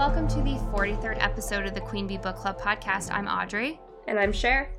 welcome 0.00 0.26
to 0.26 0.36
the 0.36 0.56
43rd 0.72 1.22
episode 1.22 1.66
of 1.66 1.74
the 1.74 1.80
Queen 1.82 2.06
Bee 2.06 2.16
Book 2.16 2.36
Club 2.36 2.58
podcast. 2.58 3.12
I'm 3.12 3.28
Audrey. 3.28 3.78
And 4.08 4.18
I'm 4.18 4.32
Cher. 4.32 4.70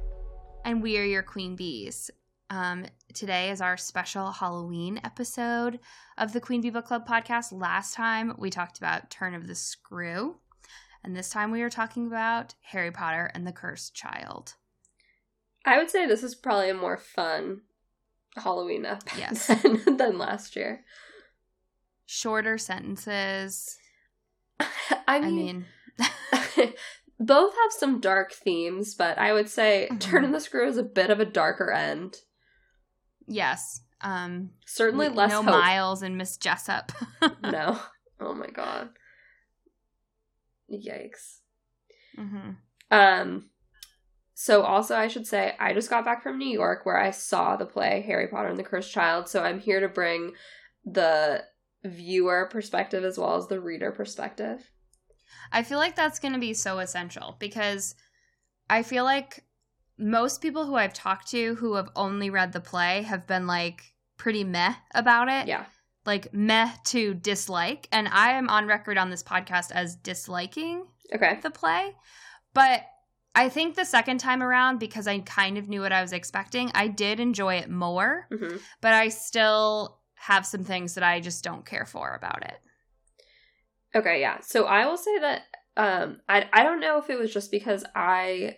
And 0.65 0.81
we 0.81 0.97
are 0.97 1.03
your 1.03 1.21
Queen 1.21 1.55
Bees. 1.55 2.09
Um, 2.49 2.87
today 3.13 3.51
is 3.51 3.61
our 3.61 3.77
special 3.77 4.31
Halloween 4.31 4.99
episode 5.03 5.79
of 6.17 6.33
the 6.33 6.41
Queen 6.41 6.59
Bee 6.61 6.71
Book 6.71 6.85
Club 6.85 7.07
podcast. 7.07 7.51
Last 7.51 7.93
time 7.93 8.33
we 8.39 8.49
talked 8.49 8.79
about 8.79 9.11
Turn 9.11 9.35
of 9.35 9.45
the 9.45 9.53
Screw, 9.53 10.37
and 11.03 11.15
this 11.15 11.29
time 11.29 11.51
we 11.51 11.61
are 11.61 11.69
talking 11.69 12.07
about 12.07 12.55
Harry 12.61 12.89
Potter 12.89 13.29
and 13.35 13.45
the 13.45 13.51
Cursed 13.51 13.93
Child. 13.93 14.55
I 15.67 15.77
would 15.77 15.91
say 15.91 16.07
this 16.07 16.23
is 16.23 16.33
probably 16.33 16.71
a 16.71 16.73
more 16.73 16.97
fun 16.97 17.61
Halloween 18.37 18.87
up 18.87 19.03
Yes. 19.15 19.45
than, 19.61 19.97
than 19.97 20.17
last 20.17 20.55
year. 20.55 20.83
Shorter 22.07 22.57
sentences. 22.57 23.77
I 25.07 25.17
I 25.17 25.19
mean, 25.21 25.65
mean, 25.99 26.73
both 27.19 27.53
have 27.53 27.71
some 27.71 27.99
dark 28.01 28.31
themes, 28.33 28.95
but 28.95 29.17
I 29.17 29.33
would 29.33 29.49
say 29.49 29.87
Mhm. 29.91 29.99
Turn 29.99 30.31
the 30.31 30.39
Screw 30.39 30.67
is 30.67 30.77
a 30.77 30.83
bit 30.83 31.09
of 31.09 31.19
a 31.19 31.25
darker 31.25 31.71
end. 31.71 32.17
yes. 33.27 33.81
Um, 34.03 34.49
Certainly 34.65 35.09
we- 35.09 35.15
less 35.15 35.29
no 35.29 35.43
hope. 35.43 35.51
Miles 35.51 36.01
and 36.01 36.17
Miss 36.17 36.35
Jessel. 36.37 36.81
No. 37.43 37.79
Oh 38.19 38.33
my 38.33 38.47
god. 38.47 38.89
Yikes. 40.71 41.39
hmm 42.15 42.51
Um 42.89 43.49
so 44.33 44.63
also 44.63 44.95
I 44.95 45.07
should 45.07 45.27
say 45.27 45.55
I 45.59 45.73
just 45.73 45.89
got 45.89 46.03
back 46.05 46.23
from 46.23 46.37
New 46.39 46.49
York 46.49 46.85
where 46.85 46.97
I 46.97 47.11
saw 47.11 47.55
the 47.57 47.65
play 47.65 48.01
Harry 48.07 48.27
Potter 48.27 48.47
and 48.47 48.57
the 48.57 48.63
Cursed 48.63 48.91
Child, 48.91 49.27
so 49.29 49.43
I'm 49.43 49.59
here 49.59 49.79
to 49.81 49.87
bring 49.87 50.31
the 50.83 51.43
viewer 51.83 52.47
perspective 52.51 53.03
as 53.03 53.17
well 53.17 53.35
as 53.35 53.47
the 53.47 53.59
reader 53.59 53.91
perspective. 53.91 54.69
I 55.51 55.63
feel 55.63 55.77
like 55.79 55.95
that's 55.95 56.19
going 56.19 56.33
to 56.33 56.39
be 56.39 56.53
so 56.53 56.79
essential 56.79 57.35
because 57.39 57.95
I 58.69 58.83
feel 58.83 59.03
like 59.03 59.43
most 59.97 60.41
people 60.41 60.65
who 60.65 60.75
I've 60.75 60.93
talked 60.93 61.29
to 61.31 61.55
who 61.55 61.75
have 61.75 61.89
only 61.95 62.29
read 62.29 62.53
the 62.53 62.59
play 62.59 63.01
have 63.03 63.27
been 63.27 63.47
like 63.47 63.93
pretty 64.17 64.43
meh 64.43 64.73
about 64.93 65.27
it. 65.29 65.47
Yeah. 65.47 65.65
Like 66.05 66.33
meh 66.33 66.71
to 66.85 67.13
dislike. 67.13 67.87
And 67.91 68.07
I 68.07 68.31
am 68.33 68.49
on 68.49 68.67
record 68.67 68.97
on 68.97 69.09
this 69.09 69.23
podcast 69.23 69.71
as 69.71 69.95
disliking 69.95 70.85
Okay. 71.13 71.39
the 71.41 71.51
play. 71.51 71.95
But 72.53 72.83
I 73.33 73.47
think 73.49 73.75
the 73.75 73.85
second 73.85 74.19
time 74.19 74.43
around, 74.43 74.79
because 74.79 75.07
I 75.07 75.19
kind 75.19 75.57
of 75.57 75.69
knew 75.69 75.81
what 75.81 75.93
I 75.93 76.01
was 76.01 76.11
expecting, 76.11 76.71
I 76.75 76.87
did 76.87 77.19
enjoy 77.19 77.55
it 77.55 77.69
more. 77.69 78.27
hmm 78.29 78.57
But 78.81 78.93
I 78.93 79.07
still 79.09 80.00
have 80.21 80.45
some 80.45 80.63
things 80.63 80.93
that 80.95 81.03
I 81.03 81.19
just 81.19 81.43
don't 81.43 81.65
care 81.65 81.85
for 81.85 82.13
about 82.13 82.43
it. 82.43 82.59
Okay, 83.95 84.21
yeah. 84.21 84.39
So 84.41 84.65
I 84.65 84.85
will 84.85 84.97
say 84.97 85.17
that 85.19 85.41
um 85.77 86.21
I 86.29 86.47
I 86.53 86.63
don't 86.63 86.79
know 86.79 86.97
if 86.99 87.09
it 87.09 87.17
was 87.19 87.33
just 87.33 87.49
because 87.51 87.83
I 87.95 88.57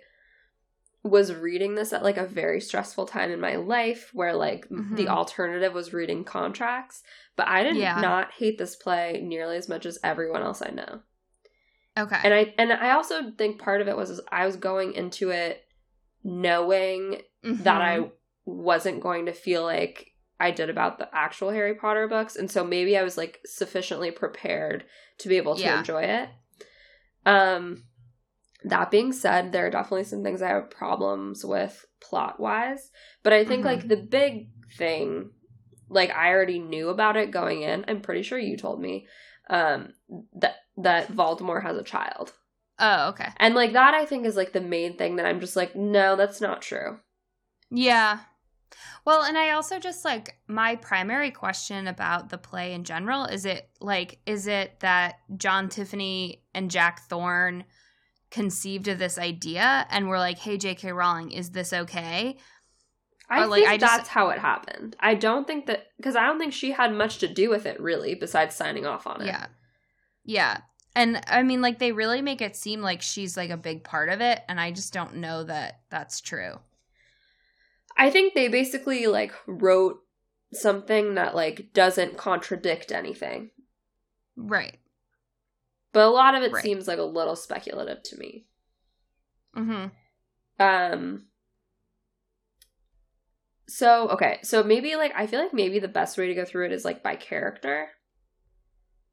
was 1.04 1.34
reading 1.34 1.76
this 1.76 1.92
at 1.92 2.04
like 2.04 2.18
a 2.18 2.26
very 2.26 2.62
stressful 2.62 3.06
time 3.06 3.30
in 3.30 3.40
my 3.40 3.56
life 3.56 4.10
where 4.14 4.34
like 4.34 4.68
Mhm. 4.70 4.96
the 4.96 5.10
alternative 5.10 5.74
was 5.74 5.94
reading 5.94 6.24
contracts, 6.24 7.04
but 7.36 7.48
I 7.48 7.64
did 7.64 7.76
Yeah. 7.76 8.00
not 8.00 8.32
hate 8.34 8.58
this 8.58 8.76
play 8.76 9.22
nearly 9.24 9.58
as 9.58 9.68
much 9.68 9.86
as 9.86 10.00
everyone 10.04 10.44
else 10.44 10.62
I 10.62 10.70
know. 10.70 11.02
Okay. 11.98 12.20
And 12.24 12.34
I 12.34 12.54
and 12.58 12.74
I 12.74 12.92
also 12.92 13.32
think 13.32 13.60
part 13.60 13.82
of 13.82 13.88
it 13.88 13.96
was 13.98 14.20
I 14.32 14.46
was 14.46 14.56
going 14.58 14.94
into 14.94 15.30
it 15.30 15.64
knowing 16.24 17.22
that 17.44 17.82
Mhm. 17.82 18.06
I 18.06 18.12
wasn't 18.46 19.02
going 19.02 19.26
to 19.28 19.34
feel 19.34 19.64
like 19.64 20.13
I 20.44 20.52
did 20.52 20.70
about 20.70 20.98
the 20.98 21.10
actual 21.14 21.50
Harry 21.52 21.74
Potter 21.76 22.08
books, 22.08 22.36
and 22.36 22.50
so 22.52 22.64
maybe 22.64 22.98
I 22.98 23.04
was 23.04 23.18
like 23.18 23.40
sufficiently 23.46 24.12
prepared 24.12 24.86
to 25.20 25.30
be 25.30 25.38
able 25.38 25.56
to 25.56 25.62
Yeah. 25.62 25.80
enjoy 25.80 26.04
it. 26.04 26.30
Um, 27.26 27.84
that 28.64 28.92
being 28.92 29.12
said, 29.14 29.52
there 29.52 29.66
are 29.68 29.70
definitely 29.72 30.04
some 30.06 30.24
things 30.24 30.42
I 30.42 30.50
have 30.50 30.70
problems 30.70 31.44
with 31.46 31.86
plot 32.02 32.40
wise, 32.40 32.92
but 33.24 33.34
I 33.34 33.46
think 33.46 33.64
Mhm. 33.64 33.66
like 33.66 33.88
the 33.88 33.98
big 33.98 34.50
thing, 34.78 35.32
like 35.90 36.12
I 36.12 36.30
already 36.30 36.60
knew 36.60 36.90
about 36.90 37.18
it 37.18 37.32
going 37.32 37.62
in. 37.62 37.86
I'm 37.88 38.02
pretty 38.02 38.24
sure 38.24 38.38
you 38.38 38.58
told 38.58 38.82
me 38.82 39.08
um 39.50 39.94
that 40.34 40.56
that 40.78 41.10
Voldemort 41.10 41.64
has 41.64 41.78
a 41.78 41.84
child. 41.84 42.34
Oh, 42.80 43.10
okay. 43.10 43.30
And 43.38 43.54
like 43.56 43.74
that 43.74 43.94
I 43.94 44.06
think 44.06 44.26
is 44.26 44.36
like 44.36 44.54
the 44.54 44.62
main 44.62 44.98
thing 44.98 45.18
that 45.18 45.26
I'm 45.26 45.40
just 45.40 45.56
like 45.56 45.76
no, 45.76 46.16
that's 46.16 46.42
not 46.42 46.62
true. 46.62 47.00
Yeah. 47.70 48.20
Well, 49.06 49.24
and 49.24 49.38
I 49.38 49.52
also 49.52 49.80
just 49.80 50.06
like 50.06 50.38
my 50.48 50.76
primary 50.76 51.32
question 51.32 51.88
about 51.88 52.30
the 52.30 52.38
play 52.38 52.74
in 52.74 52.84
general 52.84 53.26
is 53.26 53.46
it 53.46 53.70
like 53.80 54.20
is 54.26 54.48
it 54.48 54.80
that 54.80 55.16
John 55.38 55.70
Tiffany 55.70 56.44
and 56.54 56.72
Jack 56.72 57.02
Thorne 57.10 57.66
conceived 58.32 58.88
of 58.88 58.98
this 59.00 59.18
idea 59.18 59.86
and 59.90 60.08
were 60.08 60.18
like, 60.20 60.38
"Hey 60.40 60.58
JK 60.58 60.96
Rowling, 60.96 61.32
is 61.32 61.52
this 61.52 61.74
okay?" 61.74 62.38
I 63.30 63.44
Or, 63.44 63.48
like, 63.48 63.60
think 63.62 63.70
I 63.70 63.78
just- 63.78 63.98
that's 63.98 64.10
how 64.10 64.30
it 64.30 64.40
happened. 64.40 64.96
I 65.00 65.16
don't 65.16 65.48
think 65.48 65.66
that 65.68 65.88
because 65.98 66.16
I 66.16 66.26
don't 66.26 66.40
think 66.40 66.54
she 66.54 66.72
had 66.72 66.94
much 66.94 67.20
to 67.20 67.28
do 67.28 67.50
with 67.50 67.66
it 67.66 67.80
really, 67.80 68.16
besides 68.16 68.56
signing 68.56 68.86
off 68.86 69.08
on 69.08 69.22
it. 69.22 69.28
Yeah. 69.28 69.48
Yeah. 70.26 70.58
And 70.96 71.22
I 71.28 71.42
mean 71.44 71.62
like 71.62 71.80
they 71.80 71.92
really 71.92 72.22
make 72.22 72.42
it 72.42 72.56
seem 72.56 72.82
like 72.82 73.02
she's 73.02 73.36
like 73.36 73.50
a 73.50 73.58
big 73.58 73.84
part 73.84 74.10
of 74.10 74.22
it 74.22 74.42
and 74.48 74.60
I 74.60 74.72
just 74.72 74.94
don't 74.94 75.16
know 75.16 75.44
that 75.44 75.80
that's 75.90 76.22
true. 76.22 76.60
I 77.98 78.10
think 78.10 78.34
they 78.34 78.48
basically 78.48 79.08
like 79.08 79.34
wrote 79.48 80.00
something 80.52 81.16
that 81.16 81.36
like 81.36 81.72
doesn't 81.74 82.18
contradict 82.18 82.92
anything, 82.92 83.52
Right. 84.36 84.80
but 85.92 86.06
a 86.06 86.10
lot 86.10 86.36
of 86.36 86.44
it 86.44 86.52
Right. 86.52 86.64
seems 86.64 86.88
like 86.88 87.00
a 87.00 87.04
little 87.04 87.36
speculative 87.36 88.04
to 88.04 88.18
me. 88.18 88.46
Mhm. 89.56 89.92
Um. 90.60 91.28
So 93.68 94.10
okay, 94.10 94.40
so 94.44 94.64
maybe 94.64 94.96
like 94.96 95.14
I 95.16 95.26
feel 95.28 95.40
like 95.42 95.54
maybe 95.54 95.80
the 95.80 95.88
best 95.88 96.18
way 96.18 96.28
to 96.28 96.34
go 96.36 96.46
through 96.46 96.66
it 96.66 96.72
is 96.72 96.84
like 96.86 97.02
by 97.02 97.16
character, 97.16 97.90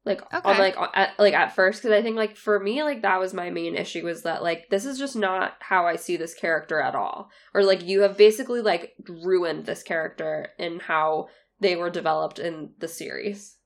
like 0.05 0.21
on 0.33 0.57
like 0.57 0.75
at, 0.95 1.17
like 1.19 1.33
at 1.33 1.53
first 1.53 1.81
because 1.81 1.95
I 1.95 2.01
think 2.01 2.15
like 2.15 2.35
for 2.35 2.59
me 2.59 2.81
like 2.81 3.03
that 3.03 3.19
was 3.19 3.33
my 3.33 3.51
main 3.51 3.75
issue 3.75 4.03
was 4.03 4.23
that 4.23 4.41
like 4.41 4.69
this 4.69 4.83
is 4.85 4.97
just 4.97 5.15
not 5.15 5.53
how 5.59 5.85
I 5.85 5.95
see 5.95 6.17
this 6.17 6.33
character 6.33 6.81
at 6.81 6.95
all, 6.95 7.29
or 7.53 7.63
like 7.63 7.85
you 7.85 8.01
have 8.01 8.17
basically 8.17 8.61
like 8.61 8.93
ruined 9.07 9.65
this 9.65 9.83
character 9.83 10.49
in 10.57 10.79
how 10.79 11.27
they 11.59 11.75
were 11.75 11.91
developed 11.91 12.39
in 12.39 12.71
the 12.79 12.87
series. 12.87 13.57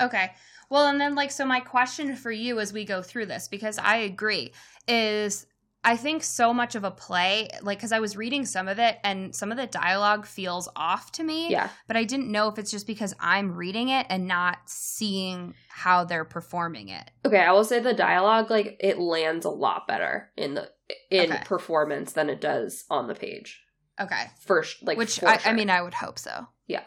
Okay. 0.00 0.32
Well, 0.68 0.88
and 0.88 1.00
then 1.00 1.14
like 1.14 1.30
so 1.30 1.44
my 1.44 1.60
question 1.60 2.16
for 2.16 2.32
you 2.32 2.58
as 2.58 2.72
we 2.72 2.84
go 2.84 3.00
through 3.00 3.26
this 3.26 3.46
because 3.46 3.78
I 3.78 3.98
agree 3.98 4.52
is 4.88 5.46
I 5.84 5.96
think 5.96 6.22
so 6.22 6.54
much 6.54 6.74
of 6.74 6.84
a 6.84 6.90
play 6.90 7.48
like 7.62 7.78
cuz 7.80 7.92
I 7.92 8.00
was 8.00 8.16
reading 8.16 8.46
some 8.46 8.68
of 8.68 8.78
it 8.78 8.98
and 9.04 9.34
some 9.36 9.50
of 9.52 9.58
the 9.58 9.66
dialogue 9.66 10.24
feels 10.26 10.68
off 10.74 11.12
to 11.12 11.22
me, 11.22 11.50
Yeah, 11.50 11.68
but 11.86 11.96
I 11.96 12.04
didn't 12.04 12.32
know 12.32 12.48
if 12.48 12.58
it's 12.58 12.70
just 12.70 12.86
because 12.86 13.14
I'm 13.20 13.54
reading 13.54 13.90
it 13.90 14.06
and 14.08 14.26
not 14.26 14.58
seeing 14.66 15.54
how 15.68 16.04
they're 16.04 16.24
performing 16.24 16.88
it. 16.88 17.10
okay. 17.26 17.40
I 17.40 17.52
will 17.52 17.64
say 17.64 17.80
the 17.80 17.92
dialogue 17.94 18.50
like 18.50 18.76
it 18.80 18.98
lands 18.98 19.44
a 19.44 19.50
lot 19.50 19.86
better 19.86 20.30
in 20.36 20.54
the 20.54 20.70
in 21.10 21.32
Okay. 21.32 21.42
performance 21.44 22.12
than 22.12 22.28
it 22.30 22.40
does 22.40 22.84
on 22.90 23.06
the 23.08 23.14
page. 23.14 23.62
Okay. 24.00 24.24
First, 24.40 24.82
like 24.82 24.98
Which 24.98 25.22
I, 25.22 25.38
I 25.44 25.52
mean 25.52 25.70
I 25.70 25.82
would 25.82 25.94
hope 25.94 26.18
so. 26.18 26.46
Yeah. 26.66 26.84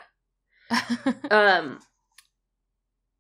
um 1.31 1.79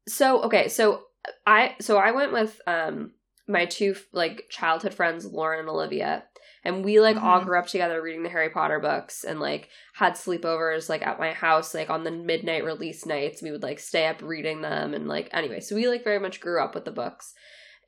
so 0.07 0.41
okay 0.43 0.67
so 0.69 1.03
i 1.45 1.75
so 1.81 1.97
i 1.97 2.11
went 2.11 2.31
with 2.31 2.59
um 2.67 3.11
my 3.47 3.65
two 3.65 3.95
like 4.11 4.45
childhood 4.49 4.93
friends 4.93 5.25
lauren 5.25 5.59
and 5.61 5.69
olivia 5.69 6.23
and 6.63 6.83
we 6.83 6.99
like 6.99 7.15
all 7.17 7.39
Mhm. 7.41 7.45
grew 7.45 7.59
up 7.59 7.67
together 7.67 8.01
reading 8.01 8.23
the 8.23 8.29
harry 8.29 8.49
potter 8.49 8.79
books 8.79 9.23
and 9.23 9.39
like 9.39 9.69
had 9.93 10.13
sleepovers 10.13 10.89
like 10.89 11.05
at 11.05 11.19
my 11.19 11.31
house 11.33 11.73
like 11.73 11.89
on 11.89 12.03
the 12.03 12.11
midnight 12.11 12.63
release 12.65 13.05
nights 13.05 13.41
we 13.41 13.51
would 13.51 13.63
like 13.63 13.79
stay 13.79 14.07
up 14.07 14.21
reading 14.21 14.61
them 14.61 14.93
and 14.93 15.07
like 15.07 15.29
anyway 15.31 15.59
so 15.59 15.75
we 15.75 15.87
like 15.87 16.03
very 16.03 16.19
much 16.19 16.41
grew 16.41 16.61
up 16.61 16.75
with 16.75 16.85
the 16.85 16.91
books 16.91 17.33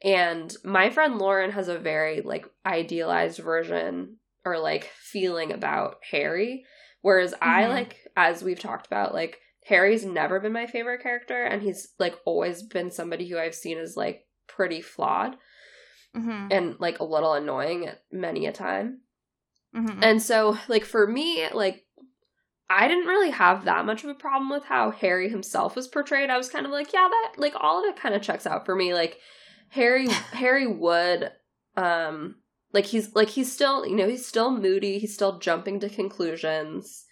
and 0.04 0.56
my 0.64 0.90
friend 0.90 1.18
lauren 1.18 1.52
has 1.52 1.68
a 1.68 1.78
very 1.78 2.22
like 2.22 2.46
idealized 2.66 3.40
version 3.40 4.18
or 4.46 4.58
like 4.58 4.86
feeling 4.96 5.52
about 5.52 5.98
harry 6.10 6.66
whereas 7.02 7.34
i 7.42 7.64
Mhm. 7.64 7.70
like 7.70 7.98
as 8.16 8.44
we've 8.44 8.60
talked 8.60 8.88
about 8.88 9.14
like 9.14 9.40
harry's 9.66 10.06
never 10.06 10.40
been 10.40 10.54
my 10.54 10.68
favorite 10.68 11.04
character 11.04 11.44
and 11.44 11.62
he's 11.62 11.94
like 12.00 12.16
always 12.26 12.64
been 12.64 12.92
somebody 12.92 13.28
who 13.28 13.38
i've 13.38 13.56
seen 13.56 13.78
as 13.78 13.98
like 13.98 14.26
pretty 14.48 14.82
flawed 14.82 15.36
Mhm. 16.16 16.48
and 16.52 16.80
like 16.80 17.00
a 17.00 17.04
little 17.04 17.34
annoying 17.34 17.86
at 17.86 18.02
many 18.12 18.46
a 18.48 18.52
time 18.52 19.02
Mhm. 19.76 20.00
and 20.02 20.22
so 20.22 20.58
like 20.68 20.84
for 20.86 21.06
me 21.06 21.48
like 21.54 21.86
I 22.72 22.88
didn't 22.88 23.08
really 23.08 23.32
have 23.32 23.66
that 23.66 23.86
much 23.86 24.04
of 24.04 24.10
a 24.12 24.14
problem 24.16 24.50
with 24.52 24.64
how 24.66 24.92
Harry 24.92 25.28
himself 25.30 25.76
was 25.76 25.88
portrayed. 25.88 26.30
I 26.30 26.38
was 26.38 26.52
kind 26.52 26.68
of 26.68 26.72
like, 26.72 26.94
yeah, 26.94 27.08
that 27.10 27.34
like 27.38 27.54
all 27.60 27.80
of 27.80 27.86
it 27.86 27.96
kind 28.00 28.14
of 28.14 28.22
checks 28.22 28.46
out 28.46 28.64
for 28.66 28.76
me. 28.76 28.94
Like 28.94 29.20
Harry 29.70 30.08
Harry 30.34 30.68
would 30.68 31.32
um 31.76 32.36
like 32.72 32.86
he's 32.86 33.16
like 33.16 33.30
he's 33.30 33.52
still, 33.52 33.86
you 33.88 33.96
know, 33.96 34.08
he's 34.08 34.26
still 34.26 34.52
moody, 34.52 35.00
he's 35.00 35.14
still 35.16 35.40
jumping 35.40 35.80
to 35.80 35.90
conclusions. 35.90 37.06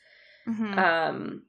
Mhm. 0.47 0.77
Um 0.77 1.43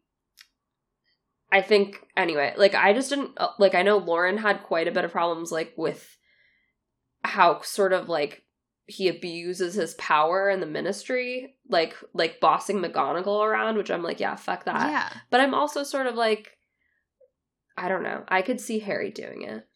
I 1.51 1.63
think 1.63 2.03
anyway, 2.17 2.55
like 2.57 2.75
I 2.75 2.93
just 2.93 3.09
didn't 3.11 3.33
uh, 3.39 3.53
like 3.59 3.75
I 3.75 3.83
know 3.83 3.97
Lauren 3.99 4.37
had 4.39 4.63
quite 4.65 4.89
a 4.89 4.93
bit 4.93 5.05
of 5.05 5.13
problems 5.13 5.51
like 5.53 5.73
with 5.77 6.17
how 7.29 7.61
sort 7.63 7.93
of 7.93 8.09
like 8.09 8.45
he 8.87 9.09
abuses 9.09 9.75
his 9.75 9.95
power 9.95 10.49
in 10.49 10.61
the 10.61 10.67
ministry, 10.67 11.55
like 11.69 11.95
like 12.15 12.41
bossing 12.41 12.81
McGonagall 12.81 13.47
around, 13.47 13.77
which 13.77 13.91
I'm 13.91 14.03
like, 14.03 14.19
yeah, 14.19 14.35
fuck 14.35 14.65
that. 14.65 14.91
Yeah. 14.91 15.21
But 15.31 15.41
I'm 15.41 15.55
also 15.55 15.83
sort 15.83 16.07
of 16.07 16.15
like, 16.15 16.57
I 17.77 17.89
don't 17.89 18.03
know. 18.03 18.25
I 18.29 18.43
could 18.43 18.61
see 18.61 18.79
Harry 18.81 19.11
doing 19.11 19.43
it. 19.43 19.67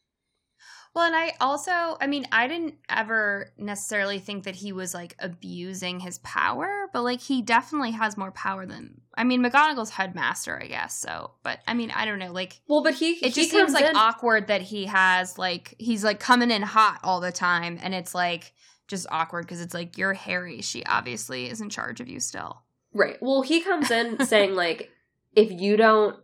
Well, 0.94 1.06
and 1.06 1.16
I 1.16 1.32
also, 1.40 1.96
I 2.00 2.06
mean, 2.06 2.26
I 2.30 2.46
didn't 2.48 2.74
ever 2.88 3.50
necessarily 3.56 4.18
think 4.18 4.44
that 4.44 4.54
he 4.56 4.72
was 4.72 4.92
like 4.92 5.14
abusing 5.18 6.00
his 6.00 6.18
power, 6.18 6.88
but 6.92 7.02
like 7.02 7.20
he 7.20 7.40
definitely 7.40 7.92
has 7.92 8.16
more 8.18 8.30
power 8.32 8.66
than. 8.66 9.00
I 9.14 9.24
mean, 9.24 9.42
McGonagall's 9.42 9.90
headmaster, 9.90 10.60
I 10.62 10.66
guess. 10.66 10.98
So, 10.98 11.32
but 11.42 11.60
I 11.66 11.72
mean, 11.74 11.90
I 11.92 12.04
don't 12.04 12.18
know. 12.18 12.30
Like, 12.32 12.60
Well, 12.68 12.82
but 12.82 12.94
he 12.94 13.12
it 13.12 13.24
he 13.24 13.30
just 13.30 13.50
seems 13.50 13.72
like 13.72 13.86
in- 13.86 13.96
awkward 13.96 14.48
that 14.48 14.60
he 14.62 14.86
has 14.86 15.38
like 15.38 15.74
he's 15.78 16.04
like 16.04 16.20
coming 16.20 16.50
in 16.50 16.62
hot 16.62 17.00
all 17.02 17.20
the 17.20 17.32
time, 17.32 17.78
and 17.82 17.94
it's 17.94 18.14
like 18.14 18.52
just 18.88 19.06
awkward 19.10 19.46
because 19.46 19.60
it's 19.62 19.74
like 19.74 19.96
you're 19.96 20.12
Harry. 20.14 20.60
She 20.60 20.84
obviously 20.84 21.48
is 21.48 21.60
in 21.62 21.70
charge 21.70 22.00
of 22.00 22.08
you 22.08 22.20
still. 22.20 22.62
right. 22.92 23.16
Well, 23.22 23.40
he 23.42 23.62
comes 23.62 23.90
in 23.90 24.24
saying 24.26 24.54
like, 24.54 24.90
if 25.34 25.50
you 25.50 25.78
don't 25.78 26.16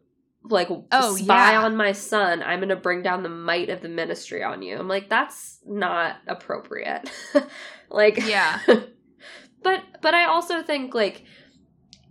like 0.44 0.68
Oh, 0.92 1.16
spy 1.16 1.52
yeah. 1.52 1.62
on 1.62 1.76
my 1.76 1.92
son, 1.92 2.42
I'm 2.42 2.60
going 2.60 2.68
to 2.70 2.76
bring 2.76 3.02
down 3.02 3.22
the 3.22 3.28
might 3.28 3.68
of 3.68 3.80
the 3.82 3.88
ministry 3.88 4.42
on 4.42 4.62
you. 4.62 4.78
I'm 4.78 4.88
like, 4.88 5.08
that's 5.08 5.60
not 5.66 6.16
appropriate. 6.26 7.10
like, 7.90 8.16
Yeah. 8.18 8.60
but 9.62 9.82
but 10.00 10.14
I 10.14 10.24
also 10.26 10.62
think 10.62 10.94
like 10.94 11.24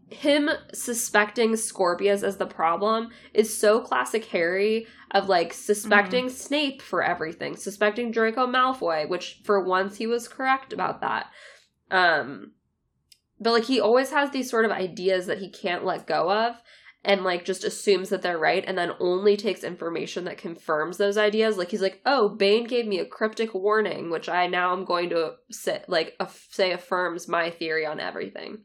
him 0.10 0.50
suspecting 0.74 1.56
Scorpius 1.56 2.24
as 2.24 2.38
the 2.38 2.46
problem 2.46 3.10
is 3.34 3.58
so 3.58 3.82
classic 3.82 4.26
Harry 4.26 4.88
of 5.12 5.28
like 5.30 5.54
suspecting 5.54 6.26
Mm-hmm. 6.28 6.36
Snape 6.36 6.82
for 6.82 7.04
everything, 7.04 7.56
suspecting 7.56 8.12
Draco 8.12 8.48
Malfoy, 8.48 9.08
which 9.10 9.42
for 9.44 9.64
once 9.64 9.98
he 9.98 10.08
was 10.08 10.28
correct 10.28 10.72
about 10.74 11.02
that. 11.02 11.28
Um 11.92 12.52
but 13.40 13.54
like 13.54 13.66
he 13.66 13.80
always 13.80 14.12
has 14.12 14.32
these 14.32 14.50
sort 14.50 14.66
of 14.66 14.72
ideas 14.72 15.26
that 15.28 15.38
he 15.40 15.50
can't 15.50 15.86
let 15.86 16.08
go 16.08 16.32
of 16.32 16.56
and 17.08 17.24
like 17.24 17.46
just 17.46 17.64
assumes 17.64 18.10
that 18.10 18.22
they're 18.22 18.38
right 18.38 18.66
and 18.68 18.78
then 18.78 18.92
only 19.00 19.36
takes 19.38 19.64
information 19.64 20.26
that 20.26 20.38
confirms 20.38 20.98
those 20.98 21.18
ideas 21.18 21.58
like 21.58 21.72
he's 21.72 21.82
like 21.82 22.02
oh 22.06 22.30
bane 22.30 22.66
gave 22.66 22.86
me 22.86 23.00
a 23.00 23.06
cryptic 23.06 23.56
warning 23.56 24.12
which 24.12 24.30
i 24.30 24.46
now 24.46 24.74
am 24.74 24.86
going 24.86 25.10
to 25.10 25.34
say 25.50 25.82
like 25.88 26.16
aff- 26.20 26.48
say 26.52 26.72
affirms 26.72 27.28
my 27.28 27.50
theory 27.50 27.86
on 27.86 28.00
everything 28.00 28.60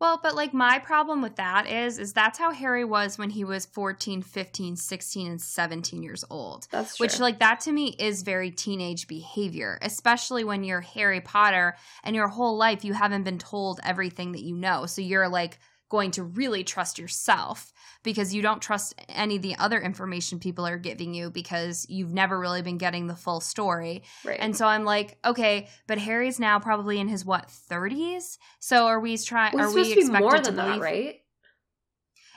Well, 0.00 0.18
but 0.22 0.34
like 0.34 0.54
my 0.54 0.78
problem 0.78 1.20
with 1.20 1.36
that 1.36 1.66
is 1.68 1.98
is 1.98 2.14
that's 2.14 2.38
how 2.38 2.52
Harry 2.52 2.86
was 2.86 3.18
when 3.18 3.28
he 3.28 3.44
was 3.44 3.66
14, 3.66 4.22
15, 4.22 4.76
16 4.76 5.30
and 5.30 5.38
17 5.38 6.02
years 6.02 6.24
old. 6.30 6.66
that's 6.70 6.96
true. 6.96 7.04
Which 7.04 7.20
like 7.20 7.38
that 7.40 7.60
to 7.60 7.72
me 7.72 7.94
is 7.98 8.22
very 8.22 8.50
teenage 8.50 9.06
behavior, 9.08 9.78
especially 9.82 10.42
when 10.42 10.64
you're 10.64 10.80
Harry 10.80 11.20
Potter 11.20 11.76
and 12.02 12.16
your 12.16 12.28
whole 12.28 12.56
life 12.56 12.82
you 12.82 12.94
haven't 12.94 13.24
been 13.24 13.38
told 13.38 13.78
everything 13.84 14.32
that 14.32 14.42
you 14.42 14.56
know. 14.56 14.86
So 14.86 15.02
you're 15.02 15.28
like 15.28 15.58
going 15.90 16.12
to 16.12 16.22
really 16.22 16.64
trust 16.64 16.98
yourself 16.98 17.72
because 18.02 18.32
you 18.32 18.40
don't 18.40 18.62
trust 18.62 18.94
any 19.08 19.36
of 19.36 19.42
the 19.42 19.56
other 19.56 19.78
information 19.78 20.38
people 20.38 20.66
are 20.66 20.78
giving 20.78 21.12
you 21.12 21.30
because 21.30 21.84
you've 21.90 22.14
never 22.14 22.38
really 22.38 22.62
been 22.62 22.78
getting 22.78 23.06
the 23.06 23.16
full 23.16 23.40
story. 23.40 24.02
right 24.24 24.38
And 24.40 24.56
so 24.56 24.66
I'm 24.66 24.84
like, 24.84 25.18
okay, 25.24 25.68
but 25.86 25.98
Harry's 25.98 26.40
now 26.40 26.58
probably 26.58 26.98
in 26.98 27.08
his 27.08 27.24
what 27.24 27.48
30s. 27.48 28.38
So 28.60 28.86
are 28.86 29.00
we 29.00 29.18
trying? 29.18 29.52
well, 29.54 29.68
are 29.68 29.74
we 29.74 29.84
supposed 29.84 29.90
to 29.90 29.94
be 29.96 30.00
expected 30.00 30.22
more 30.22 30.36
to 30.36 30.42
than 30.42 30.56
that 30.56 30.66
believe? 30.66 30.82
right 30.82 31.16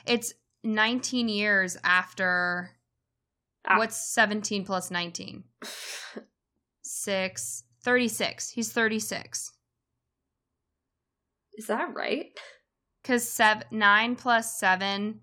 It's 0.06 0.34
19 0.64 1.28
years 1.28 1.78
after. 1.82 2.70
Ah. 3.66 3.78
What's 3.78 4.12
17 4.12 4.64
plus 4.64 4.90
19? 4.90 5.44
Six. 6.82 7.62
36. 7.82 8.50
He's 8.50 8.72
36. 8.72 9.52
is 11.56 11.66
that 11.68 11.94
right 11.94 12.36
Because 13.04 13.28
seven, 13.28 13.64
9 13.70 14.16
plus 14.16 14.58
7 14.58 15.20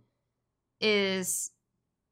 is 0.80 1.50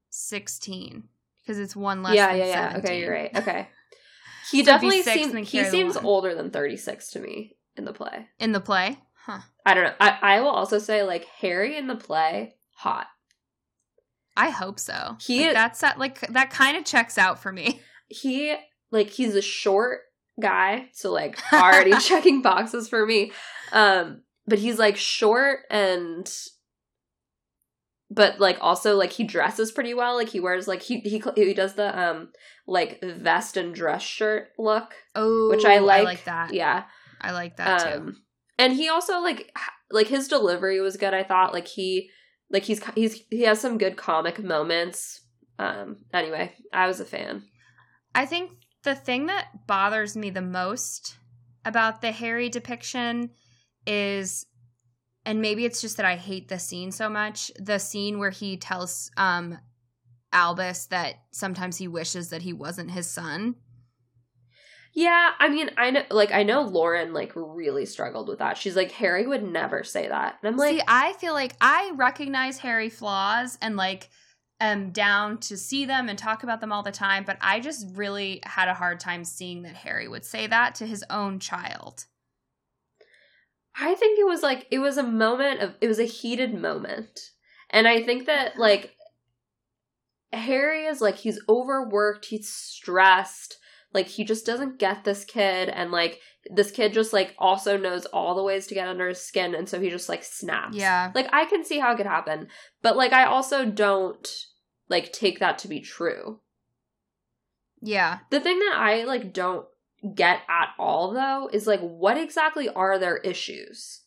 16. 0.10 1.04
Because 1.42 1.60
it's 1.60 1.76
one 1.76 2.04
less 2.04 2.16
yeah 2.16 2.28
than 2.30 2.38
yeah 2.40 2.46
yeah 2.46 2.70
17. 2.74 2.80
okay 2.92 3.00
you're 3.00 3.12
right 3.14 3.38
okay 3.38 3.68
he 4.52 4.60
So 4.60 4.66
definitely 4.66 5.02
seems 5.04 5.48
he 5.50 5.64
seems 5.64 5.96
one. 5.96 6.06
older 6.06 6.36
than 6.36 6.50
36 6.52 7.12
to 7.12 7.20
me 7.20 7.56
in 7.76 7.86
the 7.86 7.94
play 7.94 8.28
In 8.40 8.52
the 8.52 8.60
play? 8.60 8.98
Huh. 9.26 9.40
i 9.66 9.74
don't 9.74 9.84
know 9.86 9.94
i, 10.00 10.18
I 10.22 10.42
will 10.42 10.50
also 10.50 10.78
say 10.80 11.04
like 11.04 11.26
harry 11.26 11.78
in 11.78 11.88
the 11.88 11.96
play 11.96 12.56
hot 12.74 13.08
I 14.38 14.52
hope 14.52 14.80
so. 14.80 15.18
He- 15.20 15.48
Like, 15.48 15.54
that's 15.54 15.82
that, 15.82 16.00
like, 16.00 16.22
that 16.32 16.50
kind 16.50 16.78
of 16.78 16.86
checks 16.86 17.18
out 17.18 17.40
for 17.40 17.52
me. 17.52 17.82
he 18.08 18.56
like 18.90 19.10
he's 19.10 19.36
a 19.36 19.42
short 19.42 20.00
guy 20.40 20.88
so 20.94 21.12
like 21.12 21.38
already 21.54 21.92
checking 22.00 22.42
boxes 22.42 22.88
for 22.88 23.06
me 23.06 23.32
um 23.74 24.22
but 24.50 24.60
he's 24.60 24.80
like 24.80 24.98
short 24.98 25.60
and 25.70 26.30
but 28.12 28.40
like 28.40 28.58
also 28.60 28.96
like 28.96 29.12
he 29.12 29.24
dresses 29.24 29.72
pretty 29.72 29.94
well. 29.94 30.16
Like 30.16 30.30
he 30.30 30.40
wears 30.40 30.68
like 30.68 30.82
he 30.82 31.00
he 31.02 31.22
he 31.36 31.54
does 31.54 31.76
the 31.76 31.98
um 32.00 32.30
like 32.68 33.00
vest 33.04 33.56
and 33.58 33.74
dress 33.74 34.02
shirt 34.02 34.50
look 34.58 34.94
Oh, 35.16 35.50
which 35.50 35.66
i 35.66 35.80
like, 35.80 36.02
I 36.02 36.04
like. 36.04 36.24
that. 36.26 36.54
yeah. 36.54 36.84
I 37.22 37.32
like 37.32 37.58
that 37.58 37.80
too. 37.94 38.00
um 38.00 38.22
and 38.58 38.74
he 38.74 38.90
also 38.90 39.20
like 39.20 39.52
like 39.92 40.08
his 40.08 40.28
delivery 40.28 40.80
was 40.82 40.98
good 40.98 41.14
i 41.14 41.24
thought. 41.24 41.54
Like 41.54 41.68
he 41.68 42.10
like 42.50 42.64
he's 42.64 42.84
he's 42.96 43.22
he 43.30 43.42
has 43.44 43.62
some 43.62 43.78
good 43.78 43.96
comic 43.98 44.44
moments. 44.44 45.22
Um 45.60 45.98
anyway 46.14 46.54
i 46.74 46.88
was 46.88 47.00
a 47.00 47.06
fan. 47.06 47.44
I 48.16 48.26
think 48.26 48.52
the 48.84 48.96
thing 48.96 49.28
that 49.28 49.68
bothers 49.68 50.18
me 50.18 50.30
the 50.32 50.42
most 50.42 51.18
about 51.64 52.02
the 52.02 52.12
Harry 52.12 52.50
depiction 52.50 53.30
is 53.90 54.46
and 55.26 55.42
maybe 55.42 55.66
it's 55.66 55.82
just 55.82 55.98
that 55.98 56.06
I 56.06 56.16
hate 56.16 56.48
the 56.48 56.60
scene 56.60 56.92
so 56.92 57.10
much, 57.10 57.52
the 57.60 57.78
scene 57.78 58.20
where 58.20 58.30
he 58.30 58.58
tells 58.58 59.12
um 59.18 59.58
Albus 60.32 60.86
that 60.88 61.16
sometimes 61.32 61.78
he 61.78 61.88
wishes 61.88 62.30
that 62.30 62.44
he 62.44 62.54
wasn't 62.54 62.92
his 62.92 63.10
son. 63.10 63.56
Yeah, 64.94 65.32
I 65.38 65.50
mean, 65.50 65.70
I 65.78 65.92
know, 65.92 66.04
like, 66.10 66.32
I 66.32 66.42
know 66.42 66.62
Lauren, 66.62 67.14
like, 67.14 67.32
really 67.36 67.86
struggled 67.86 68.28
with 68.28 68.40
that. 68.40 68.58
She's 68.58 68.76
like, 68.76 68.92
Harry 68.94 69.26
would 69.28 69.44
never 69.44 69.84
say 69.84 70.08
that. 70.08 70.38
And 70.42 70.50
I'm 70.50 70.58
like, 70.58 70.78
See, 70.78 70.82
I 70.88 71.14
feel 71.14 71.34
like 71.34 71.54
I 71.62 71.92
recognize 71.96 72.58
Harry 72.58 72.90
flaws 72.90 73.58
and 73.62 73.76
like 73.76 74.10
am 74.60 74.92
down 74.92 75.38
to 75.38 75.58
see 75.58 75.86
them 75.86 76.10
and 76.10 76.18
talk 76.18 76.44
about 76.44 76.60
them 76.60 76.72
all 76.72 76.84
the 76.84 76.92
time, 76.92 77.24
but 77.24 77.38
I 77.42 77.60
just 77.60 77.88
really 77.96 78.42
had 78.44 78.68
a 78.68 78.74
hard 78.74 79.00
time 79.00 79.24
seeing 79.24 79.62
that 79.64 79.76
Harry 79.76 80.08
would 80.08 80.26
say 80.26 80.48
that 80.48 80.76
to 80.76 80.86
his 80.86 81.04
own 81.10 81.40
child. 81.40 82.06
I 83.80 83.96
think 83.96 84.20
it 84.20 84.26
was 84.26 84.44
like, 84.44 84.68
it 84.72 84.80
was 84.80 84.98
a 84.98 85.04
moment 85.04 85.62
of, 85.62 85.76
it 85.82 85.88
was 85.88 86.00
a 86.00 86.06
heated 86.06 86.54
moment. 86.54 87.20
And 87.70 87.88
I 87.88 88.02
think 88.02 88.26
that, 88.26 88.58
like, 88.58 88.96
Harry 90.34 90.86
is 90.86 91.02
like, 91.02 91.18
he's 91.18 91.40
overworked, 91.48 92.26
he's 92.26 92.50
stressed, 92.50 93.58
like, 93.94 94.08
he 94.08 94.24
just 94.24 94.46
doesn't 94.46 94.80
get 94.80 95.04
this 95.04 95.24
kid. 95.24 95.70
And, 95.70 95.92
like, 95.92 96.20
this 96.52 96.72
kid 96.72 96.94
just, 96.94 97.14
like, 97.14 97.34
also 97.38 97.78
knows 97.78 98.06
all 98.06 98.36
the 98.36 98.44
ways 98.44 98.68
to 98.68 98.76
get 98.76 98.88
under 98.88 99.08
his 99.08 99.22
skin. 99.22 99.56
And 99.56 99.68
so 99.68 99.80
he 99.80 99.90
just, 99.90 100.10
like, 100.10 100.24
snaps. 100.24 100.76
Yeah. 100.76 101.12
Like, 101.16 101.30
I 101.34 101.46
can 101.46 101.64
see 101.64 101.80
how 101.80 101.94
it 101.94 101.98
could 101.98 102.06
happen. 102.06 102.48
But, 102.82 102.98
like, 102.98 103.14
I 103.14 103.26
also 103.26 103.66
don't, 103.66 104.28
like, 104.90 105.12
take 105.12 105.40
that 105.40 105.58
to 105.60 105.68
be 105.68 105.80
true. 105.80 106.42
Yeah. 107.82 108.20
The 108.30 108.40
thing 108.40 108.60
that 108.60 108.76
I 108.76 109.04
like 109.04 109.34
don't 109.34 109.66
get 110.16 110.42
at 110.50 110.70
all 110.80 111.12
though 111.14 111.50
is 111.52 111.68
like 111.68 111.82
what 111.82 112.18
exactly 112.18 112.70
are 112.70 112.98
their 113.00 113.18
issues? 113.18 114.02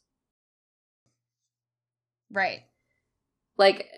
Right. 2.30 2.60
Like 3.58 3.88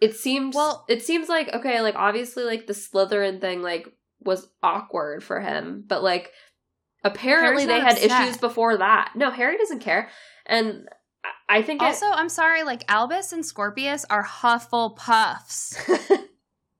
it 0.00 0.14
seems 0.14 0.54
Well- 0.54 0.84
it 0.88 1.02
seems 1.02 1.28
like 1.28 1.52
okay, 1.52 1.80
like 1.80 1.94
obviously 1.96 2.44
like 2.44 2.66
the 2.66 2.72
Slytherin 2.72 3.40
thing 3.40 3.62
like 3.62 3.86
was 4.20 4.48
awkward 4.62 5.22
for 5.22 5.40
him, 5.40 5.84
but 5.86 6.02
like 6.02 6.32
apparently 7.04 7.66
they 7.66 7.80
had 7.80 7.92
upset. 7.92 8.22
issues 8.22 8.36
before 8.38 8.78
that. 8.78 9.12
No, 9.14 9.30
Harry 9.30 9.56
doesn't 9.58 9.80
care. 9.80 10.08
And 10.46 10.88
I- 11.48 11.62
think 11.62 11.82
it- 11.82 11.86
Also, 11.86 12.06
I'm 12.06 12.28
sorry, 12.28 12.62
like 12.62 12.84
Albus 12.88 13.32
and 13.32 13.44
Scorpius 13.44 14.04
are 14.08 14.24
Hufflepuffs. 14.24 15.76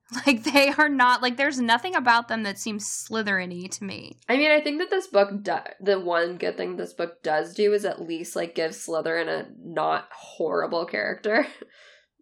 like 0.26 0.44
they 0.44 0.70
are 0.70 0.88
not 0.88 1.20
like 1.22 1.36
there's 1.36 1.60
nothing 1.60 1.96
about 1.96 2.28
them 2.28 2.44
that 2.44 2.58
seems 2.58 2.84
Slytherin-y 2.84 3.66
to 3.68 3.84
me. 3.84 4.18
I 4.28 4.36
mean, 4.36 4.50
I 4.50 4.60
think 4.60 4.78
that 4.78 4.90
this 4.90 5.08
book, 5.08 5.42
do- 5.42 5.58
the 5.80 5.98
one 5.98 6.36
good 6.36 6.56
thing 6.56 6.76
this 6.76 6.92
book 6.92 7.22
does 7.22 7.54
do 7.54 7.72
is 7.72 7.84
at 7.84 8.00
least 8.02 8.36
like 8.36 8.54
give 8.54 8.70
Slytherin 8.72 9.28
a 9.28 9.46
not 9.58 10.08
horrible 10.12 10.86
character. 10.86 11.46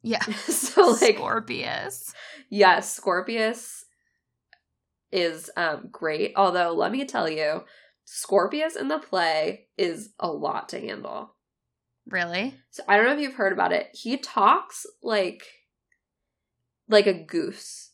Yeah. 0.06 0.20
so 0.48 0.88
like, 1.00 1.16
Scorpius. 1.16 2.12
yes, 2.50 2.94
Scorpius 2.94 3.86
is 5.10 5.50
um 5.56 5.88
great. 5.90 6.34
Although, 6.36 6.72
let 6.72 6.92
me 6.92 7.06
tell 7.06 7.26
you, 7.26 7.64
Scorpius 8.04 8.76
in 8.76 8.88
the 8.88 8.98
play 8.98 9.68
is 9.78 10.10
a 10.20 10.28
lot 10.28 10.68
to 10.68 10.78
handle. 10.78 11.34
Really? 12.06 12.54
So 12.68 12.82
I 12.86 12.98
don't 12.98 13.06
know 13.06 13.14
if 13.14 13.20
you've 13.20 13.32
heard 13.32 13.54
about 13.54 13.72
it. 13.72 13.88
He 13.94 14.18
talks 14.18 14.84
like 15.02 15.42
like 16.88 17.06
a 17.06 17.12
goose. 17.12 17.90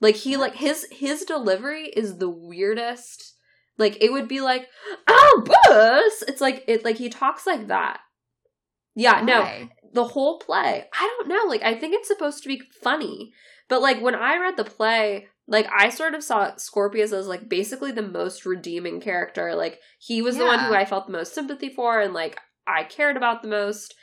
Like 0.00 0.16
he 0.16 0.36
like 0.36 0.54
his 0.54 0.86
his 0.90 1.24
delivery 1.24 1.88
is 1.88 2.18
the 2.18 2.30
weirdest. 2.30 3.34
Like 3.78 3.98
it 4.02 4.12
would 4.12 4.28
be 4.28 4.40
like, 4.40 4.66
oh, 5.06 5.44
Albus. 5.46 6.22
It's 6.28 6.40
like 6.40 6.64
it 6.66 6.84
like 6.84 6.96
he 6.96 7.08
talks 7.08 7.46
like 7.46 7.68
that. 7.68 8.00
Yeah, 8.94 9.20
no. 9.22 9.68
The 9.92 10.04
whole 10.04 10.38
play. 10.38 10.84
I 10.92 11.16
don't 11.18 11.28
know. 11.28 11.48
Like 11.48 11.62
I 11.62 11.74
think 11.74 11.94
it's 11.94 12.08
supposed 12.08 12.42
to 12.42 12.48
be 12.48 12.62
funny. 12.82 13.32
But 13.68 13.82
like 13.82 14.00
when 14.00 14.14
I 14.14 14.36
read 14.38 14.56
the 14.56 14.64
play, 14.64 15.28
like 15.46 15.68
I 15.74 15.90
sort 15.90 16.14
of 16.14 16.24
saw 16.24 16.56
Scorpius 16.56 17.12
as 17.12 17.26
like 17.26 17.48
basically 17.48 17.92
the 17.92 18.02
most 18.02 18.46
redeeming 18.46 19.00
character. 19.00 19.54
Like 19.54 19.80
he 19.98 20.22
was 20.22 20.36
the 20.36 20.44
one 20.44 20.60
who 20.60 20.74
I 20.74 20.84
felt 20.84 21.06
the 21.06 21.12
most 21.12 21.34
sympathy 21.34 21.68
for 21.68 22.00
and 22.00 22.14
like 22.14 22.38
I 22.66 22.84
cared 22.84 23.16
about 23.16 23.42
the 23.42 23.48
most. 23.48 23.94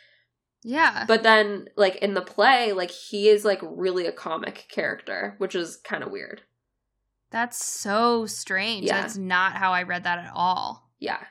Yeah. 0.63 1.05
But 1.07 1.23
then 1.23 1.67
like 1.75 1.97
in 1.97 2.13
the 2.13 2.21
play, 2.21 2.73
like 2.73 2.91
he 2.91 3.29
is 3.29 3.45
like 3.45 3.59
really 3.61 4.05
a 4.05 4.11
comic 4.11 4.65
character, 4.69 5.35
which 5.37 5.55
is 5.55 5.77
kind 5.77 6.03
of 6.03 6.11
weird. 6.11 6.41
That's 7.29 7.63
so 7.63 8.25
strange. 8.25 8.85
Yeah. 8.85 9.01
That's 9.01 9.17
not 9.17 9.53
how 9.53 9.71
I 9.71 9.83
read 9.83 10.03
that 10.05 10.19
at 10.19 10.31
all. 10.33 10.89
Yeah. 10.99 11.23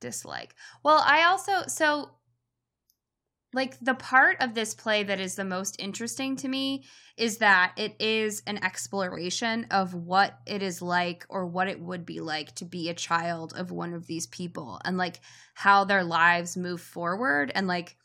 Dislike. 0.00 0.54
Well, 0.82 1.02
I 1.04 1.24
also 1.24 1.62
so 1.66 2.10
like 3.54 3.78
the 3.80 3.94
part 3.94 4.36
of 4.40 4.52
this 4.52 4.74
play 4.74 5.04
that 5.04 5.20
is 5.20 5.36
the 5.36 5.44
most 5.44 5.80
interesting 5.80 6.34
to 6.36 6.48
me 6.48 6.84
is 7.16 7.38
that 7.38 7.72
it 7.76 7.94
is 8.00 8.42
an 8.48 8.62
exploration 8.64 9.66
of 9.70 9.94
what 9.94 10.40
it 10.44 10.60
is 10.60 10.82
like 10.82 11.24
or 11.28 11.46
what 11.46 11.68
it 11.68 11.80
would 11.80 12.04
be 12.04 12.20
like 12.20 12.52
to 12.56 12.64
be 12.64 12.88
a 12.88 12.94
child 12.94 13.54
of 13.56 13.70
one 13.70 13.94
of 13.94 14.08
these 14.08 14.26
people 14.26 14.80
and 14.84 14.98
like 14.98 15.20
how 15.54 15.84
their 15.84 16.02
lives 16.02 16.56
move 16.56 16.80
forward. 16.80 17.52
And 17.54 17.68
like 17.68 17.96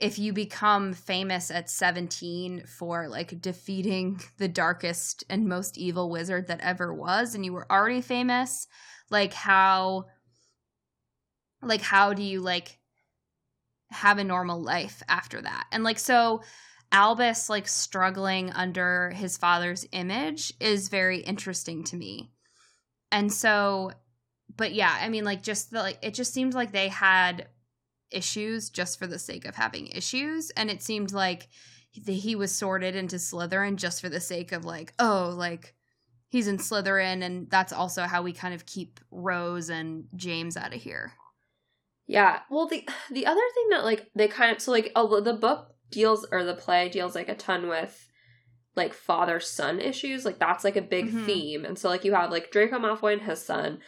if 0.00 0.18
you 0.18 0.32
become 0.32 0.94
famous 0.94 1.50
at 1.50 1.68
17 1.68 2.64
for 2.66 3.06
like 3.06 3.42
defeating 3.42 4.18
the 4.38 4.48
darkest 4.48 5.24
and 5.28 5.46
most 5.46 5.76
evil 5.76 6.10
wizard 6.10 6.46
that 6.46 6.60
ever 6.62 6.94
was 6.94 7.34
and 7.34 7.44
you 7.44 7.52
were 7.52 7.70
already 7.70 8.00
famous 8.00 8.66
like 9.10 9.34
how 9.34 10.06
like 11.62 11.82
how 11.82 12.14
do 12.14 12.22
you 12.22 12.40
like 12.40 12.79
have 13.90 14.18
a 14.18 14.24
normal 14.24 14.60
life 14.60 15.02
after 15.08 15.40
that. 15.42 15.66
And 15.72 15.84
like 15.84 15.98
so 15.98 16.42
albus 16.92 17.48
like 17.48 17.68
struggling 17.68 18.50
under 18.50 19.10
his 19.10 19.36
father's 19.36 19.86
image 19.92 20.52
is 20.60 20.88
very 20.88 21.18
interesting 21.20 21.84
to 21.84 21.96
me. 21.96 22.30
And 23.12 23.32
so 23.32 23.92
but 24.56 24.72
yeah 24.72 24.98
i 25.00 25.08
mean 25.08 25.24
like 25.24 25.44
just 25.44 25.70
the 25.70 25.78
like 25.78 25.98
it 26.02 26.12
just 26.12 26.34
seemed 26.34 26.54
like 26.54 26.72
they 26.72 26.88
had 26.88 27.46
issues 28.10 28.70
just 28.70 28.98
for 28.98 29.06
the 29.06 29.18
sake 29.18 29.44
of 29.44 29.54
having 29.54 29.86
issues. 29.88 30.50
And 30.50 30.70
it 30.70 30.82
seemed 30.82 31.12
like 31.12 31.48
he 31.90 32.00
he 32.14 32.36
was 32.36 32.52
sorted 32.52 32.94
into 32.94 33.16
slytherin 33.16 33.76
just 33.76 34.00
for 34.00 34.08
the 34.08 34.20
sake 34.20 34.52
of 34.52 34.64
like 34.64 34.92
oh 34.98 35.32
like 35.36 35.74
he's 36.28 36.46
in 36.46 36.58
slytherin 36.58 37.22
and 37.22 37.50
that's 37.50 37.72
also 37.72 38.02
how 38.02 38.22
we 38.22 38.32
kind 38.32 38.54
of 38.54 38.66
keep 38.66 39.00
rose 39.10 39.70
and 39.70 40.04
james 40.14 40.56
out 40.56 40.72
of 40.74 40.80
here 40.80 41.12
Yeah. 42.10 42.40
Well, 42.50 42.66
the 42.66 42.86
the 43.12 43.26
other 43.26 43.40
thing 43.54 43.68
that 43.70 43.84
like 43.84 44.10
they 44.16 44.26
kind 44.26 44.50
of 44.56 44.60
so 44.60 44.72
like 44.72 44.90
although 44.96 45.20
the 45.20 45.32
book 45.32 45.68
deals 45.90 46.26
or 46.32 46.42
the 46.44 46.54
play 46.54 46.88
deals 46.88 47.14
like 47.14 47.28
a 47.28 47.34
ton 47.36 47.68
with 47.68 48.08
like 48.74 48.92
father 48.92 49.38
son 49.38 49.80
issues, 49.80 50.24
like 50.24 50.38
that's 50.40 50.64
like 50.64 50.76
a 50.76 50.82
big 50.82 51.06
Mhm. 51.12 51.24
theme. 51.26 51.64
And 51.64 51.78
so 51.78 51.88
like 51.88 52.04
you 52.04 52.12
have 52.14 52.30
like 52.32 52.50
Draco 52.50 52.78
Malfoy 52.80 53.12
and 53.12 53.22
his 53.22 53.44
son, 53.44 53.78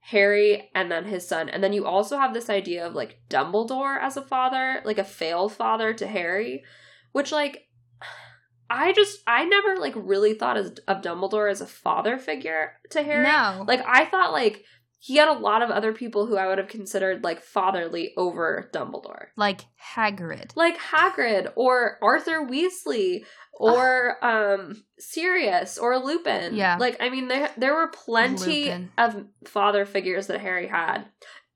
Harry 0.00 0.70
and 0.74 0.90
then 0.92 1.04
his 1.06 1.26
son, 1.26 1.48
and 1.48 1.64
then 1.64 1.72
you 1.72 1.86
also 1.86 2.18
have 2.18 2.34
this 2.34 2.50
idea 2.50 2.86
of 2.86 2.94
like 2.94 3.20
Dumbledore 3.30 3.98
as 3.98 4.16
a 4.18 4.22
father, 4.22 4.82
like 4.84 4.98
a 4.98 5.04
failed 5.04 5.52
father 5.54 5.94
to 5.94 6.06
Harry, 6.06 6.62
which 7.12 7.32
like 7.32 7.66
I 8.68 8.92
just 8.92 9.20
I 9.26 9.44
never 9.46 9.76
like 9.76 9.94
really 9.96 10.34
thought 10.34 10.56
as, 10.58 10.72
of 10.86 11.00
Dumbledore 11.02 11.50
as 11.50 11.60
a 11.62 11.66
father 11.66 12.18
figure 12.18 12.72
to 12.90 13.02
Harry. 13.02 13.24
no 13.26 13.64
Like 13.66 13.82
I 13.86 14.04
thought 14.04 14.32
like 14.32 14.64
he 15.02 15.16
had 15.16 15.28
a 15.28 15.32
lot 15.38 15.62
of 15.62 15.70
other 15.70 15.92
people 15.94 16.26
who 16.26 16.36
I 16.36 16.46
would 16.46 16.58
have 16.58 16.68
considered 16.68 17.24
like 17.24 17.42
fatherly 17.42 18.12
over 18.16 18.68
Dumbledore. 18.72 19.28
like 19.36 19.62
hagrid 19.94 20.54
Like 20.56 20.78
Hagrid 20.78 21.52
or 21.56 21.98
Arthur 22.02 22.46
Weasley 22.46 23.24
or 23.54 24.22
um 24.24 24.82
Sirius 24.98 25.78
or 25.78 25.98
Lupin. 25.98 26.54
Yeah. 26.54 26.76
Like 26.78 26.98
I 27.00 27.08
mean 27.08 27.28
there 27.28 27.50
there 27.56 27.74
were 27.74 27.88
plenty 27.88 28.64
Lupin. 28.64 28.90
of 28.98 29.24
father 29.46 29.86
figures 29.86 30.26
that 30.28 30.40
Harry 30.40 30.66
had. 30.66 31.06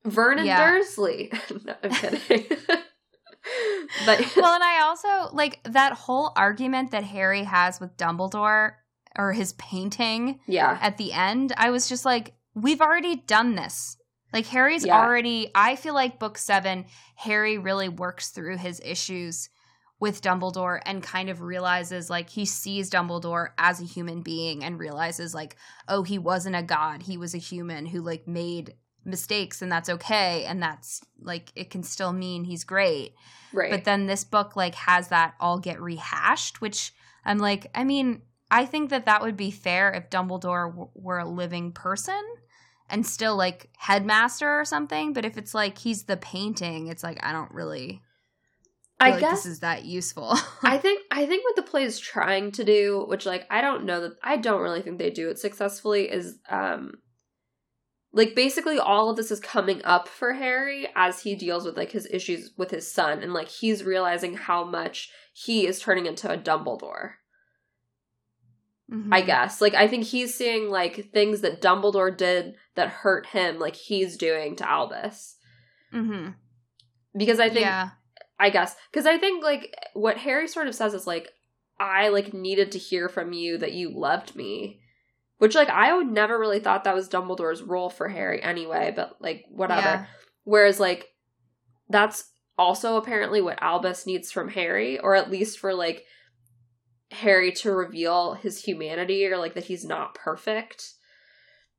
Vernon 0.05 0.45
Yeah. 0.45 0.59
Dursley. 0.67 1.31
no, 1.65 1.73
I'm 1.83 1.91
kidding. 1.91 2.45
but 4.05 4.35
well 4.35 4.53
and 4.55 4.63
i 4.63 4.81
also 4.81 5.33
like 5.35 5.61
that 5.65 5.93
whole 5.93 6.33
argument 6.35 6.89
that 6.91 7.03
harry 7.03 7.43
has 7.43 7.79
with 7.79 7.95
dumbledore 7.95 8.73
or 9.17 9.33
his 9.33 9.53
painting 9.53 10.39
yeah. 10.47 10.79
at 10.81 10.97
the 10.97 11.13
end 11.13 11.53
i 11.57 11.69
was 11.69 11.87
just 11.87 12.05
like 12.05 12.33
we've 12.55 12.81
already 12.81 13.17
done 13.17 13.55
this. 13.55 13.97
Like 14.33 14.47
harry's 14.47 14.85
Yeah. 14.85 14.99
already 14.99 15.49
i 15.55 15.75
feel 15.77 15.93
like 15.93 16.19
book 16.19 16.37
seven 16.37 16.85
harry 17.15 17.57
really 17.57 17.87
works 17.87 18.29
through 18.31 18.57
his 18.57 18.81
issues 18.83 19.49
with 19.99 20.21
dumbledore 20.21 20.81
and 20.85 21.01
kind 21.01 21.29
of 21.29 21.41
realizes 21.41 22.09
like 22.09 22.29
he 22.29 22.43
sees 22.45 22.89
dumbledore 22.89 23.49
as 23.57 23.79
a 23.79 23.85
human 23.85 24.21
being 24.23 24.61
and 24.63 24.77
realizes 24.77 25.33
like 25.33 25.55
oh 25.87 26.03
he 26.03 26.17
wasn't 26.17 26.55
a 26.55 26.61
god. 26.63 27.03
He 27.03 27.15
was 27.17 27.33
a 27.33 27.37
human 27.37 27.85
who 27.85 28.01
like 28.01 28.27
made 28.27 28.73
mistakes 29.05 29.61
and 29.61 29.71
that's 29.71 29.87
okay. 29.89 30.43
And 30.45 30.61
that's 30.61 31.01
like 31.21 31.53
it 31.55 31.69
can 31.69 31.81
still 31.83 32.11
mean 32.11 32.43
he's 32.43 32.65
great. 32.65 33.13
Right. 33.53 33.71
but 33.71 33.85
then 33.85 34.05
this 34.05 34.25
book 34.25 34.57
like 34.57 34.75
has 34.75 35.07
that 35.09 35.35
all 35.39 35.59
get 35.59 35.79
rehashed 35.81 36.59
which 36.59 36.91
i'm 37.23 37.37
like 37.37 37.67
i 37.73 37.85
mean 37.85 38.21
i 38.51 38.65
think 38.65 38.89
that 38.89 39.05
that 39.05 39.21
would 39.21 39.37
be 39.37 39.49
fair 39.49 39.93
if 39.93 40.09
dumbledore 40.09 40.67
w- 40.71 40.89
were 40.93 41.19
a 41.19 41.25
living 41.29 41.71
person 41.71 42.21
and 42.89 43.05
still 43.05 43.35
like 43.35 43.69
headmaster 43.77 44.59
or 44.59 44.65
something 44.65 45.13
but 45.13 45.25
if 45.25 45.37
it's 45.37 45.53
like 45.53 45.77
he's 45.77 46.03
the 46.03 46.17
painting 46.17 46.87
it's 46.87 47.03
like 47.03 47.19
i 47.23 47.31
don't 47.31 47.51
really 47.51 48.01
I 48.97 49.11
like 49.11 49.19
guess 49.19 49.43
this 49.43 49.53
is 49.53 49.59
that 49.59 49.85
useful 49.85 50.37
I 50.63 50.77
think 50.81 51.01
I 51.11 51.25
think 51.25 51.43
what 51.43 51.55
the 51.57 51.69
play 51.69 51.83
is 51.83 51.99
trying 51.99 52.51
to 52.53 52.63
do, 52.63 53.03
which 53.07 53.25
like 53.25 53.45
I 53.49 53.59
don't 53.59 53.83
know 53.83 54.01
that 54.01 54.13
I 54.23 54.37
don't 54.37 54.61
really 54.61 54.81
think 54.81 54.99
they 54.99 55.09
do 55.09 55.29
it 55.29 55.37
successfully, 55.37 56.09
is 56.09 56.39
um 56.49 56.99
like 58.13 58.33
basically 58.33 58.79
all 58.79 59.09
of 59.09 59.17
this 59.17 59.29
is 59.29 59.41
coming 59.41 59.83
up 59.83 60.07
for 60.07 60.33
Harry 60.33 60.87
as 60.95 61.21
he 61.21 61.35
deals 61.35 61.65
with 61.65 61.75
like 61.75 61.91
his 61.91 62.07
issues 62.09 62.51
with 62.57 62.71
his 62.71 62.89
son 62.89 63.21
and 63.21 63.33
like 63.33 63.49
he's 63.49 63.83
realizing 63.83 64.35
how 64.35 64.63
much 64.63 65.11
he 65.33 65.67
is 65.67 65.81
turning 65.81 66.05
into 66.05 66.31
a 66.31 66.37
Dumbledore. 66.37 67.15
I 68.91 69.21
Mhm. 69.21 69.25
guess. 69.25 69.61
Like 69.61 69.73
I 69.73 69.87
think 69.87 70.03
he's 70.03 70.35
seeing 70.35 70.69
like 70.69 71.11
things 71.11 71.41
that 71.41 71.61
Dumbledore 71.61 72.15
did 72.15 72.55
that 72.75 72.89
hurt 72.89 73.25
him 73.27 73.57
like 73.57 73.75
he's 73.75 74.15
doing 74.17 74.55
to 74.57 74.69
Albus. 74.69 75.37
Mhm. 75.93 76.35
Because 77.17 77.39
I 77.39 77.49
think 77.49 77.61
yeah 77.65 77.89
I 78.37 78.49
guess 78.49 78.75
because 78.91 79.05
I 79.05 79.17
think 79.17 79.43
like 79.43 79.73
what 79.93 80.17
Harry 80.17 80.47
sort 80.47 80.67
of 80.67 80.75
says 80.75 80.93
is 80.93 81.07
like 81.07 81.29
I 81.79 82.09
like 82.09 82.33
needed 82.33 82.71
to 82.73 82.77
hear 82.77 83.09
from 83.09 83.33
you 83.33 83.57
that 83.57 83.73
you 83.73 83.89
loved 83.89 84.35
me, 84.35 84.81
which 85.39 85.55
like 85.55 85.69
I 85.69 85.95
would 85.95 86.07
never 86.11 86.37
really 86.37 86.59
thought 86.59 86.83
that 86.83 86.95
was 86.95 87.09
Dumbledore's 87.09 87.63
role 87.63 87.89
for 87.89 88.09
Harry 88.09 88.41
anyway. 88.41 88.93
But 88.95 89.19
like 89.19 89.45
whatever. 89.49 89.81
Yeah. 89.81 90.05
Whereas 90.43 90.79
like 90.79 91.07
that's 91.89 92.29
also 92.57 92.97
apparently 92.97 93.41
what 93.41 93.61
Albus 93.61 94.05
needs 94.05 94.31
from 94.31 94.49
Harry, 94.49 94.99
or 94.99 95.15
at 95.15 95.31
least 95.31 95.57
for 95.59 95.73
like 95.73 96.03
Harry 97.15 97.51
to 97.53 97.71
reveal 97.71 98.33
his 98.35 98.63
humanity 98.63 99.25
or 99.25 99.37
like 99.37 99.53
that 99.55 99.65
he's 99.65 99.83
not 99.85 100.13
perfect 100.15 100.93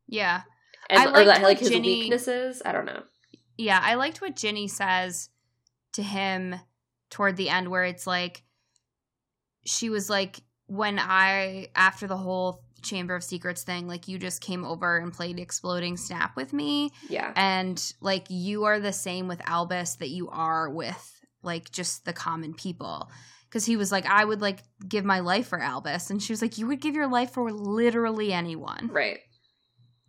yeah 0.09 0.43
and 0.89 1.01
I 1.03 1.21
or 1.23 1.25
that 1.25 1.43
like 1.43 1.59
his 1.59 1.71
Ginny- 1.71 2.03
weaknesses. 2.03 2.63
I 2.65 2.71
don't 2.73 2.85
know. 2.87 3.03
Yeah, 3.59 3.81
I 3.83 3.95
liked 3.95 4.21
what 4.21 4.37
Ginny 4.37 4.69
says 4.69 5.31
to 5.95 6.03
him 6.03 6.55
toward 7.11 7.37
the 7.37 7.49
end, 7.49 7.69
where 7.71 7.83
it's 7.85 8.07
like 8.07 8.43
she 9.65 9.89
was 9.91 10.09
like, 10.09 10.41
when 10.67 10.99
I 11.01 11.69
after 11.75 12.07
the 12.07 12.17
whole 12.17 12.63
Chamber 12.83 13.17
of 13.17 13.25
Secrets 13.25 13.63
thing, 13.65 13.89
like 13.89 14.07
you 14.07 14.19
just 14.19 14.41
came 14.41 14.65
over 14.65 14.99
and 14.99 15.13
played 15.13 15.41
Exploding 15.41 15.97
Snap 15.97 16.37
with 16.37 16.53
me, 16.53 16.93
Yeah. 17.09 17.33
and 17.35 17.83
like 18.01 18.27
you 18.29 18.65
are 18.65 18.79
the 18.79 18.93
same 18.93 19.27
with 19.27 19.41
Albus 19.49 19.97
that 19.97 20.11
you 20.11 20.29
are 20.29 20.71
with 20.71 21.21
like 21.43 21.73
just 21.73 22.05
the 22.05 22.13
common 22.13 22.55
people. 22.55 23.11
Because 23.49 23.65
he 23.65 23.77
was 23.77 23.91
like, 23.93 24.07
I 24.07 24.25
would 24.25 24.41
like 24.41 24.63
give 24.89 25.05
my 25.05 25.21
life 25.21 25.49
for 25.49 25.61
Albus, 25.61 26.11
and 26.11 26.23
she 26.23 26.33
was 26.33 26.43
like, 26.43 26.59
you 26.59 26.67
would 26.67 26.81
give 26.81 26.95
your 26.95 27.07
life 27.09 27.31
for 27.33 27.51
literally 27.53 28.33
anyone 28.33 28.89
Right. 28.93 29.19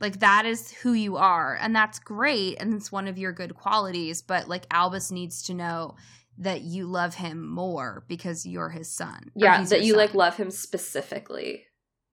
like 0.01 0.19
that 0.19 0.45
is 0.45 0.71
who 0.71 0.93
you 0.93 1.17
are 1.17 1.57
and 1.59 1.75
that's 1.75 1.99
great 1.99 2.57
and 2.59 2.73
it's 2.73 2.91
one 2.91 3.07
of 3.07 3.17
your 3.17 3.31
good 3.31 3.55
qualities 3.55 4.21
but 4.21 4.47
like 4.47 4.65
albus 4.71 5.11
needs 5.11 5.43
to 5.43 5.53
know 5.55 5.95
that 6.37 6.61
you 6.61 6.85
love 6.85 7.15
him 7.15 7.47
more 7.49 8.03
because 8.07 8.45
you're 8.45 8.69
his 8.69 8.91
son 8.91 9.31
Yeah. 9.35 9.63
That 9.63 9.83
you 9.83 9.95
like 9.95 10.13
love 10.13 10.35
him 10.37 10.51
specifically. 10.51 11.63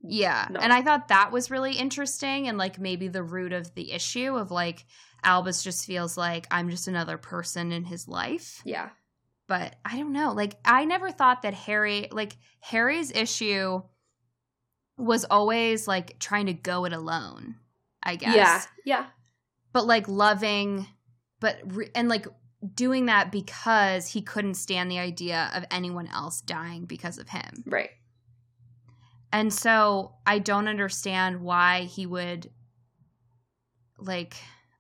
yeah 0.03 0.47
No. 0.51 0.61
and 0.61 0.73
i 0.73 0.83
thought 0.83 1.09
that 1.09 1.31
was 1.33 1.51
really 1.51 1.75
interesting 1.75 2.49
and 2.49 2.57
like 2.59 2.79
maybe 2.79 3.09
the 3.09 3.23
root 3.23 3.53
of 3.53 3.75
the 3.75 3.93
issue 3.93 4.35
of 4.37 4.51
like 4.51 4.85
albus 5.23 5.63
just 5.63 5.87
feels 5.87 6.17
like 6.17 6.47
i'm 6.51 6.69
just 6.71 6.89
another 6.89 7.19
person 7.19 7.73
in 7.73 7.85
his 7.85 8.07
life 8.09 8.61
Yeah. 8.65 8.91
But 9.47 9.77
I 9.85 9.99
don't 9.99 10.13
know. 10.13 10.33
Like 10.33 10.57
I 10.65 10.85
never 10.85 11.11
thought 11.11 11.43
that 11.43 11.55
Harry 11.55 12.09
like 12.11 12.37
Harry's 12.61 13.11
issue 13.11 13.83
was 14.97 15.25
always 15.25 15.89
like 15.89 16.19
trying 16.19 16.47
to 16.47 16.53
go 16.53 16.85
it 16.85 16.93
alone, 16.93 17.57
I 18.03 18.17
guess. 18.17 18.35
Yeah. 18.35 18.63
Yeah. 18.85 19.07
But 19.73 19.87
like 19.87 20.09
loving, 20.09 20.87
but, 21.41 21.59
re- 21.65 21.91
and 21.95 22.09
like 22.09 22.27
doing 22.75 23.07
that 23.07 23.33
because 23.33 24.09
he 24.09 24.23
couldn't 24.23 24.55
stand 24.55 24.91
the 24.91 24.99
idea 24.99 25.51
of 25.55 25.65
anyone 25.71 26.07
else 26.07 26.41
dying 26.41 26.85
because 26.85 27.19
of 27.19 27.29
him. 27.29 27.65
Right. 27.67 27.91
And 29.33 29.53
so 29.53 30.15
I 30.25 30.39
don't 30.39 30.69
understand 30.69 31.41
why 31.41 31.83
he 31.83 32.07
would, 32.07 32.51
like, 33.99 34.37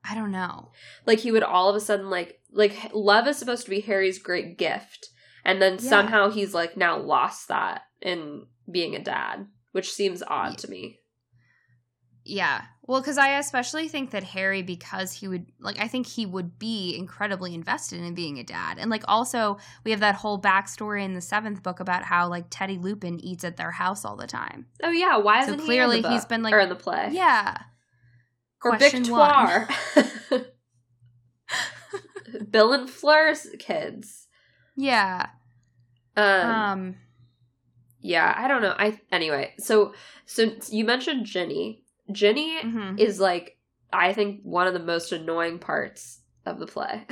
I 0.09 0.15
don't 0.15 0.31
know. 0.31 0.71
Like 1.07 1.19
he 1.19 1.33
would 1.33 1.43
all 1.43 1.69
of 1.69 1.75
a 1.75 1.81
sudden 1.81 2.09
like 2.09 2.39
like 2.55 2.91
love 2.95 3.27
is 3.27 3.37
supposed 3.37 3.65
to 3.65 3.71
be 3.71 3.81
Harry's 3.81 4.19
great 4.19 4.57
gift, 4.59 5.09
and 5.45 5.61
then 5.61 5.75
Yeah. 5.75 5.79
somehow 5.91 6.31
he's 6.31 6.55
like 6.55 6.77
now 6.77 6.97
lost 6.99 7.49
that 7.49 7.83
in 8.01 8.47
being 8.71 8.95
a 8.95 9.03
dad, 9.03 9.47
which 9.73 9.93
seems 9.93 10.23
odd 10.27 10.51
Ye- 10.53 10.57
to 10.57 10.71
me. 10.71 10.99
Yeah. 12.25 12.63
Well, 12.87 13.01
because 13.03 13.19
I 13.19 13.39
especially 13.39 13.89
think 13.89 14.11
that 14.13 14.25
Harry, 14.25 14.63
because 14.63 15.13
he 15.13 15.29
would, 15.29 15.47
like, 15.61 15.79
I 15.81 15.89
think 15.89 16.07
he 16.07 16.25
would 16.27 16.59
be 16.59 16.95
incredibly 16.97 17.55
invested 17.55 18.01
in 18.01 18.15
being 18.15 18.39
a 18.39 18.45
dad. 18.45 18.79
And, 18.79 18.91
like, 18.91 19.05
also, 19.09 19.59
we 19.85 19.91
have 19.91 20.01
that 20.01 20.15
whole 20.17 20.41
backstory 20.41 21.03
in 21.05 21.15
the 21.15 21.21
seventh 21.23 21.63
book 21.63 21.81
about 21.81 22.03
how, 22.05 22.29
like, 22.29 22.47
Teddy 22.51 22.77
Lupin 22.79 23.21
eats 23.21 23.43
at 23.45 23.57
their 23.59 23.71
house 23.73 24.05
all 24.07 24.17
the 24.17 24.27
time. 24.27 24.67
Oh 24.83 24.91
yeah, 24.91 25.17
why 25.19 25.41
So 25.43 25.49
isn't 25.49 25.61
he 25.61 25.65
clearly 25.67 25.97
he's 26.03 26.21
book? 26.23 26.29
been, 26.29 26.43
like- 26.43 26.55
or 26.55 26.61
in 26.61 26.69
the 26.71 26.75
play? 26.77 27.09
Yeah. 27.13 27.57
or 28.63 28.71
Question 28.71 29.05
one. 29.11 29.67
Victoire. 29.95 30.45
Bill 32.51 32.73
and 32.73 32.89
Fleur's 32.89 33.47
kids. 33.59 34.27
Yeah. 34.77 35.27
Um, 36.17 36.51
Um, 36.51 36.97
yeah, 38.01 38.35
I 38.37 38.49
don't 38.49 38.63
know. 38.63 38.75
I 38.79 39.01
anyway. 39.11 39.55
So 39.59 39.95
so 40.27 40.53
you 40.71 40.85
mentioned 40.85 41.27
Ginny. 41.27 41.85
Ginny 42.13 42.61
mhm. 42.63 42.99
is 42.99 43.19
like 43.21 43.59
I 43.93 44.13
think 44.13 44.41
one 44.43 44.67
of 44.67 44.75
the 44.75 44.81
most 44.81 45.13
annoying 45.13 45.59
parts 45.59 46.21
of 46.45 46.59
the 46.59 46.67
play. 46.67 47.07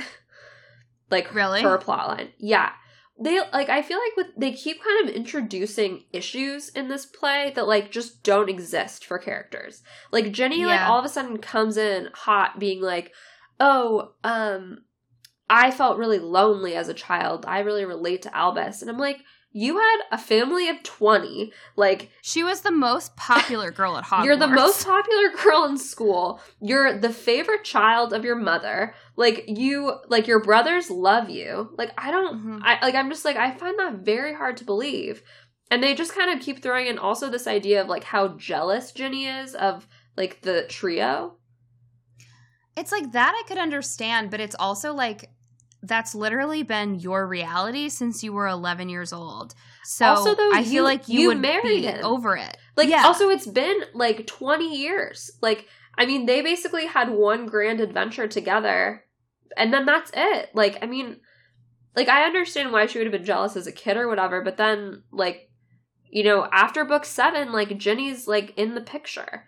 like 1.09 1.33
Really? 1.33 1.61
her 1.61 1.77
plot 1.77 2.07
line. 2.09 2.29
Yeah. 2.37 2.71
They 3.19 3.39
like 3.39 3.69
I 3.69 3.81
feel 3.81 3.99
like 3.99 4.15
with 4.17 4.35
they 4.37 4.51
keep 4.53 4.83
kind 4.83 5.07
of 5.07 5.15
introducing 5.15 6.05
issues 6.11 6.69
in 6.69 6.87
this 6.89 7.05
play 7.05 7.51
that 7.55 7.67
like 7.67 7.91
just 7.91 8.23
don't 8.23 8.49
exist 8.49 9.05
for 9.05 9.17
characters. 9.19 9.83
Like 10.11 10.31
Ginny 10.31 10.65
like 10.65 10.81
all 10.81 10.99
of 10.99 11.05
a 11.05 11.09
sudden 11.09 11.37
comes 11.37 11.77
in 11.77 12.09
hot 12.13 12.59
being 12.59 12.81
like, 12.81 13.13
"Oh, 13.59 14.13
um 14.23 14.79
I 15.49 15.71
felt 15.71 15.97
really 15.97 16.19
lonely 16.19 16.75
as 16.75 16.89
a 16.89 16.93
child. 16.93 17.45
I 17.47 17.59
really 17.59 17.85
relate 17.85 18.21
to 18.23 18.35
Albus." 18.35 18.81
And 18.81 18.89
I'm 18.89 18.97
like, 18.97 19.21
"You 19.51 19.77
had 19.77 19.97
a 20.11 20.17
family 20.17 20.67
of 20.69 20.81
20. 20.83 21.51
Like 21.75 22.09
She 22.21 22.43
was 22.43 22.61
the 22.61 22.71
most 22.71 23.15
popular 23.15 23.69
girl 23.79 23.97
at 23.97 24.05
Hogwarts. 24.05 24.25
you're 24.25 24.35
the 24.37 24.47
most 24.47 24.85
popular 24.85 25.29
girl 25.43 25.65
in 25.65 25.77
school. 25.77 26.39
You're 26.61 26.97
the 26.97 27.11
favorite 27.13 27.63
child 27.63 28.13
of 28.13 28.23
your 28.25 28.35
mother. 28.35 28.95
Like 29.15 29.43
you 29.47 29.99
like 30.07 30.27
your 30.27 30.41
brothers 30.41 30.89
love 30.89 31.29
you. 31.29 31.69
Like 31.77 31.91
I 31.97 32.09
don't 32.11 32.43
Mhm. 32.43 32.61
I 32.63 32.83
like 32.85 32.95
I'm 32.95 33.09
just 33.09 33.25
like 33.25 33.37
I 33.37 33.51
find 33.51 33.77
that 33.79 33.95
very 34.05 34.33
hard 34.33 34.57
to 34.57 34.65
believe. 34.65 35.21
And 35.71 35.81
they 35.83 35.95
just 35.95 36.13
kind 36.15 36.31
of 36.31 36.43
keep 36.45 36.61
throwing 36.61 36.87
in 36.87 36.97
also 36.99 37.29
this 37.29 37.47
idea 37.47 37.81
of 37.81 37.87
like 37.87 38.03
how 38.03 38.29
jealous 38.37 38.91
Ginny 38.91 39.25
is 39.27 39.55
of 39.55 39.87
like 40.17 40.41
the 40.41 40.65
trio. 40.69 41.37
It's 42.75 42.91
like 42.91 43.11
that 43.11 43.33
I 43.35 43.47
could 43.47 43.57
understand, 43.59 44.31
but 44.31 44.39
it's 44.39 44.55
also 44.59 44.93
like 44.93 45.29
that's 45.85 46.15
literally 46.15 46.63
been 46.63 46.95
your 46.95 47.27
reality 47.27 47.89
since 47.89 48.23
you 48.23 48.31
were 48.33 48.47
11 48.47 48.89
years 48.89 49.11
old. 49.13 49.53
So 49.83 50.05
Also, 50.05 50.33
though, 50.33 50.51
I 50.53 50.59
you- 50.59 50.65
feel 50.71 50.83
like 50.85 51.07
you, 51.09 51.19
you 51.21 51.27
would 51.27 51.39
married 51.41 51.81
be 51.81 51.81
him. 51.83 52.03
over 52.05 52.35
it. 52.37 52.57
Like 52.77 52.89
Yeah. 52.89 53.03
also 53.05 53.29
it's 53.29 53.45
been 53.47 53.77
like 53.93 54.25
20 54.25 54.77
years. 54.77 55.29
Like 55.41 55.67
I 55.97 56.05
mean 56.05 56.25
they 56.25 56.41
basically 56.41 56.85
had 56.87 57.09
one 57.09 57.45
grand 57.45 57.79
adventure 57.81 58.27
together 58.27 59.03
and 59.57 59.73
then 59.73 59.85
that's 59.85 60.09
it. 60.15 60.49
Like 60.55 60.79
I 60.81 60.85
mean 60.87 61.17
like 61.95 62.07
I 62.09 62.23
understand 62.23 62.71
why 62.71 62.85
she 62.87 62.97
would 62.97 63.05
have 63.05 63.11
been 63.11 63.25
jealous 63.25 63.55
as 63.55 63.67
a 63.67 63.71
kid 63.71 63.97
or 63.97 64.07
whatever, 64.07 64.41
but 64.41 64.57
then 64.57 65.03
like 65.11 65.49
you 66.09 66.23
know, 66.23 66.47
after 66.51 66.85
book 66.85 67.05
7 67.05 67.51
like 67.51 67.77
Ginny's 67.77 68.27
like 68.27 68.53
in 68.57 68.73
the 68.75 68.81
picture. 68.81 69.45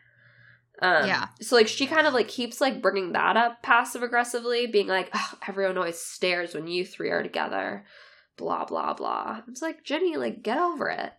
Um, 0.82 1.08
Yeah. 1.08 1.28
So 1.42 1.56
like 1.56 1.68
she 1.68 1.88
kind 1.88 2.06
of 2.08 2.14
like 2.14 2.28
keeps 2.28 2.60
like 2.62 2.82
bringing 2.82 3.14
that 3.14 3.38
up 3.38 3.62
passive 3.64 4.04
aggressively, 4.04 4.68
being 4.68 4.88
like, 4.88 5.14
everyone 5.48 5.78
always 5.78 5.98
stares 6.00 6.54
when 6.54 6.68
you 6.68 6.86
three 6.86 7.10
are 7.10 7.24
together, 7.24 7.86
blah 8.38 8.66
blah 8.66 8.94
blah. 8.94 9.42
It's 9.48 9.62
like 9.62 9.84
Ginny, 9.84 10.18
like 10.18 10.44
get 10.44 10.58
over 10.58 10.90
it. 10.90 11.14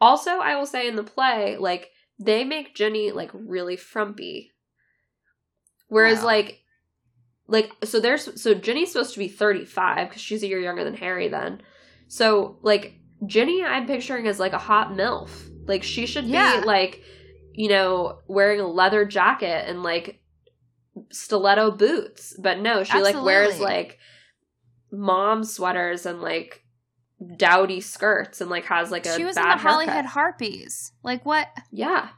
Also, 0.00 0.30
I 0.32 0.56
will 0.56 0.66
say 0.66 0.88
in 0.88 0.96
the 0.96 1.04
play, 1.04 1.56
like 1.56 1.90
they 2.18 2.44
make 2.44 2.74
Ginny 2.74 3.12
like 3.12 3.30
really 3.32 3.76
frumpy, 3.76 4.52
whereas 5.88 6.22
Oh. 6.22 6.26
like 6.26 6.60
like 7.46 7.70
so 7.84 8.00
there's 8.00 8.40
so 8.40 8.54
Ginny's 8.54 8.92
supposed 8.92 9.12
to 9.14 9.18
be 9.18 9.28
35 9.28 10.08
because 10.08 10.22
she's 10.22 10.42
a 10.42 10.46
year 10.46 10.60
younger 10.60 10.84
than 10.84 10.94
Harry 10.96 11.28
then. 11.28 11.60
So 12.08 12.58
like 12.62 12.94
Ginny, 13.26 13.62
I'm 13.62 13.86
picturing 13.86 14.26
as 14.26 14.40
like 14.40 14.52
a 14.52 14.58
hot 14.58 14.90
milf. 14.92 15.30
Like 15.66 15.82
she 15.82 16.06
should 16.06 16.24
Yeah. 16.26 16.60
be 16.60 16.66
like 16.66 17.02
you 17.54 17.68
know, 17.68 18.18
wearing 18.26 18.60
a 18.60 18.66
leather 18.66 19.04
jacket 19.04 19.68
and 19.68 19.82
like 19.82 20.20
stiletto 21.10 21.70
boots. 21.70 22.36
But 22.38 22.58
no, 22.58 22.84
she 22.84 23.00
like 23.00 23.22
wears 23.22 23.60
like 23.60 23.98
mom 24.90 25.44
sweaters 25.44 26.06
and 26.06 26.20
like 26.20 26.64
dowdy 27.36 27.80
skirts 27.80 28.40
and 28.40 28.50
like 28.50 28.64
has 28.64 28.90
like 28.90 29.06
a 29.06 29.14
she 29.16 29.24
was 29.24 29.36
in 29.36 29.42
the 29.42 29.56
Holyhead 29.56 29.92
haircut. 29.92 30.10
Harpies. 30.10 30.92
Like 31.02 31.24
what? 31.24 31.48
Yeah. 31.70 32.08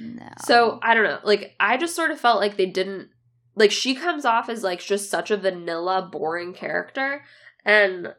No. 0.00 0.28
So 0.44 0.78
I 0.82 0.94
don't 0.94 1.04
know. 1.04 1.18
Like 1.24 1.54
I 1.58 1.76
just 1.76 1.96
sort 1.96 2.10
of 2.10 2.20
felt 2.20 2.40
like 2.40 2.56
they 2.56 2.66
didn't 2.66 3.08
like 3.56 3.72
she 3.72 3.94
comes 3.94 4.24
off 4.24 4.48
as 4.48 4.62
like 4.62 4.80
just 4.80 5.10
such 5.10 5.30
a 5.30 5.36
vanilla, 5.36 6.08
boring 6.10 6.54
character. 6.54 7.24
And 7.64 8.14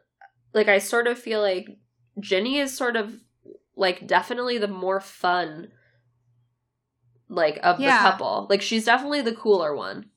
like 0.52 0.68
I 0.68 0.78
sort 0.78 1.06
of 1.06 1.18
feel 1.18 1.40
like 1.40 1.66
Ginny 2.20 2.58
is 2.58 2.76
sort 2.76 2.96
of 2.96 3.14
like 3.80 4.06
definitely 4.06 4.58
the 4.58 4.68
more 4.68 5.00
fun 5.00 5.68
like 7.28 7.58
of 7.62 7.80
Yeah. 7.80 8.02
the 8.02 8.10
couple. 8.10 8.46
Like 8.50 8.60
she's 8.60 8.84
definitely 8.84 9.22
the 9.22 9.34
cooler 9.34 9.74
one. 9.74 10.10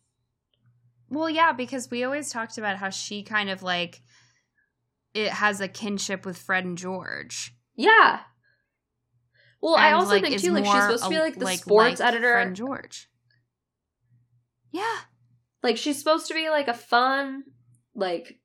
Well, 1.09 1.29
yeah, 1.29 1.53
because 1.53 1.89
we 1.89 2.03
always 2.03 2.29
talked 2.29 2.57
about 2.57 2.77
how 2.77 2.89
she 2.89 3.23
kind 3.23 3.49
of 3.49 3.63
like 3.63 4.01
it 5.13 5.29
has 5.29 5.61
a 5.61 5.67
kinship 5.69 6.25
with 6.25 6.37
Fred 6.37 6.65
and 6.65 6.77
George. 6.77 7.55
Yeah. 7.75 8.21
Well, 9.61 9.75
I 9.75 9.93
also 9.93 10.15
like, 10.15 10.23
think 10.23 10.41
too, 10.41 10.51
like 10.51 10.65
she's 10.65 10.73
supposed 10.83 11.03
to 11.03 11.09
be 11.09 11.19
like 11.19 11.39
the 11.39 11.45
like 11.45 11.59
sports 11.59 11.99
like 12.01 12.07
editor. 12.09 12.33
Fred 12.33 12.47
and 12.47 12.55
George. 12.55 13.09
Yeah. 14.71 14.97
Like 15.61 15.77
she's 15.77 15.97
supposed 15.97 16.27
to 16.27 16.33
be 16.33 16.49
like 16.49 16.67
a 16.67 16.73
fun, 16.73 17.43
like 17.95 18.39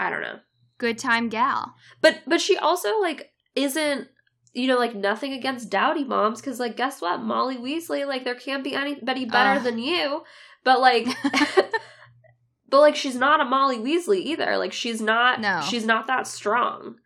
I 0.00 0.10
don't 0.10 0.22
know. 0.22 0.40
Good 0.78 0.98
time 0.98 1.28
gal. 1.28 1.76
But 2.00 2.22
but 2.26 2.40
she 2.40 2.56
also 2.56 2.98
like 3.00 3.30
isn't 3.54 4.08
you 4.52 4.66
know 4.68 4.78
like 4.78 4.94
nothing 4.94 5.32
against 5.32 5.70
dowdy 5.70 6.04
moms 6.04 6.40
because 6.40 6.60
like 6.60 6.76
guess 6.76 7.00
what 7.00 7.20
Molly 7.20 7.56
Weasley 7.56 8.06
like 8.06 8.24
there 8.24 8.34
can't 8.34 8.62
be 8.64 8.74
anybody 8.74 9.24
better 9.24 9.58
Ugh. 9.58 9.64
than 9.64 9.78
you. 9.78 10.22
But 10.64 10.80
like 10.80 11.06
but 12.68 12.80
like 12.80 12.96
she's 12.96 13.16
not 13.16 13.40
a 13.40 13.44
Molly 13.44 13.78
Weasley 13.78 14.18
either. 14.18 14.56
Like 14.56 14.72
she's 14.72 15.00
not 15.00 15.40
No. 15.40 15.60
she's 15.68 15.84
not 15.84 16.06
that 16.06 16.26
strong. 16.26 16.96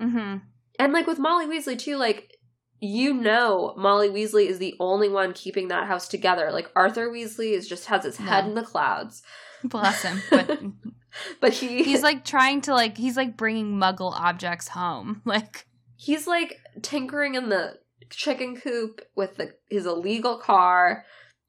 mm-hmm. 0.00 0.38
And 0.78 0.92
like 0.92 1.06
with 1.06 1.18
Molly 1.18 1.46
Weasley 1.46 1.78
too, 1.78 1.96
like 1.96 2.30
you 2.80 3.14
know 3.14 3.74
Molly 3.78 4.08
Weasley 4.10 4.46
is 4.46 4.58
the 4.58 4.74
only 4.78 5.08
one 5.08 5.32
keeping 5.32 5.68
that 5.68 5.86
house 5.86 6.06
together. 6.08 6.50
Like 6.52 6.70
Arthur 6.76 7.08
Weasley 7.10 7.52
is 7.52 7.68
just 7.68 7.86
has 7.86 8.04
his 8.04 8.16
head 8.18 8.44
in 8.44 8.54
the 8.54 8.62
clouds. 8.62 9.22
Bless 9.62 10.02
him. 10.02 10.22
But 10.30 10.60
But 11.40 11.52
he 11.52 11.84
he's 11.84 12.02
like 12.02 12.24
trying 12.24 12.60
to 12.62 12.74
like 12.74 12.96
he's 12.96 13.16
like 13.16 13.36
bringing 13.36 13.76
muggle 13.76 14.12
objects 14.12 14.68
home. 14.68 15.22
Like 15.26 15.66
he's 15.96 16.26
like 16.26 16.58
tinkering 16.82 17.34
in 17.34 17.48
the 17.48 17.78
chicken 18.10 18.56
coop 18.56 19.00
with 19.16 19.36
the 19.36 19.54
his 19.70 19.86
illegal 19.86 20.38
car. 20.38 21.04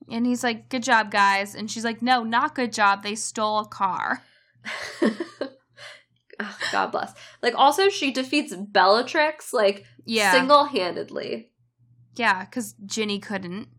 and 0.09 0.25
he's 0.25 0.43
like, 0.43 0.69
"Good 0.69 0.83
job, 0.83 1.11
guys." 1.11 1.55
And 1.55 1.69
she's 1.69 1.83
like, 1.83 2.01
"No, 2.01 2.23
not 2.23 2.55
good 2.55 2.71
job. 2.73 3.03
They 3.03 3.15
stole 3.15 3.59
a 3.59 3.65
car." 3.67 4.21
Ah, 6.37 6.57
God 6.73 6.91
bless. 6.91 7.13
Like 7.41 7.53
also 7.55 7.87
she 7.87 8.11
defeats 8.11 8.53
Bellatrix 8.53 9.53
like 9.53 9.85
Yeah. 10.03 10.33
single-handedly. 10.33 11.49
Yeah, 12.15 12.43
cuz 12.45 12.73
Ginny 12.85 13.19
couldn't. 13.19 13.69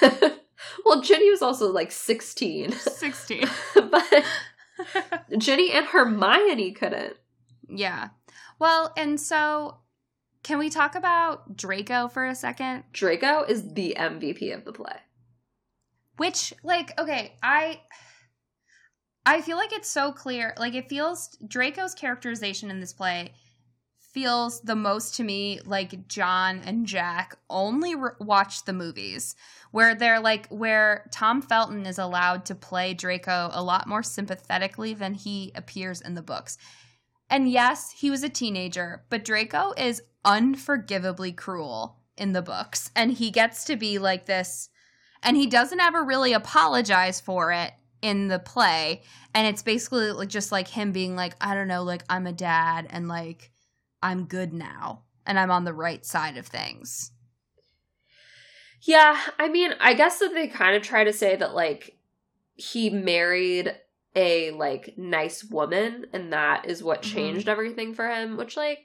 well, 0.84 1.00
Ginny 1.02 1.30
was 1.30 1.40
also 1.40 1.70
like 1.70 1.92
16. 1.92 2.72
16. 2.72 3.44
but 3.92 4.24
Ginny 5.38 5.70
and 5.70 5.86
Hermione 5.86 6.72
couldn't. 6.72 7.16
yeah. 7.68 8.08
Well, 8.58 8.92
and 8.96 9.20
so 9.20 9.78
can 10.44 10.58
we 10.58 10.70
talk 10.70 10.94
about 10.94 11.56
Draco 11.56 12.06
for 12.06 12.26
a 12.26 12.34
second? 12.34 12.84
Draco 12.92 13.42
is 13.42 13.74
the 13.74 13.96
MVP 13.98 14.54
of 14.54 14.64
the 14.64 14.72
play. 14.72 14.96
Which 16.18 16.54
like 16.62 16.98
okay, 17.00 17.34
I 17.42 17.80
I 19.26 19.40
feel 19.40 19.56
like 19.56 19.72
it's 19.72 19.90
so 19.90 20.12
clear. 20.12 20.54
Like 20.58 20.74
it 20.74 20.88
feels 20.88 21.36
Draco's 21.48 21.94
characterization 21.94 22.70
in 22.70 22.78
this 22.78 22.92
play 22.92 23.32
feels 23.98 24.60
the 24.60 24.76
most 24.76 25.16
to 25.16 25.24
me 25.24 25.58
like 25.64 26.06
John 26.06 26.60
and 26.64 26.86
Jack 26.86 27.36
only 27.50 27.96
re- 27.96 28.12
watch 28.20 28.64
the 28.64 28.72
movies 28.72 29.34
where 29.72 29.96
they're 29.96 30.20
like 30.20 30.46
where 30.50 31.10
Tom 31.10 31.42
Felton 31.42 31.84
is 31.84 31.98
allowed 31.98 32.44
to 32.44 32.54
play 32.54 32.94
Draco 32.94 33.50
a 33.52 33.62
lot 33.62 33.88
more 33.88 34.04
sympathetically 34.04 34.94
than 34.94 35.14
he 35.14 35.50
appears 35.56 36.00
in 36.00 36.14
the 36.14 36.22
books. 36.22 36.58
And 37.34 37.50
yes, 37.50 37.90
he 37.90 38.10
was 38.10 38.22
a 38.22 38.28
teenager, 38.28 39.02
but 39.10 39.24
Draco 39.24 39.74
is 39.76 40.04
unforgivably 40.24 41.32
cruel 41.32 41.96
in 42.16 42.32
the 42.32 42.42
books. 42.42 42.92
And 42.94 43.10
he 43.10 43.32
gets 43.32 43.64
to 43.64 43.74
be 43.74 43.98
like 43.98 44.26
this 44.26 44.68
and 45.20 45.36
he 45.36 45.48
doesn't 45.48 45.80
ever 45.80 46.04
really 46.04 46.32
apologize 46.32 47.20
for 47.20 47.50
it 47.50 47.72
in 48.02 48.28
the 48.28 48.38
play. 48.38 49.02
And 49.34 49.48
it's 49.48 49.62
basically 49.62 50.12
like 50.12 50.28
just 50.28 50.52
like 50.52 50.68
him 50.68 50.92
being 50.92 51.16
like 51.16 51.34
i 51.40 51.56
don't 51.56 51.66
know 51.66 51.82
like 51.82 52.04
i'm 52.08 52.28
a 52.28 52.32
dad 52.32 52.86
and 52.88 53.08
like 53.08 53.50
i'm 54.00 54.26
good 54.26 54.52
now 54.52 55.02
and 55.26 55.36
i'm 55.36 55.50
on 55.50 55.64
the 55.64 55.74
right 55.74 56.06
side 56.06 56.36
of 56.36 56.46
things. 56.46 57.10
Yeah, 58.80 59.20
I 59.40 59.48
mean, 59.48 59.72
I 59.80 59.94
guess 59.94 60.20
that 60.20 60.34
they 60.34 60.46
kind 60.46 60.76
of 60.76 60.84
try 60.84 61.02
to 61.02 61.12
say 61.12 61.34
that 61.34 61.52
like 61.52 61.98
he 62.54 62.90
married 62.90 63.74
a 64.16 64.50
like 64.52 64.94
nice 64.96 65.44
woman 65.44 66.06
and 66.12 66.32
that 66.32 66.66
is 66.66 66.82
what 66.82 67.02
Mhm. 67.02 67.04
changed 67.12 67.48
everything 67.48 67.94
for 67.94 68.08
him, 68.08 68.36
which 68.36 68.56
like 68.56 68.80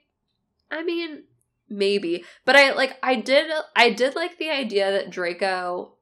I 0.72 0.84
mean, 0.84 1.24
maybe. 1.68 2.24
But 2.46 2.56
I 2.56 2.74
like 2.74 2.98
I 3.04 3.16
did 3.16 3.52
I 3.76 3.90
did 3.92 4.16
like 4.16 4.38
the 4.38 4.50
idea 4.50 4.92
that 4.92 5.10
Draco 5.10 5.96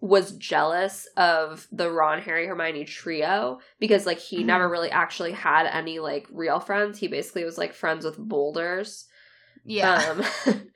was 0.00 0.32
jealous 0.36 1.06
of 1.16 1.68
the 1.70 1.88
Ron 1.90 2.20
Harry 2.22 2.46
Hermione 2.46 2.84
trio 2.84 3.60
because 3.78 4.04
like 4.04 4.18
he 4.18 4.42
Mhm. 4.42 4.46
never 4.46 4.68
really 4.68 4.90
actually 4.90 5.32
had 5.32 5.66
any 5.66 6.00
like 6.00 6.26
real 6.30 6.58
friends. 6.60 6.98
He 6.98 7.06
basically 7.08 7.44
was 7.44 7.56
like 7.58 7.72
friends 7.72 8.04
with 8.04 8.18
boulders. 8.18 9.06
yeah 9.64 9.94
Um, 10.10 10.24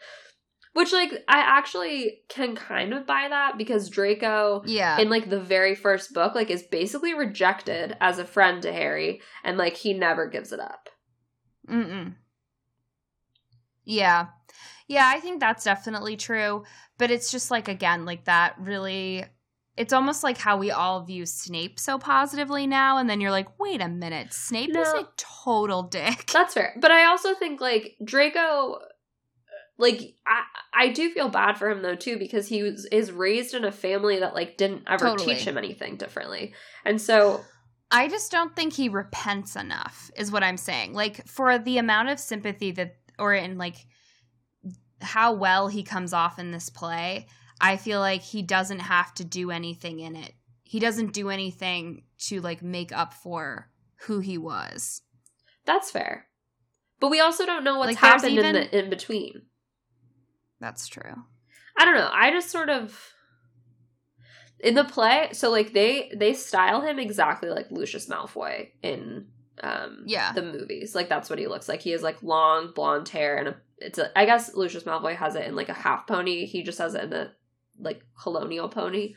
which 0.77 0.93
like 0.93 1.11
I 1.27 1.39
actually 1.39 2.21
can 2.29 2.55
kind 2.55 2.95
of 2.95 3.07
buy 3.07 3.27
that 3.29 3.59
because 3.59 3.89
Draco 3.91 4.63
yeah 4.67 4.99
in 4.99 5.09
like 5.11 5.31
the 5.31 5.41
very 5.41 5.75
first 5.75 6.13
book 6.13 6.35
like 6.35 6.51
is 6.51 6.63
basically 6.63 7.15
rejected 7.15 7.97
as 8.01 8.19
a 8.19 8.25
friend 8.25 8.63
to 8.63 8.73
Harry 8.73 9.21
and 9.43 9.59
like 9.59 9.75
he 9.75 9.93
never 9.93 10.29
gives 10.29 10.53
it 10.53 10.61
up. 10.61 10.89
Mm-mm. 11.69 12.15
Yeah. 13.85 14.27
Yeah, 14.89 15.11
I 15.13 15.21
think 15.21 15.41
that's 15.41 15.65
definitely 15.65 16.17
true. 16.17 16.65
But 16.99 17.11
it's 17.11 17.31
just 17.31 17.51
like, 17.51 17.69
again, 17.69 18.05
like 18.05 18.25
that 18.25 18.55
really, 18.59 19.25
it's 19.77 19.93
almost 19.93 20.23
like 20.23 20.39
how 20.39 20.57
we 20.57 20.71
all 20.71 21.05
view 21.05 21.27
Snape 21.27 21.79
so 21.79 21.99
positively 21.99 22.67
now. 22.67 22.99
And 22.99 23.09
then 23.09 23.21
you're 23.21 23.31
like, 23.31 23.59
wait 23.59 23.81
a 23.81 23.89
minute, 23.89 24.33
Snape 24.33 24.71
is 24.71 24.93
No. 24.93 25.01
a 25.01 25.09
total 25.17 25.83
dick. 25.83 26.27
That's 26.33 26.55
fair. 26.55 26.75
But 26.81 26.91
I 26.91 27.05
also 27.07 27.35
think 27.35 27.61
like 27.61 27.97
Draco 28.05 28.79
like 29.79 30.15
I 30.27 30.43
I 30.73 30.89
do 30.89 31.11
feel 31.11 31.29
bad 31.29 31.59
for 31.59 31.69
him 31.71 31.83
though 31.83 31.95
too 31.97 32.19
because 32.19 32.49
he 32.49 32.63
was 32.63 32.87
is 32.87 33.13
raised 33.13 33.55
in 33.55 33.65
a 33.65 33.73
family 33.73 34.19
that 34.21 34.35
like 34.35 34.57
didn't 34.57 34.85
ever 34.87 35.07
Totally. 35.11 35.35
teach 35.35 35.45
him 35.45 35.59
anything 35.59 35.97
differently. 35.97 36.55
And 36.85 37.01
so 37.01 37.43
I 37.91 38.09
just 38.09 38.33
don't 38.33 38.55
think 38.57 38.73
he 38.73 38.89
repents 38.89 39.55
enough, 39.55 40.11
is 40.17 40.33
what 40.33 40.43
I'm 40.43 40.57
saying. 40.57 40.93
Like, 40.93 41.25
for 41.29 41.57
the 41.57 41.79
amount 41.79 42.09
of 42.09 42.19
sympathy 42.19 42.73
that, 42.73 42.97
or 43.17 43.33
in 43.33 43.59
like 43.59 43.77
how 45.01 45.33
well 45.35 45.69
he 45.69 45.83
comes 45.83 46.13
off 46.13 46.39
in 46.39 46.51
this 46.51 46.69
play, 46.69 47.27
I 47.61 47.77
feel 47.77 48.01
like 48.01 48.23
he 48.23 48.43
doesn't 48.43 48.81
have 48.81 49.15
to 49.15 49.25
do 49.25 49.51
anything 49.51 50.01
in 50.01 50.17
it. 50.17 50.33
He 50.65 50.81
doesn't 50.81 51.13
do 51.13 51.31
anything 51.31 52.03
to 52.27 52.41
like 52.41 52.61
make 52.63 52.91
up 52.93 53.15
for 53.15 53.71
who 54.07 54.19
he 54.21 54.37
was. 54.39 55.03
that's 55.65 55.91
fair. 55.91 56.27
But 56.99 57.11
we 57.11 57.21
also 57.21 57.45
don't 57.47 57.63
know 57.63 57.79
what's 57.79 57.89
Like, 57.91 57.99
happened 57.99 58.39
in 58.39 58.53
the 58.55 58.79
in 58.79 58.91
between. 58.91 59.43
That's 60.61 60.87
true. 60.89 61.15
I 61.79 61.85
don't 61.85 61.95
know. 61.95 62.11
I 62.13 62.31
just 62.31 62.51
sort 62.51 62.71
of 62.71 62.99
in 64.61 64.75
the 64.75 64.85
play, 64.85 65.29
so 65.33 65.51
like 65.51 65.73
they 65.75 66.11
they 66.17 66.33
style 66.33 66.81
him 66.81 66.99
exactly 66.99 67.51
like 67.51 67.71
Lucius 67.71 68.09
Malfoy 68.09 68.71
in 68.83 69.27
um 69.63 70.05
Yeah. 70.07 70.33
the 70.33 70.43
movies. 70.43 70.95
Like 70.95 71.09
that's 71.09 71.29
what 71.29 71.39
he 71.39 71.47
looks 71.47 71.69
like. 71.69 71.81
He 71.83 71.91
has 71.91 72.03
like 72.03 72.23
long 72.23 72.73
blonde 72.75 73.09
hair 73.11 73.37
and 73.37 73.49
a 73.49 73.57
it's 73.79 73.99
a 73.99 74.19
I 74.19 74.25
guess 74.25 74.55
Lucius 74.55 74.85
Malfoy 74.85 75.15
has 75.17 75.35
it 75.35 75.47
in 75.47 75.55
like 75.55 75.69
a 75.69 75.75
half 75.75 76.07
pony. 76.07 76.47
He 76.47 76.63
just 76.63 76.79
has 76.79 76.95
it 76.95 77.05
in 77.05 77.13
a 77.13 77.33
like 77.79 78.03
colonial 78.21 78.69
pony. 78.71 79.15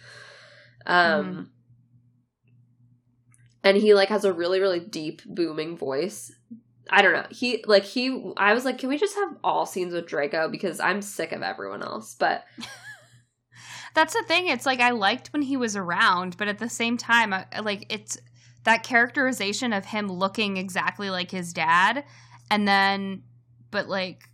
Um 0.85 1.25
Mm-hmm. 1.25 1.41
and 3.63 3.77
he 3.77 3.93
like 3.93 4.09
has 4.09 4.25
a 4.25 4.33
really 4.33 4.59
really 4.59 4.79
deep 4.81 5.21
booming 5.25 5.77
voice. 5.77 6.31
I 6.89 7.01
don't 7.01 7.13
know. 7.13 7.25
He 7.29 7.63
like 7.67 7.83
he 7.83 8.33
I 8.37 8.53
was 8.53 8.65
like 8.65 8.77
can 8.79 8.89
we 8.89 8.97
just 8.97 9.15
have 9.15 9.37
all 9.43 9.65
scenes 9.65 9.93
with 9.93 10.07
Draco 10.07 10.49
because 10.49 10.79
I'm 10.79 11.01
sick 11.01 11.31
of 11.31 11.41
everyone 11.41 11.83
else. 11.83 12.15
But 12.15 12.45
That's 13.93 14.13
the 14.13 14.23
thing. 14.23 14.47
It's 14.47 14.65
like 14.65 14.79
I 14.79 14.91
liked 14.91 15.33
when 15.33 15.41
he 15.41 15.57
was 15.57 15.75
around, 15.75 16.37
but 16.37 16.47
at 16.47 16.59
the 16.59 16.69
same 16.69 16.97
time, 16.97 17.33
I, 17.33 17.45
like 17.61 17.85
it's 17.89 18.17
that 18.63 18.83
characterization 18.83 19.73
of 19.73 19.85
him 19.85 20.07
looking 20.07 20.57
exactly 20.57 21.09
like 21.09 21.31
his 21.31 21.53
dad, 21.53 22.05
and 22.51 22.67
then, 22.67 23.23
but 23.71 23.87
like, 23.87 24.29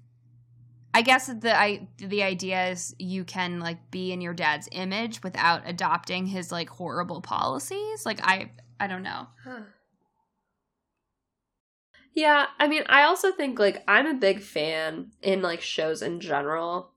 I 0.93 1.01
guess 1.01 1.27
the 1.27 1.57
I 1.57 1.87
the 1.97 2.23
idea 2.23 2.69
is 2.69 2.95
you 2.99 3.23
can 3.23 3.59
like 3.59 3.91
be 3.91 4.11
in 4.11 4.21
your 4.21 4.33
dad's 4.33 4.67
image 4.71 5.23
without 5.23 5.63
adopting 5.65 6.25
his 6.27 6.51
like 6.51 6.69
horrible 6.69 7.21
policies. 7.21 8.05
Like 8.05 8.19
I 8.23 8.51
I 8.79 8.87
don't 8.87 9.03
know. 9.03 9.27
Yeah, 12.15 12.45
I 12.57 12.67
mean, 12.69 12.83
I 12.87 13.03
also 13.03 13.31
think 13.33 13.59
like 13.59 13.83
I'm 13.87 14.07
a 14.07 14.13
big 14.13 14.39
fan 14.41 15.11
in 15.21 15.41
like 15.41 15.61
shows 15.61 16.01
in 16.01 16.21
general 16.21 16.91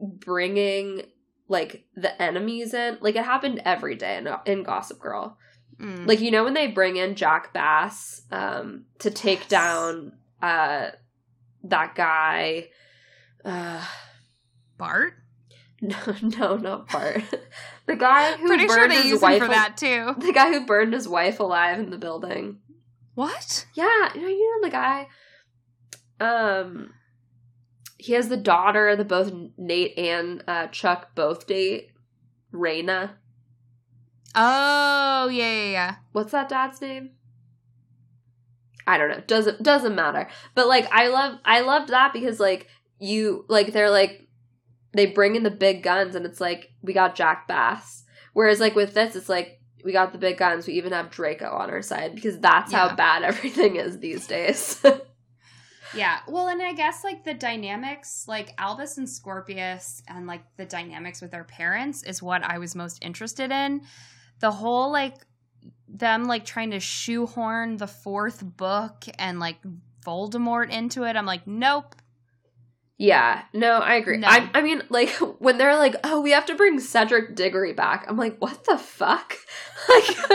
bringing 0.00 1.02
like 1.48 1.84
the 1.94 2.20
enemies 2.20 2.72
in. 2.72 2.96
Like 3.00 3.14
it 3.16 3.24
happened 3.24 3.60
every 3.64 3.94
day 3.94 4.16
in, 4.16 4.28
in 4.46 4.62
Gossip 4.62 4.98
Girl. 5.00 5.36
Mm. 5.78 6.06
Like 6.06 6.20
you 6.20 6.30
know 6.30 6.44
when 6.44 6.54
they 6.54 6.66
bring 6.66 6.96
in 6.96 7.14
Jack 7.14 7.52
Bass 7.52 8.22
um 8.32 8.86
to 9.00 9.10
take 9.10 9.40
Yes. 9.40 9.48
down 9.48 10.12
uh 10.42 10.90
that 11.64 11.94
guy 11.94 12.68
uh 13.44 13.84
Bart. 14.78 15.14
no, 15.82 15.96
no 16.22 16.56
not 16.56 16.88
Bart. 16.90 17.22
the 17.86 17.96
guy 17.96 18.36
who 18.36 18.46
Pretty 18.46 18.66
sure 18.66 18.76
burned 18.76 18.92
they 18.92 18.96
his 18.96 19.04
use 19.06 19.22
him 19.22 19.28
wife 19.30 19.42
for 19.42 19.48
that 19.48 19.76
too. 19.76 20.14
The 20.26 20.32
guy 20.32 20.52
who 20.52 20.64
burned 20.66 20.94
his 20.94 21.06
wife 21.06 21.38
alive 21.38 21.78
in 21.78 21.90
the 21.90 21.98
building. 21.98 22.58
What? 23.18 23.66
Yeah, 23.74 24.14
you 24.14 24.20
know, 24.20 24.28
you 24.28 24.60
know 24.60 24.68
the 24.68 24.70
guy. 24.70 25.08
Um, 26.20 26.94
he 27.96 28.12
has 28.12 28.28
the 28.28 28.36
daughter 28.36 28.94
that 28.94 29.08
both 29.08 29.32
Nate 29.56 29.98
and 29.98 30.44
uh, 30.46 30.68
Chuck 30.68 31.16
both 31.16 31.48
date. 31.48 31.90
Raina. 32.54 33.14
Oh 34.36 35.28
yeah 35.32 35.52
yeah 35.52 35.70
yeah. 35.70 35.94
What's 36.12 36.30
that 36.30 36.48
dad's 36.48 36.80
name? 36.80 37.10
I 38.86 38.96
don't 38.96 39.10
know. 39.10 39.24
Doesn't 39.26 39.64
doesn't 39.64 39.96
matter. 39.96 40.28
But 40.54 40.68
like, 40.68 40.86
I 40.92 41.08
love 41.08 41.40
I 41.44 41.62
loved 41.62 41.88
that 41.88 42.12
because 42.12 42.38
like 42.38 42.68
you 43.00 43.46
like 43.48 43.72
they're 43.72 43.90
like 43.90 44.28
they 44.92 45.06
bring 45.06 45.34
in 45.34 45.42
the 45.42 45.50
big 45.50 45.82
guns 45.82 46.14
and 46.14 46.24
it's 46.24 46.40
like 46.40 46.70
we 46.82 46.92
got 46.92 47.16
Jack 47.16 47.48
Bass. 47.48 48.04
Whereas 48.32 48.60
like 48.60 48.76
with 48.76 48.94
this, 48.94 49.16
it's 49.16 49.28
like 49.28 49.57
we 49.84 49.92
got 49.92 50.12
the 50.12 50.18
big 50.18 50.38
guns. 50.38 50.66
We 50.66 50.74
even 50.74 50.92
have 50.92 51.10
Draco 51.10 51.50
on 51.50 51.70
our 51.70 51.82
side 51.82 52.14
because 52.14 52.38
that's 52.38 52.72
how 52.72 52.94
bad 52.94 53.22
everything 53.24 53.76
is 53.76 53.98
these 53.98 54.26
days. 54.28 54.84
Yeah. 55.94 56.18
Well, 56.28 56.48
and 56.48 56.62
I 56.62 56.72
guess 56.74 57.04
like 57.04 57.24
the 57.24 57.34
dynamics, 57.34 58.26
like 58.28 58.54
Albus 58.58 58.98
and 58.98 59.08
Scorpius, 59.08 60.02
and 60.08 60.26
like 60.26 60.42
the 60.56 60.66
dynamics 60.66 61.22
with 61.22 61.30
their 61.30 61.44
parents 61.44 62.02
is 62.02 62.22
what 62.22 62.42
I 62.42 62.58
was 62.58 62.74
most 62.74 62.98
interested 63.02 63.50
in. 63.50 63.82
The 64.40 64.50
whole 64.50 64.92
like 64.92 65.14
them 65.88 66.26
like 66.26 66.44
trying 66.44 66.70
to 66.72 66.80
shoehorn 66.80 67.76
the 67.76 67.86
fourth 67.86 68.44
book 68.44 69.04
and 69.18 69.40
like 69.40 69.56
Voldemort 70.04 70.70
into 70.70 71.04
it. 71.04 71.16
I'm 71.16 71.26
like, 71.26 71.46
nope. 71.46 71.94
Yeah, 73.00 73.42
no, 73.54 73.74
I 73.74 73.94
agree. 73.94 74.16
No. 74.16 74.26
I, 74.26 74.50
I 74.54 74.60
mean, 74.60 74.82
like 74.88 75.10
when 75.38 75.56
they're 75.56 75.76
like, 75.76 75.94
"Oh, 76.02 76.20
we 76.20 76.32
have 76.32 76.46
to 76.46 76.56
bring 76.56 76.80
Cedric 76.80 77.36
Diggory 77.36 77.72
back," 77.72 78.04
I'm 78.08 78.16
like, 78.16 78.38
"What 78.38 78.64
the 78.64 78.76
fuck? 78.76 79.36
like, 79.88 80.08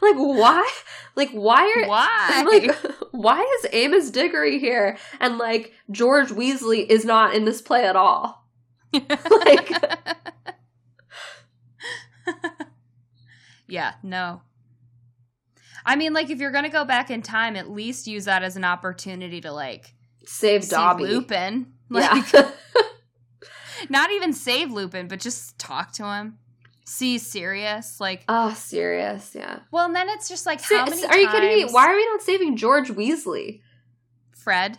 like 0.00 0.16
why? 0.16 0.68
Like 1.16 1.30
why 1.32 1.70
are 1.76 1.86
Why? 1.88 2.28
I'm 2.30 2.46
like 2.46 2.74
why 3.10 3.40
is 3.58 3.70
Amos 3.72 4.10
Diggory 4.10 4.58
here 4.58 4.96
and 5.20 5.36
like 5.36 5.72
George 5.90 6.28
Weasley 6.28 6.86
is 6.88 7.04
not 7.04 7.34
in 7.34 7.44
this 7.44 7.60
play 7.60 7.84
at 7.84 7.96
all?" 7.96 8.46
like- 8.94 9.70
yeah, 13.66 13.94
no. 14.02 14.40
I 15.84 15.96
mean, 15.96 16.12
like, 16.14 16.30
if 16.30 16.38
you're 16.38 16.52
gonna 16.52 16.70
go 16.70 16.84
back 16.86 17.10
in 17.10 17.20
time, 17.20 17.54
at 17.54 17.70
least 17.70 18.06
use 18.06 18.24
that 18.24 18.42
as 18.42 18.56
an 18.56 18.64
opportunity 18.64 19.42
to 19.42 19.52
like 19.52 19.94
Save 20.24 20.64
save 20.64 20.70
Dobby. 20.70 21.04
Lupin. 21.04 21.74
Like, 21.90 22.32
yeah. 22.32 22.50
not 23.88 24.10
even 24.10 24.32
save 24.32 24.70
Lupin, 24.70 25.08
but 25.08 25.20
just 25.20 25.58
talk 25.58 25.92
to 25.92 26.04
him. 26.04 26.38
See 26.84 27.18
Sirius, 27.18 28.00
like. 28.00 28.24
oh, 28.28 28.52
serious. 28.54 29.34
Yeah. 29.34 29.60
well, 29.70 29.86
and 29.86 29.94
then 29.94 30.08
it's 30.08 30.28
just 30.28 30.46
like 30.46 30.60
how 30.60 30.84
many? 30.86 31.04
are 31.04 31.16
you 31.16 31.28
kidding 31.28 31.66
me? 31.66 31.70
Why 31.70 31.86
are 31.86 31.96
we 31.96 32.06
not 32.06 32.22
saving 32.22 32.56
George 32.56 32.88
Weasley? 32.88 33.60
Fred? 34.34 34.78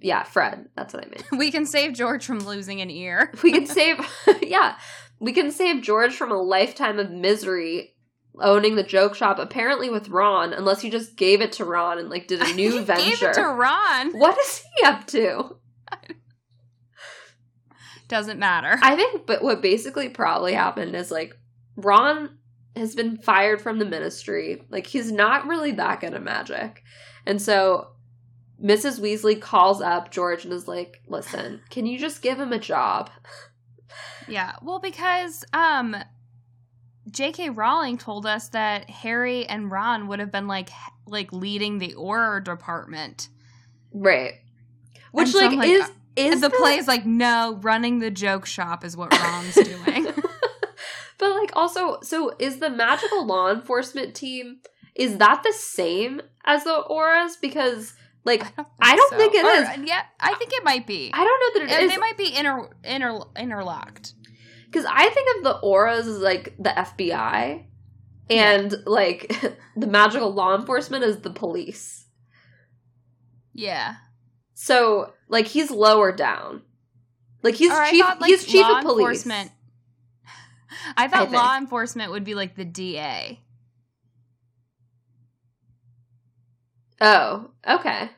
Yeah, 0.00 0.22
Fred. 0.22 0.68
That's 0.76 0.94
what 0.94 1.04
I 1.04 1.08
mean. 1.08 1.24
We 1.38 1.50
can 1.50 1.66
save 1.66 1.92
George 1.92 2.24
from 2.24 2.38
losing 2.40 2.80
an 2.80 2.90
ear. 2.90 3.32
We 3.42 3.52
can 3.52 3.66
save, 3.66 3.96
yeah, 4.42 4.76
we 5.18 5.32
can 5.32 5.50
save 5.50 5.82
George 5.82 6.14
from 6.14 6.30
a 6.30 6.40
lifetime 6.40 6.98
of 6.98 7.10
misery 7.10 7.94
owning 8.40 8.76
the 8.76 8.82
joke 8.82 9.14
shop. 9.14 9.38
Apparently 9.38 9.90
with 9.90 10.08
Ron, 10.08 10.52
unless 10.52 10.84
you 10.84 10.90
just 10.90 11.16
gave 11.16 11.40
it 11.40 11.52
to 11.52 11.64
Ron 11.64 11.98
and 11.98 12.08
like 12.08 12.28
did 12.28 12.40
a 12.40 12.54
new 12.54 12.80
venture. 12.82 13.02
Gave 13.02 13.22
it 13.22 13.34
to 13.34 13.42
Ron. 13.42 14.18
what 14.18 14.38
is 14.38 14.62
he 14.76 14.84
up 14.86 15.06
to? 15.08 15.56
Doesn't 18.12 18.38
matter. 18.38 18.78
I 18.82 18.94
think, 18.94 19.26
but 19.26 19.42
what 19.42 19.62
basically 19.62 20.10
probably 20.10 20.52
happened 20.52 20.94
is 20.94 21.10
like 21.10 21.34
Ron 21.76 22.36
has 22.76 22.94
been 22.94 23.16
fired 23.16 23.62
from 23.62 23.78
the 23.78 23.86
ministry. 23.86 24.66
Like 24.68 24.86
he's 24.86 25.10
not 25.10 25.46
really 25.46 25.72
that 25.72 26.00
good 26.02 26.12
at 26.12 26.22
magic, 26.22 26.82
and 27.24 27.40
so 27.40 27.88
Mrs. 28.62 29.00
Weasley 29.00 29.40
calls 29.40 29.80
up 29.80 30.10
George 30.10 30.44
and 30.44 30.52
is 30.52 30.68
like, 30.68 31.00
"Listen, 31.08 31.62
can 31.70 31.86
you 31.86 31.98
just 31.98 32.20
give 32.20 32.38
him 32.38 32.52
a 32.52 32.58
job?" 32.58 33.08
yeah. 34.28 34.56
Well, 34.60 34.78
because 34.78 35.42
um 35.54 35.96
J.K. 37.10 37.48
Rowling 37.48 37.96
told 37.96 38.26
us 38.26 38.50
that 38.50 38.90
Harry 38.90 39.46
and 39.46 39.70
Ron 39.70 40.06
would 40.08 40.18
have 40.18 40.30
been 40.30 40.48
like 40.48 40.68
like 41.06 41.32
leading 41.32 41.78
the 41.78 41.94
Auror 41.94 42.44
department. 42.44 43.30
Right. 43.90 44.34
Which 45.12 45.28
so 45.28 45.38
like, 45.38 45.56
like, 45.56 45.68
is 45.70 45.84
uh, 45.84 45.92
is 46.16 46.40
the 46.40 46.50
play 46.50 46.76
is 46.76 46.86
like, 46.88 47.06
no, 47.06 47.58
running 47.62 47.98
the 48.00 48.10
joke 48.10 48.46
shop 48.46 48.84
is 48.84 48.96
what 48.96 49.12
Ron's 49.18 49.54
doing. 49.54 50.06
but 51.18 51.30
like 51.36 51.52
also, 51.54 52.00
so 52.02 52.32
is 52.38 52.58
the 52.58 52.70
magical 52.70 53.26
law 53.26 53.50
enforcement 53.50 54.14
team 54.14 54.58
is 54.94 55.16
that 55.18 55.42
the 55.42 55.52
same 55.52 56.20
as 56.44 56.64
the 56.64 56.84
Aurors? 56.90 57.40
Because 57.40 57.94
like 58.24 58.42
I 58.80 58.94
don't 58.94 59.14
think 59.16 59.34
it 59.34 59.44
it 59.44 59.62
is. 59.62 59.78
is. 59.78 59.88
Yeah, 59.88 60.02
I 60.20 60.34
think 60.34 60.52
it 60.52 60.62
might 60.64 60.86
be. 60.86 61.10
I 61.14 61.24
don't 61.24 61.40
know 61.40 61.60
that 61.66 61.72
it 61.72 61.74
And 61.76 61.84
is 61.86 61.90
they 61.92 61.98
might 61.98 62.18
be 62.18 62.36
inter, 62.36 62.68
inter 62.84 63.20
interlocked. 63.36 64.12
because 64.66 64.84
I 64.84 65.08
think 65.08 65.36
of 65.38 65.44
the 65.44 65.60
Aurors 65.66 66.00
as 66.00 66.18
like 66.18 66.54
the 66.58 66.70
FBI, 66.70 67.64
and 68.30 68.74
like 68.86 69.34
the 69.76 69.86
magical 69.86 70.32
law 70.32 70.54
enforcement 70.54 71.04
is 71.04 71.20
the 71.20 71.30
police. 71.30 72.06
Yeah. 73.54 73.94
So 74.64 75.12
like 75.28 75.48
he's 75.48 75.72
lower 75.72 76.12
down. 76.12 76.62
Like 77.42 77.56
he's 77.56 77.72
Or 77.72 77.84
chief. 77.86 78.00
thought, 78.04 78.20
like, 78.20 78.28
he's 78.30 78.44
chief 78.44 78.64
of 78.64 78.82
police. 78.84 79.00
enforcement- 79.26 79.50
I 80.96 81.08
thought 81.08 81.30
think. 81.30 81.32
law 81.32 81.56
enforcement 81.58 82.12
would 82.12 82.22
be 82.22 82.36
like 82.36 82.54
the 82.54 82.64
DA. 82.64 83.40
Oh, 87.00 87.50
okay. 87.68 88.10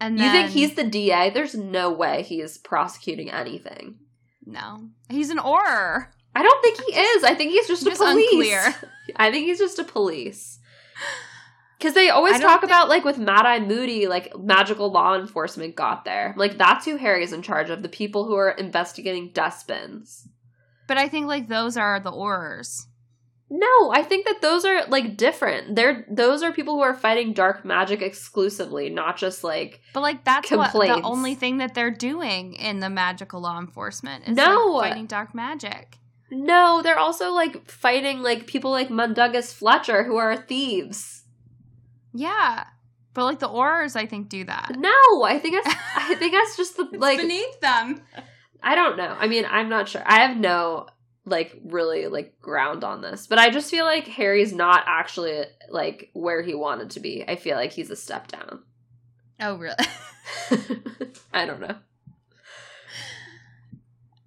And 0.00 0.18
You 0.18 0.30
think 0.30 0.50
he's 0.50 0.74
the 0.74 0.84
DA? 0.84 1.30
There's 1.30 1.54
no 1.54 1.90
way 1.90 2.22
he 2.24 2.42
is 2.42 2.58
prosecuting 2.58 3.30
anything. 3.30 4.00
no? 4.44 4.88
He's 5.08 5.30
an 5.30 5.38
Auror. 5.38 6.08
I 6.34 6.42
don't 6.42 6.62
think 6.62 6.78
he 6.86 6.94
is. 6.94 7.24
I 7.24 7.34
think 7.34 7.52
he's 7.52 7.66
just 7.68 7.84
Just 7.84 8.00
a 8.02 8.04
police. 8.04 8.28
unclear. 8.32 8.74
I 9.16 9.30
think 9.30 9.46
he's 9.46 9.58
just 9.58 9.78
a 9.78 9.84
police. 9.84 10.58
Because 11.82 11.94
they 11.94 12.10
always 12.10 12.38
talk 12.38 12.60
think- 12.60 12.70
about 12.70 12.88
like 12.88 13.04
with 13.04 13.18
Mad 13.18 13.44
Eye 13.44 13.58
Moody, 13.58 14.06
like 14.06 14.32
magical 14.38 14.92
law 14.92 15.16
enforcement 15.18 15.74
got 15.74 16.04
there. 16.04 16.32
Like 16.36 16.56
that's 16.56 16.84
who 16.84 16.96
Harry 16.96 17.24
is 17.24 17.32
in 17.32 17.42
charge 17.42 17.70
of. 17.70 17.82
The 17.82 17.88
people 17.88 18.24
who 18.24 18.34
are 18.36 18.50
investigating 18.52 19.30
dustbins. 19.32 20.28
But 20.86 20.96
I 20.98 21.08
think 21.08 21.26
like 21.26 21.48
those 21.48 21.76
are 21.76 21.98
the 21.98 22.12
Aurors. 22.12 22.82
No, 23.50 23.90
I 23.92 24.02
think 24.02 24.26
that 24.26 24.40
those 24.40 24.64
are 24.64 24.86
like 24.86 25.16
different. 25.16 25.74
They're 25.74 26.06
those 26.08 26.44
are 26.44 26.52
people 26.52 26.74
who 26.74 26.82
are 26.82 26.94
fighting 26.94 27.32
dark 27.32 27.64
magic 27.64 28.00
exclusively, 28.00 28.88
not 28.88 29.16
just 29.16 29.42
like 29.42 29.80
But 29.92 30.02
like 30.02 30.24
that's 30.24 30.50
what 30.52 30.72
the 30.72 31.02
only 31.02 31.34
thing 31.34 31.58
that 31.58 31.74
they're 31.74 31.90
doing 31.90 32.54
in 32.54 32.78
the 32.78 32.88
magical 32.90 33.40
law 33.40 33.58
enforcement 33.58 34.28
is 34.28 34.36
No. 34.36 34.66
like, 34.76 34.90
fighting 34.92 35.06
dark 35.06 35.34
magic. 35.34 35.98
no. 36.30 36.80
They're 36.82 36.98
also 36.98 37.32
like 37.32 37.68
fighting 37.68 38.22
like 38.22 38.46
people 38.46 38.70
like 38.70 38.88
Mundungus 38.88 39.52
Fletcher 39.52 40.04
who 40.04 40.16
are 40.16 40.36
thieves. 40.36 41.21
Yeah. 42.12 42.64
But 43.14 43.24
like 43.24 43.38
the 43.40 43.48
Aurors 43.48 43.96
I 43.96 44.06
think 44.06 44.28
do 44.28 44.44
that. 44.44 44.74
No, 44.78 45.22
I 45.22 45.38
think 45.38 45.62
that's 45.62 45.76
I 45.96 46.14
think 46.14 46.32
that's 46.32 46.56
just 46.56 46.76
the 46.76 46.84
like 46.98 47.18
beneath 47.18 47.60
them. 47.60 48.00
I 48.62 48.74
don't 48.74 48.96
know. 48.96 49.16
I 49.18 49.26
mean, 49.28 49.44
I'm 49.48 49.68
not 49.68 49.88
sure. 49.88 50.02
I 50.04 50.20
have 50.26 50.36
no 50.36 50.86
like 51.24 51.56
really 51.64 52.06
like 52.06 52.40
ground 52.40 52.84
on 52.84 53.00
this, 53.00 53.26
but 53.26 53.38
I 53.38 53.50
just 53.50 53.70
feel 53.70 53.84
like 53.84 54.06
Harry's 54.08 54.52
not 54.52 54.84
actually 54.86 55.44
like 55.68 56.10
where 56.14 56.42
he 56.42 56.54
wanted 56.54 56.90
to 56.90 57.00
be. 57.00 57.24
I 57.26 57.36
feel 57.36 57.56
like 57.56 57.72
he's 57.72 57.90
a 57.90 57.96
step 57.96 58.28
down. 58.28 58.62
Oh 59.40 59.56
really? 59.56 59.76
I 61.32 61.44
don't 61.46 61.60
know. 61.60 61.76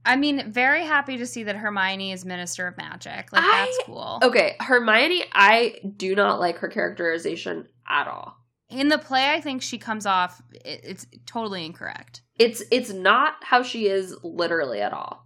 I 0.07 0.15
mean, 0.17 0.51
very 0.51 0.85
happy 0.85 1.17
to 1.17 1.25
see 1.25 1.43
that 1.43 1.55
Hermione 1.55 2.11
is 2.11 2.25
Minister 2.25 2.67
of 2.67 2.77
Magic. 2.77 3.31
Like 3.33 3.43
I- 3.43 3.65
that's 3.65 3.79
cool. 3.85 4.19
Okay, 4.21 4.55
Hermione, 4.59 5.23
I 5.33 5.79
do 5.97 6.15
not 6.15 6.39
like 6.39 6.57
her 6.59 6.67
characterization 6.67 7.67
at 7.87 8.07
all. 8.07 8.37
In 8.69 8.87
the 8.89 8.97
play, 8.97 9.31
I 9.33 9.41
think 9.41 9.61
she 9.61 9.77
comes 9.77 10.05
off. 10.05 10.41
It, 10.53 10.81
it's 10.83 11.07
totally 11.25 11.65
incorrect. 11.65 12.21
It's 12.39 12.63
it's 12.71 12.91
not 12.91 13.33
how 13.43 13.61
she 13.63 13.87
is 13.87 14.15
literally 14.23 14.81
at 14.81 14.91
all. 14.93 15.25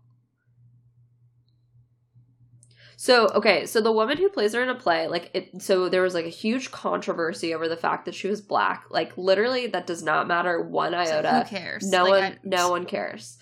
So, 2.98 3.28
okay, 3.30 3.66
so 3.66 3.80
the 3.80 3.94
woman 3.94 4.18
who 4.18 4.28
plays 4.28 4.54
her 4.54 4.62
in 4.62 4.68
a 4.68 4.76
play, 4.76 5.08
like 5.08 5.32
it 5.34 5.62
so 5.62 5.88
there 5.88 6.02
was 6.02 6.14
like 6.14 6.26
a 6.26 6.30
huge 6.30 6.70
controversy 6.70 7.54
over 7.54 7.70
the 7.70 7.78
fact 7.78 8.04
that 8.06 8.14
she 8.14 8.28
was 8.28 8.42
black. 8.42 8.84
Like 8.90 9.18
literally 9.18 9.68
that 9.68 9.88
does 9.88 10.04
not 10.04 10.28
matter 10.28 10.62
one 10.62 10.94
iota. 10.94 11.40
who 11.40 11.50
cares? 11.50 11.90
No 11.90 12.04
Like, 12.04 12.12
one 12.12 12.24
I- 12.24 12.38
no 12.44 12.70
one 12.72 12.86
cares. 12.86 13.38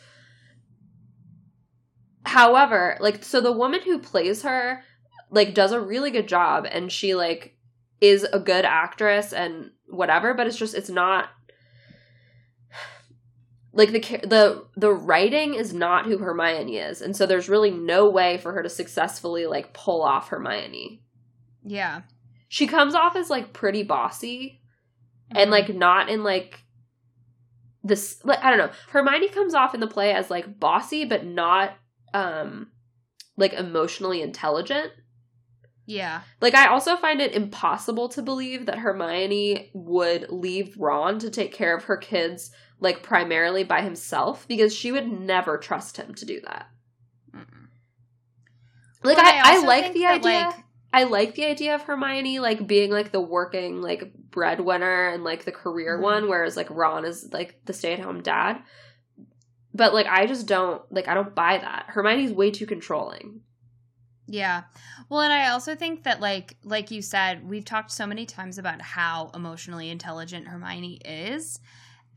However, 2.24 2.98
like 3.00 3.24
so 3.24 3.42
the 3.42 3.52
woman 3.52 3.82
who 3.82 3.98
plays 3.98 4.44
her 4.44 4.84
like 5.32 5.56
does 5.56 5.72
a 5.72 5.82
really 5.82 6.12
good 6.12 6.28
job 6.28 6.68
and 6.70 6.92
she 6.92 7.16
like 7.16 7.57
is 8.02 8.24
a 8.32 8.40
good 8.40 8.66
actress 8.66 9.34
and 9.34 9.72
whatever, 9.90 10.34
but 10.34 10.48
it's 10.48 10.58
just 10.58 10.76
it's 10.76 10.90
not 10.90 11.30
like 13.74 13.92
the 13.92 14.00
the 14.28 14.66
the 14.76 14.92
writing 14.92 15.54
is 15.54 15.74
not 15.74 16.06
who 16.06 16.18
Hermione 16.18 16.78
is. 16.78 17.02
And 17.02 17.16
so 17.16 17.26
there's 17.26 17.50
really 17.50 17.72
no 17.72 18.10
way 18.10 18.38
for 18.38 18.54
her 18.54 18.64
to 18.64 18.70
successfully 18.70 19.46
like 19.46 19.74
pull 19.74 20.02
off 20.02 20.30
Hermione. 20.30 21.04
Yeah. 21.64 22.02
She 22.50 22.66
comes 22.66 22.96
off 22.96 23.16
as 23.16 23.30
like 23.30 23.54
pretty 23.54 23.84
bossy 23.84 24.62
and 25.32 25.50
Mhm. 25.50 25.52
like 25.52 25.70
not 25.76 26.10
in 26.10 26.24
like 26.24 26.62
this 27.84 28.20
like 28.26 28.44
I 28.44 28.50
don't 28.50 28.60
know. 28.60 28.74
Hermione 28.90 29.30
comes 29.30 29.54
off 29.54 29.74
in 29.76 29.80
the 29.80 29.88
play 29.88 30.12
as 30.12 30.32
like 30.32 30.60
bossy 30.60 31.06
but 31.06 31.26
not 31.26 31.74
um 32.14 32.72
like 33.38 33.54
emotionally 33.54 34.22
intelligent. 34.22 34.92
Yeah. 35.88 36.21
Like 36.41 36.54
I 36.54 36.67
also 36.67 36.95
find 36.97 37.19
it 37.21 37.34
impossible 37.34 38.10
to 38.10 38.21
believe 38.21 38.67
that 38.67 38.78
Hermione 38.80 39.71
would 39.73 40.30
leave 40.30 40.78
Ron 40.78 41.17
to 41.19 41.30
take 41.32 41.54
care 41.54 41.76
of 41.76 41.86
her 41.86 41.97
kids 41.97 42.52
like 42.80 43.02
primarily 43.02 43.63
by 43.63 43.82
himself 43.82 44.47
because 44.47 44.76
she 44.76 44.91
would 44.91 45.08
never 45.08 45.58
trust 45.58 45.97
him 45.97 46.13
to 46.13 46.26
do 46.26 46.39
that. 46.41 46.67
Mm-mm. 47.34 47.67
Like 49.04 49.17
I, 49.17 49.39
I, 49.39 49.56
also 49.56 49.67
like 49.67 49.93
the 49.93 50.00
that, 50.02 50.15
idea. 50.26 50.47
like- 50.50 50.63
I 50.93 51.04
like 51.04 51.36
the 51.36 51.45
idea 51.45 51.76
of 51.76 51.82
Hermione 51.84 52.39
like 52.39 52.65
being 52.65 52.91
like 52.91 53.12
the 53.12 53.19
working 53.21 53.82
like 53.82 54.13
breadwinner 54.30 55.10
and 55.10 55.23
like 55.23 55.43
the 55.45 55.52
career 55.52 55.97
Mhm. 55.97 56.02
one, 56.02 56.30
whereas 56.30 56.56
like 56.58 56.67
Ron 56.69 57.06
is 57.06 57.30
like 57.34 57.60
the 57.65 57.73
stay 57.73 57.93
at 57.93 58.00
home 58.00 58.21
dad. 58.21 58.62
But 59.73 59.93
like 59.93 60.08
I 60.08 60.26
just 60.26 60.47
don't 60.47 60.82
like 60.91 61.08
I 61.08 61.13
don't 61.13 61.36
buy 61.36 61.58
that. 61.58 61.86
Hermione's 61.89 62.32
way 62.34 62.52
too 62.52 62.65
controlling. 62.65 63.41
Yeah. 64.28 64.63
Well, 65.10 65.22
and 65.22 65.34
I 65.34 65.50
also 65.50 65.76
think 65.76 66.04
that 66.04 66.20
like 66.20 66.58
like 66.63 66.92
you 66.92 67.02
said, 67.02 67.48
we've 67.48 67.66
talked 67.66 67.92
so 67.92 68.06
many 68.06 68.26
times 68.26 68.58
about 68.58 68.82
how 68.82 69.32
emotionally 69.34 69.90
intelligent 69.90 70.48
Hermione 70.48 71.00
is. 71.06 71.60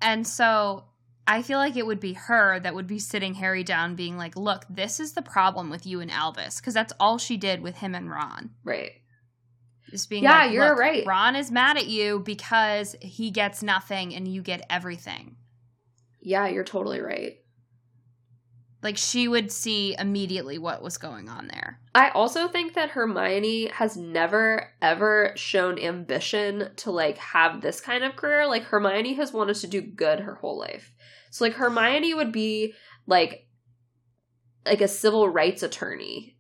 And 0.03 0.27
so 0.27 0.85
I 1.27 1.43
feel 1.43 1.59
like 1.59 1.77
it 1.77 1.87
would 1.87 2.01
be 2.01 2.15
her 2.15 2.59
that 2.61 2.75
would 2.75 2.89
be 2.89 2.99
sitting 2.99 3.35
Harry 3.35 3.63
down 3.63 3.95
being 3.95 4.17
like, 4.17 4.37
"Look, 4.37 4.65
this 4.69 4.99
is 4.99 5.13
the 5.13 5.23
problem 5.23 5.71
with 5.71 5.87
you 5.87 6.01
and 6.01 6.11
Albus," 6.11 6.61
because 6.61 6.75
that's 6.75 6.93
all 6.99 7.19
she 7.19 7.37
did 7.37 7.61
with 7.61 7.77
him 7.77 7.95
and 7.95 8.11
Ron. 8.11 8.51
Right. 8.65 8.93
Is 9.93 10.07
being 10.07 10.25
Yeah, 10.25 10.45
like, 10.45 10.53
you're 10.53 10.77
right. 10.77 11.07
Ron 11.07 11.37
is 11.37 11.51
mad 11.51 11.77
at 11.77 11.87
you 11.87 12.21
because 12.21 12.97
he 13.01 13.31
gets 13.31 13.63
nothing 13.63 14.15
and 14.15 14.27
you 14.27 14.43
get 14.43 14.65
everything. 14.71 15.37
Yeah, 16.21 16.49
you're 16.49 16.65
totally 16.65 17.01
right. 17.01 17.40
Like 18.83 18.97
she 18.97 19.29
would 19.29 19.53
see 19.53 19.95
immediately 19.99 20.57
what 20.57 20.83
was 20.83 20.97
going 20.97 21.29
on 21.29 21.49
there. 21.49 21.79
I 21.95 22.09
also 22.11 22.49
think 22.49 22.75
that 22.75 22.91
Hermione 22.91 23.67
has 23.67 23.97
never 23.97 24.73
ever 24.81 25.33
shown 25.37 25.79
ambition 25.79 26.71
to 26.77 26.91
like 26.91 27.19
have 27.19 27.61
this 27.61 27.81
kind 27.81 28.05
of 28.05 28.17
career. 28.17 28.47
Like 28.47 28.65
Hermione 28.65 29.15
has 29.15 29.33
wanted 29.33 29.57
to 29.57 29.67
do 29.67 29.83
good 29.83 30.21
her 30.21 30.37
whole 30.37 30.59
life. 30.59 30.93
So 31.31 31.45
like 31.45 31.55
Hermione 31.55 32.15
would 32.15 32.33
be 32.33 32.75
like 33.07 33.47
like 34.65 34.81
a 34.81 34.89
civil 34.89 35.29
rights 35.29 35.63
attorney. 35.63 36.37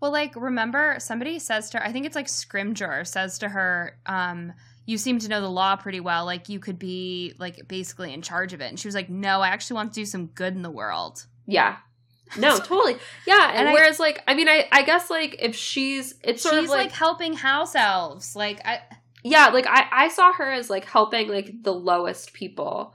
Well, 0.00 0.12
like 0.12 0.34
remember 0.36 0.96
somebody 0.98 1.38
says 1.38 1.70
to 1.70 1.78
her, 1.78 1.84
I 1.84 1.92
think 1.92 2.06
it's 2.06 2.16
like 2.16 2.26
Scrimgeour 2.26 3.06
says 3.06 3.38
to 3.38 3.48
her, 3.48 3.98
um, 4.06 4.52
you 4.86 4.96
seem 4.96 5.18
to 5.18 5.28
know 5.28 5.40
the 5.40 5.50
law 5.50 5.76
pretty 5.76 6.00
well. 6.00 6.24
Like 6.24 6.48
you 6.48 6.60
could 6.60 6.78
be 6.78 7.34
like 7.38 7.66
basically 7.68 8.12
in 8.14 8.22
charge 8.22 8.52
of 8.52 8.60
it. 8.60 8.68
And 8.68 8.78
she 8.78 8.88
was 8.88 8.94
like, 8.94 9.10
no, 9.10 9.40
I 9.40 9.48
actually 9.48 9.74
want 9.74 9.92
to 9.92 10.00
do 10.00 10.06
some 10.06 10.26
good 10.26 10.54
in 10.54 10.62
the 10.62 10.70
world. 10.70 11.26
Yeah. 11.48 11.76
No, 12.36 12.58
totally. 12.58 12.96
Yeah, 13.26 13.48
and, 13.48 13.56
And 13.60 13.68
I- 13.70 13.72
whereas 13.72 13.98
like 13.98 14.22
I 14.28 14.34
mean 14.34 14.48
I 14.48 14.68
I 14.70 14.82
guess 14.82 15.08
like 15.08 15.36
if 15.40 15.56
she's 15.56 16.14
it's 16.22 16.42
sort 16.42 16.56
She's 16.56 16.64
of 16.64 16.68
like, 16.70 16.88
like, 16.88 16.92
helping 16.92 17.32
house 17.32 17.74
elves. 17.74 18.36
Like 18.36 18.60
I 18.66 18.80
yeah, 19.24 19.46
like 19.48 19.66
I 19.66 19.86
I 19.90 20.08
saw 20.08 20.32
her 20.34 20.52
as 20.52 20.68
like 20.68 20.84
helping 20.84 21.28
like 21.28 21.50
the 21.62 21.72
lowest 21.72 22.34
people 22.34 22.92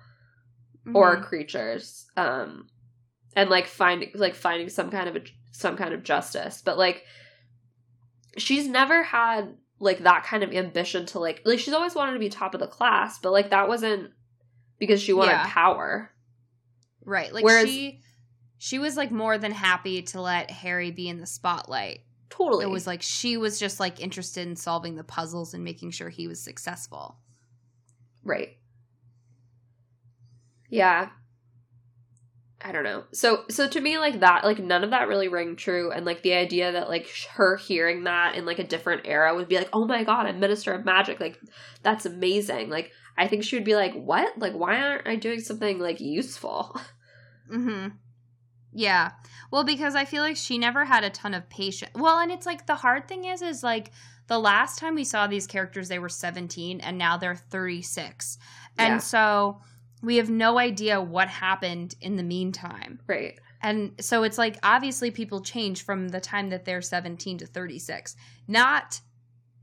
or 0.94 1.18
Mhm. 1.18 1.24
creatures 1.24 2.06
um 2.16 2.68
and 3.36 3.50
like 3.50 3.66
finding 3.66 4.12
like 4.14 4.36
finding 4.36 4.70
some 4.70 4.92
kind 4.92 5.10
of 5.10 5.16
a, 5.16 5.22
some 5.52 5.78
kind 5.78 5.96
of 5.96 6.04
justice. 6.04 6.62
But 6.64 6.78
like 6.78 7.04
she's 8.38 8.68
never 8.68 9.02
had 9.04 9.56
like 9.80 10.00
that 10.04 10.24
kind 10.26 10.44
of 10.44 10.52
ambition 10.54 11.06
to 11.08 11.20
like 11.20 11.42
like 11.44 11.58
she's 11.60 11.74
always 11.74 11.96
wanted 11.96 12.14
to 12.14 12.20
be 12.20 12.30
top 12.30 12.54
of 12.54 12.60
the 12.60 12.68
class, 12.68 13.18
but 13.18 13.32
like 13.32 13.50
that 13.50 13.68
wasn't 13.68 14.12
because 14.80 15.02
she 15.02 15.14
wanted 15.14 15.32
Yeah. 15.32 15.48
power. 15.48 16.12
right. 17.04 17.34
Like 17.34 17.44
Whereas- 17.44 17.68
she 17.68 18.00
she 18.64 18.80
was 18.80 18.96
like 18.96 19.12
more 19.12 19.38
than 19.38 19.52
happy 19.52 20.02
to 20.02 20.22
let 20.22 20.50
Harry 20.50 20.90
be 20.90 21.10
in 21.10 21.20
the 21.20 21.26
spotlight. 21.26 22.00
Totally. 22.30 22.64
It 22.64 22.70
was 22.70 22.88
like 22.88 23.02
she 23.02 23.36
was 23.36 23.60
just 23.60 23.78
like 23.78 24.00
interested 24.00 24.48
in 24.48 24.56
solving 24.56 24.96
the 24.96 25.04
puzzles 25.04 25.54
and 25.54 25.66
making 25.66 25.92
sure 25.92 26.08
he 26.08 26.30
was 26.30 26.40
successful. 26.42 27.18
Right. 28.24 28.56
Yeah. 30.70 31.10
I 32.62 32.72
don't 32.72 32.86
know. 32.86 33.04
So 33.12 33.44
so 33.50 33.68
to 33.68 33.82
me 33.82 33.98
like 33.98 34.22
that 34.22 34.46
like 34.46 34.60
none 34.60 34.86
of 34.86 34.92
that 34.92 35.10
really 35.10 35.28
rang 35.28 35.58
true 35.58 35.92
and 35.92 36.06
like 36.06 36.22
the 36.22 36.32
idea 36.32 36.72
that 36.72 36.88
like 36.88 37.10
her 37.32 37.58
hearing 37.58 38.06
that 38.06 38.36
in 38.36 38.46
like 38.46 38.60
a 38.60 38.64
different 38.64 39.02
era 39.04 39.36
would 39.36 39.50
be 39.50 39.58
like, 39.58 39.72
"Oh 39.74 39.86
my 39.86 40.06
god, 40.06 40.26
I'm 40.26 40.40
Minister 40.40 40.72
of 40.72 40.86
Magic." 40.86 41.20
Like 41.20 41.38
that's 41.82 42.06
amazing. 42.06 42.70
Like 42.70 42.94
I 43.18 43.28
think 43.28 43.44
she 43.44 43.58
would 43.58 43.66
be 43.66 43.76
like, 43.76 43.94
"What? 43.94 44.38
Like 44.38 44.54
why 44.54 44.78
aren't 44.78 45.06
I 45.06 45.18
doing 45.18 45.42
something 45.42 45.80
like 45.80 46.00
useful?" 46.00 46.80
Mm-hmm. 47.52 47.90
Yeah. 48.74 49.12
Well, 49.52 49.64
because 49.64 49.96
I 49.96 50.06
feel 50.06 50.24
like 50.24 50.36
she 50.38 50.58
never 50.58 50.84
had 50.86 51.04
a 51.04 51.10
ton 51.10 51.34
of 51.34 51.48
patience. 51.50 51.92
Well, 51.96 52.20
and 52.20 52.32
it's 52.32 52.46
like 52.46 52.66
the 52.66 52.76
hard 52.76 53.08
thing 53.08 53.26
is, 53.26 53.42
is 53.42 53.64
like 53.64 53.92
the 54.28 54.40
last 54.40 54.80
time 54.80 54.96
we 54.96 55.04
saw 55.04 55.28
these 55.28 55.48
characters, 55.48 55.90
they 55.90 56.00
were 56.00 56.10
17 56.10 56.80
and 56.82 56.98
now 56.98 57.18
they're 57.18 57.36
36. 57.36 58.38
Yeah. 58.78 58.86
And 58.94 59.04
so 59.04 59.60
we 60.02 60.18
have 60.18 60.30
no 60.30 60.58
idea 60.58 61.00
what 61.02 61.28
happened 61.28 61.96
in 62.02 62.16
the 62.16 62.24
meantime. 62.24 63.00
right. 63.08 63.40
And 63.66 63.94
so 64.02 64.24
it's 64.24 64.38
like 64.38 64.58
obviously 64.62 65.10
people 65.10 65.40
change 65.42 65.86
from 65.86 66.10
the 66.10 66.20
time 66.20 66.50
that 66.50 66.66
they're 66.66 66.82
17 66.82 67.38
to 67.38 67.46
36. 67.46 68.14
Not, 68.46 69.00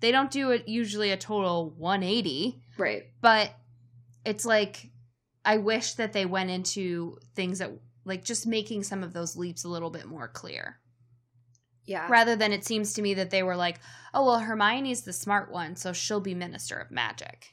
they 0.01 0.11
don't 0.11 0.31
do 0.31 0.53
it 0.53 0.67
usually 0.67 1.11
a 1.11 1.19
total 1.19 1.75
180 1.77 2.63
Right. 2.79 3.03
but 3.21 3.51
it's 4.25 4.47
like 4.47 4.89
I 5.45 5.59
wish 5.59 5.95
that 5.95 6.15
they 6.15 6.25
went 6.25 6.49
into 6.51 7.19
things 7.35 7.59
that 7.59 7.73
like 8.11 8.25
just 8.25 8.47
making 8.47 8.83
some 8.83 9.03
of 9.03 9.13
those 9.13 9.37
leaps 9.37 9.65
a 9.65 9.69
little 9.69 9.89
bit 9.89 10.05
more 10.05 10.29
clear. 10.29 10.81
Yeah. 11.87 12.09
Rather 12.11 12.37
than 12.37 12.53
it 12.53 12.65
seems 12.65 12.93
to 12.95 13.03
me 13.03 13.15
that 13.15 13.31
they 13.31 13.43
were 13.43 13.57
like, 13.57 13.81
"Oh, 14.13 14.27
well 14.27 14.41
Hermione's 14.41 15.03
the 15.03 15.13
smart 15.13 15.51
one, 15.51 15.77
so 15.77 15.93
she'll 15.93 16.21
be 16.21 16.35
minister 16.35 16.77
of 16.77 16.91
magic." 16.91 17.47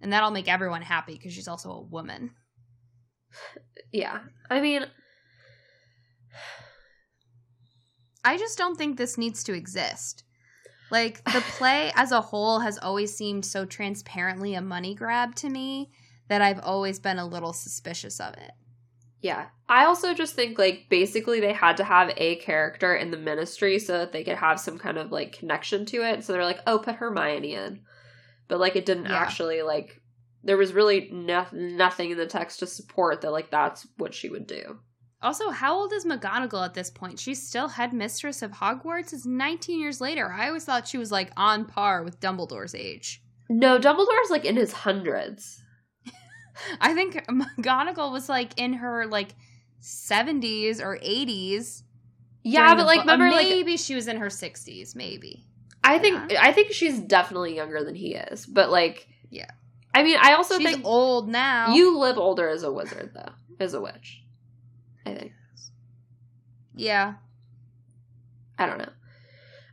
And 0.00 0.12
that'll 0.12 0.30
make 0.30 0.48
everyone 0.48 0.82
happy 0.82 1.14
because 1.14 1.32
she's 1.32 1.48
also 1.48 1.70
a 1.70 1.82
woman. 1.82 2.30
Yeah. 3.92 4.20
I 4.50 4.60
mean, 4.60 4.84
I 8.24 8.36
just 8.36 8.58
don't 8.58 8.76
think 8.76 8.96
this 8.96 9.16
needs 9.16 9.44
to 9.44 9.52
exist. 9.52 10.24
Like 10.90 11.22
the 11.24 11.40
play 11.58 11.92
as 11.94 12.12
a 12.12 12.20
whole 12.20 12.60
has 12.60 12.78
always 12.78 13.16
seemed 13.16 13.44
so 13.44 13.64
transparently 13.64 14.54
a 14.54 14.60
money 14.60 14.94
grab 14.94 15.34
to 15.36 15.48
me 15.48 15.90
that 16.28 16.42
I've 16.42 16.60
always 16.60 16.98
been 16.98 17.18
a 17.18 17.26
little 17.26 17.52
suspicious 17.52 18.18
of 18.18 18.34
it. 18.34 18.52
Yeah. 19.24 19.46
I 19.70 19.86
also 19.86 20.12
just 20.12 20.34
think 20.34 20.58
like 20.58 20.88
basically 20.90 21.40
they 21.40 21.54
had 21.54 21.78
to 21.78 21.84
have 21.84 22.12
a 22.18 22.36
character 22.36 22.94
in 22.94 23.10
the 23.10 23.16
ministry 23.16 23.78
so 23.78 23.96
that 23.96 24.12
they 24.12 24.22
could 24.22 24.36
have 24.36 24.60
some 24.60 24.78
kind 24.78 24.98
of 24.98 25.10
like 25.10 25.32
connection 25.32 25.86
to 25.86 26.02
it. 26.02 26.22
So 26.22 26.34
they're 26.34 26.44
like, 26.44 26.60
"Oh, 26.66 26.78
put 26.78 26.96
Hermione 26.96 27.54
in." 27.54 27.80
But 28.48 28.60
like 28.60 28.76
it 28.76 28.84
didn't 28.84 29.06
Yeah. 29.06 29.16
actually 29.16 29.62
like 29.62 30.02
there 30.42 30.58
was 30.58 30.74
really 30.74 31.08
no- 31.10 31.46
nothing 31.52 32.10
in 32.10 32.18
the 32.18 32.26
text 32.26 32.58
to 32.58 32.66
support 32.66 33.22
that 33.22 33.30
like 33.32 33.50
that's 33.50 33.86
what 33.96 34.12
she 34.12 34.28
would 34.28 34.46
do. 34.46 34.80
Also, 35.22 35.48
how 35.48 35.74
old 35.74 35.94
is 35.94 36.04
McGonagall 36.04 36.66
at 36.66 36.74
this 36.74 36.90
point? 36.90 37.18
She's 37.18 37.48
still 37.48 37.68
headmistress 37.68 38.42
of 38.42 38.50
Hogwarts. 38.52 39.14
It's 39.14 39.24
19 39.24 39.80
years 39.80 40.02
later. 40.02 40.30
I 40.30 40.48
always 40.48 40.66
thought 40.66 40.86
she 40.86 40.98
was 40.98 41.10
like 41.10 41.30
on 41.34 41.64
par 41.64 42.02
with 42.02 42.20
Dumbledore's 42.20 42.74
age. 42.74 43.22
No, 43.48 43.78
Dumbledore's 43.78 44.28
like 44.28 44.44
in 44.44 44.56
his 44.56 44.74
hundreds. 44.74 45.62
I 46.80 46.94
think 46.94 47.14
McGonagall 47.28 48.12
was 48.12 48.28
like 48.28 48.52
in 48.58 48.74
her 48.74 49.06
like 49.06 49.34
70s 49.82 50.80
or 50.80 50.98
80s. 50.98 51.82
Yeah, 52.42 52.74
but 52.74 52.86
like 52.86 53.00
remember 53.00 53.30
like 53.30 53.48
maybe 53.48 53.76
she 53.76 53.94
was 53.94 54.06
in 54.08 54.18
her 54.18 54.26
60s, 54.26 54.94
maybe. 54.94 55.46
I 55.82 55.98
think 55.98 56.32
I 56.32 56.52
think 56.52 56.72
she's 56.72 56.98
definitely 56.98 57.54
younger 57.56 57.84
than 57.84 57.94
he 57.94 58.14
is. 58.14 58.46
But 58.46 58.70
like 58.70 59.08
Yeah. 59.30 59.50
I 59.94 60.02
mean, 60.02 60.18
I 60.20 60.34
also 60.34 60.58
She's 60.58 60.72
think 60.72 60.84
old 60.84 61.28
now. 61.28 61.72
you 61.74 61.96
live 61.98 62.18
older 62.18 62.48
as 62.48 62.64
a 62.64 62.72
wizard 62.72 63.12
though, 63.14 63.32
as 63.60 63.74
a 63.74 63.80
witch. 63.80 64.22
I 65.06 65.14
think. 65.14 65.32
Yeah. 66.74 67.14
I 68.58 68.66
don't 68.66 68.78
know. 68.78 68.88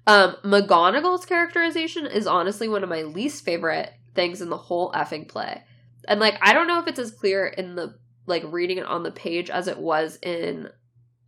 Um, 0.08 0.36
McGonagall's 0.44 1.26
characterization 1.26 2.06
is 2.06 2.28
honestly 2.28 2.67
one 2.67 2.84
of 2.84 2.89
my 2.89 3.04
least 3.04 3.44
favorite 3.46 3.94
things 4.13 4.41
in 4.41 4.50
the 4.50 4.58
whole 4.58 4.91
effing 4.91 5.28
play. 5.28 5.63
And 6.08 6.20
like 6.20 6.38
I 6.42 6.54
don't 6.54 6.68
know 6.68 6.80
if 6.80 6.88
it's 6.88 7.00
as 7.00 7.12
clear 7.12 7.46
in 7.46 7.76
the 7.76 7.96
like 8.26 8.44
reading 8.46 8.78
it 8.78 8.86
on 8.86 9.04
the 9.04 9.12
page 9.12 9.50
as 9.50 9.68
it 9.68 9.78
was 9.78 10.18
in 10.22 10.70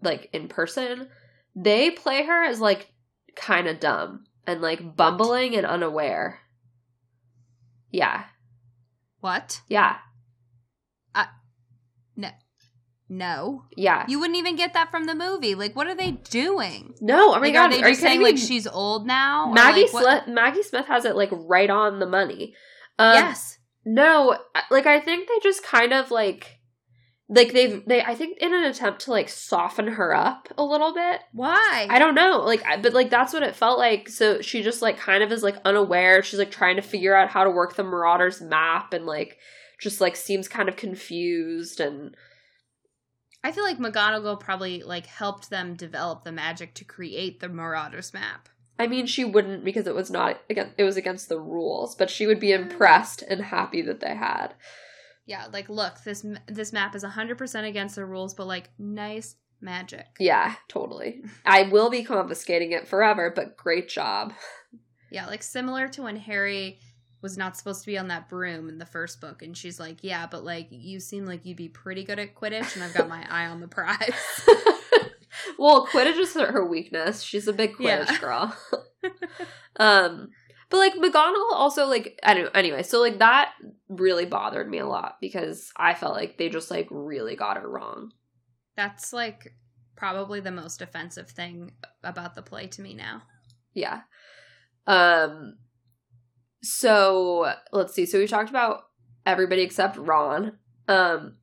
like 0.02 0.30
in 0.34 0.48
person. 0.48 1.08
They 1.56 1.92
play 1.92 2.26
her 2.26 2.44
as 2.44 2.60
like 2.60 2.92
kind 3.36 3.68
of 3.68 3.80
dumb 3.80 4.26
and 4.48 4.62
like 4.62 4.96
bumbling 4.96 5.56
and 5.56 5.66
unaware. 5.66 6.40
Yeah. 7.92 8.24
What? 9.22 9.62
Yeah. 9.68 9.98
No. 12.16 12.30
No. 13.10 13.64
Yeah. 13.76 14.06
You 14.08 14.20
wouldn't 14.20 14.38
even 14.38 14.56
get 14.56 14.74
that 14.74 14.92
from 14.92 15.06
the 15.06 15.16
movie. 15.16 15.56
Like, 15.56 15.76
what 15.76 15.88
are 15.88 15.96
they 15.96 16.12
doing? 16.12 16.96
no, 17.02 17.30
oh 17.30 17.40
my 17.40 17.40
like, 17.40 17.54
god, 17.54 17.72
are 17.72 17.76
they 17.76 17.84
are 17.84 17.90
you 17.90 17.96
saying 17.96 18.22
like 18.22 18.38
she's 18.38 18.68
old 18.68 19.06
now? 19.06 19.52
Maggie 19.52 19.82
like, 19.82 19.90
Smith 19.90 20.28
Maggie 20.28 20.64
Smith 20.64 20.88
has 20.88 21.06
it 21.06 21.16
like 21.16 21.30
right 21.32 21.70
on 21.70 22.00
the 22.00 22.06
money. 22.06 22.56
Um, 22.98 23.14
yes. 23.14 23.58
No, 23.86 24.38
uh, 24.56 24.62
like 24.72 24.86
I 24.86 25.00
think 25.00 25.28
they 25.28 25.40
just 25.42 25.64
kind 25.64 25.94
of 25.94 26.12
like 26.12 26.60
like 27.30 27.54
they've 27.54 27.84
they 27.86 28.02
I 28.02 28.16
think 28.16 28.38
in 28.40 28.54
an 28.54 28.64
attempt 28.64 29.02
to 29.02 29.12
like 29.12 29.30
soften 29.30 29.88
her 29.88 30.14
up 30.14 30.50
a 30.58 30.64
little 30.64 30.94
bit. 30.94 31.22
Why? 31.32 31.88
I 31.90 32.00
don't 32.00 32.16
know, 32.16 32.42
like 32.46 32.64
I, 32.66 32.78
but 32.78 32.94
like 32.94 33.10
that's 33.10 33.34
what 33.34 33.44
it 33.44 33.56
felt 33.56 33.80
like. 33.80 34.10
So 34.10 34.42
she 34.42 34.62
just 34.62 34.82
like 34.82 34.98
kind 34.98 35.24
of 35.24 35.32
is 35.32 35.44
like 35.44 35.58
unaware. 35.66 36.22
She's 36.24 36.40
like 36.40 36.52
trying 36.52 36.76
to 36.76 36.82
figure 36.82 37.16
out 37.16 37.30
how 37.30 37.44
to 37.44 37.50
work 37.50 37.76
the 37.76 37.84
Marauders 37.84 38.42
map 38.42 38.94
and 38.94 39.06
like 39.06 39.38
just 39.80 40.00
like 40.00 40.16
seems 40.16 40.48
kind 40.48 40.70
of 40.70 40.76
confused 40.76 41.80
and 41.80 42.16
I 43.44 43.52
feel 43.52 43.66
like 43.66 43.78
McGonagall 43.78 44.40
probably 44.40 44.84
like 44.84 45.06
helped 45.06 45.50
them 45.50 45.76
develop 45.76 46.24
the 46.24 46.32
magic 46.32 46.74
to 46.76 46.86
create 46.86 47.42
the 47.42 47.50
Marauders 47.50 48.14
map. 48.14 48.48
I 48.80 48.88
mean 48.88 49.06
she 49.06 49.24
wouldn't 49.24 49.64
because 49.64 49.88
it 49.88 49.96
was 49.96 50.10
not 50.10 50.42
again 50.50 50.74
it 50.78 50.84
was 50.84 50.98
against 50.98 51.30
the 51.30 51.40
rules, 51.40 51.96
but 51.96 52.10
she 52.10 52.28
would 52.28 52.40
be 52.40 52.50
mm. 52.50 52.62
impressed 52.62 53.22
and 53.22 53.42
happy 53.42 53.82
that 53.84 54.00
they 54.00 54.16
had. 54.16 54.54
Yeah, 55.26 55.48
like 55.52 55.70
look, 55.70 56.04
this 56.04 56.26
this 56.48 56.74
map 56.74 56.96
is 56.96 57.04
100% 57.04 57.68
against 57.68 57.96
the 57.96 58.06
rules, 58.06 58.34
but 58.34 58.48
like 58.48 58.70
nice 58.78 59.36
magic. 59.62 60.08
Yeah, 60.20 60.56
totally. 60.68 61.24
I 61.46 61.64
will 61.64 61.90
be 61.90 62.04
confiscating 62.04 62.72
it 62.74 62.88
forever, 62.88 63.32
but 63.34 63.56
great 63.56 63.88
job. 63.88 64.34
Yeah, 65.10 65.28
like 65.28 65.44
similar 65.44 65.88
to 65.90 66.04
when 66.04 66.18
Harry 66.18 66.80
was 67.22 67.38
not 67.38 67.56
supposed 67.56 67.82
to 67.82 67.88
be 67.88 67.98
on 67.98 68.10
that 68.10 68.28
broom 68.28 68.68
in 68.68 68.80
the 68.80 68.86
first 68.86 69.22
book 69.22 69.42
and 69.42 69.56
she's 69.56 69.80
like, 69.80 70.00
"Yeah, 70.02 70.28
but 70.30 70.44
like 70.44 70.68
you 70.70 71.00
seem 71.00 71.26
like 71.26 71.46
you'd 71.46 71.58
be 71.58 71.70
pretty 71.70 72.04
good 72.04 72.20
at 72.20 72.36
Quidditch 72.36 72.76
and 72.76 72.84
I've 72.84 72.94
got 72.94 73.08
my 73.08 73.26
eye 73.30 73.48
on 73.48 73.62
the 73.62 73.68
prize." 73.68 74.14
well, 75.58 75.88
Quidditch 75.88 76.18
is 76.18 76.34
her 76.34 76.66
weakness. 76.66 77.22
She's 77.22 77.48
a 77.48 77.54
big 77.54 77.74
Quidditch 77.76 78.12
Yeah. 78.12 78.20
girl. 78.20 78.58
um, 79.78 80.30
but 80.70 80.78
like 80.78 80.94
McGonagall 80.96 81.54
also 81.54 81.86
like 81.88 82.20
I 82.24 82.34
don't 82.34 82.46
know. 82.46 82.52
Anyway, 82.56 82.84
so 82.84 83.00
like 83.02 83.20
that 83.20 83.52
really 83.90 84.26
bothered 84.26 84.70
me 84.70 84.80
a 84.80 84.88
lot 84.88 85.18
because 85.22 85.72
I 85.78 85.94
felt 85.94 86.16
like 86.16 86.38
they 86.38 86.50
just 86.50 86.72
like 86.72 86.88
really 86.90 87.36
got 87.36 87.58
her 87.58 87.70
wrong. 87.70 88.12
That's 88.76 89.14
like 89.14 89.54
probably 89.96 90.40
the 90.40 90.52
most 90.52 90.82
offensive 90.82 91.30
thing 91.30 91.72
about 92.04 92.36
the 92.36 92.42
play 92.42 92.68
to 92.68 92.82
me 92.82 92.94
now. 92.94 93.22
Yeah. 93.74 94.02
Um. 94.88 95.58
So 96.62 97.54
let's 97.72 97.94
see. 97.94 98.06
So 98.06 98.20
we 98.20 98.28
talked 98.28 98.50
about 98.50 98.84
everybody 99.26 99.62
except 99.62 99.98
Ron. 99.98 100.58
Um. 100.88 101.38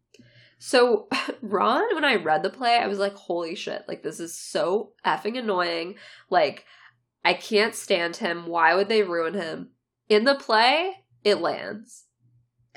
So 0.61 1.09
Ron, 1.43 1.95
when 1.95 2.05
I 2.05 2.17
read 2.17 2.45
the 2.45 2.51
play, 2.51 2.77
I 2.77 2.87
was 2.87 3.01
like, 3.01 3.15
"Holy 3.15 3.57
shit! 3.57 3.83
Like 3.89 4.05
this 4.05 4.21
is 4.21 4.39
so 4.39 4.93
effing 5.05 5.37
annoying. 5.37 5.97
Like 6.29 6.67
I 7.25 7.35
can't 7.35 7.75
stand 7.75 8.19
him. 8.19 8.47
Why 8.47 8.77
would 8.77 8.89
they 8.89 9.03
ruin 9.03 9.35
him?" 9.35 9.71
In 10.09 10.25
the 10.25 10.37
play, 10.37 10.93
it 11.25 11.41
lands. 11.41 12.05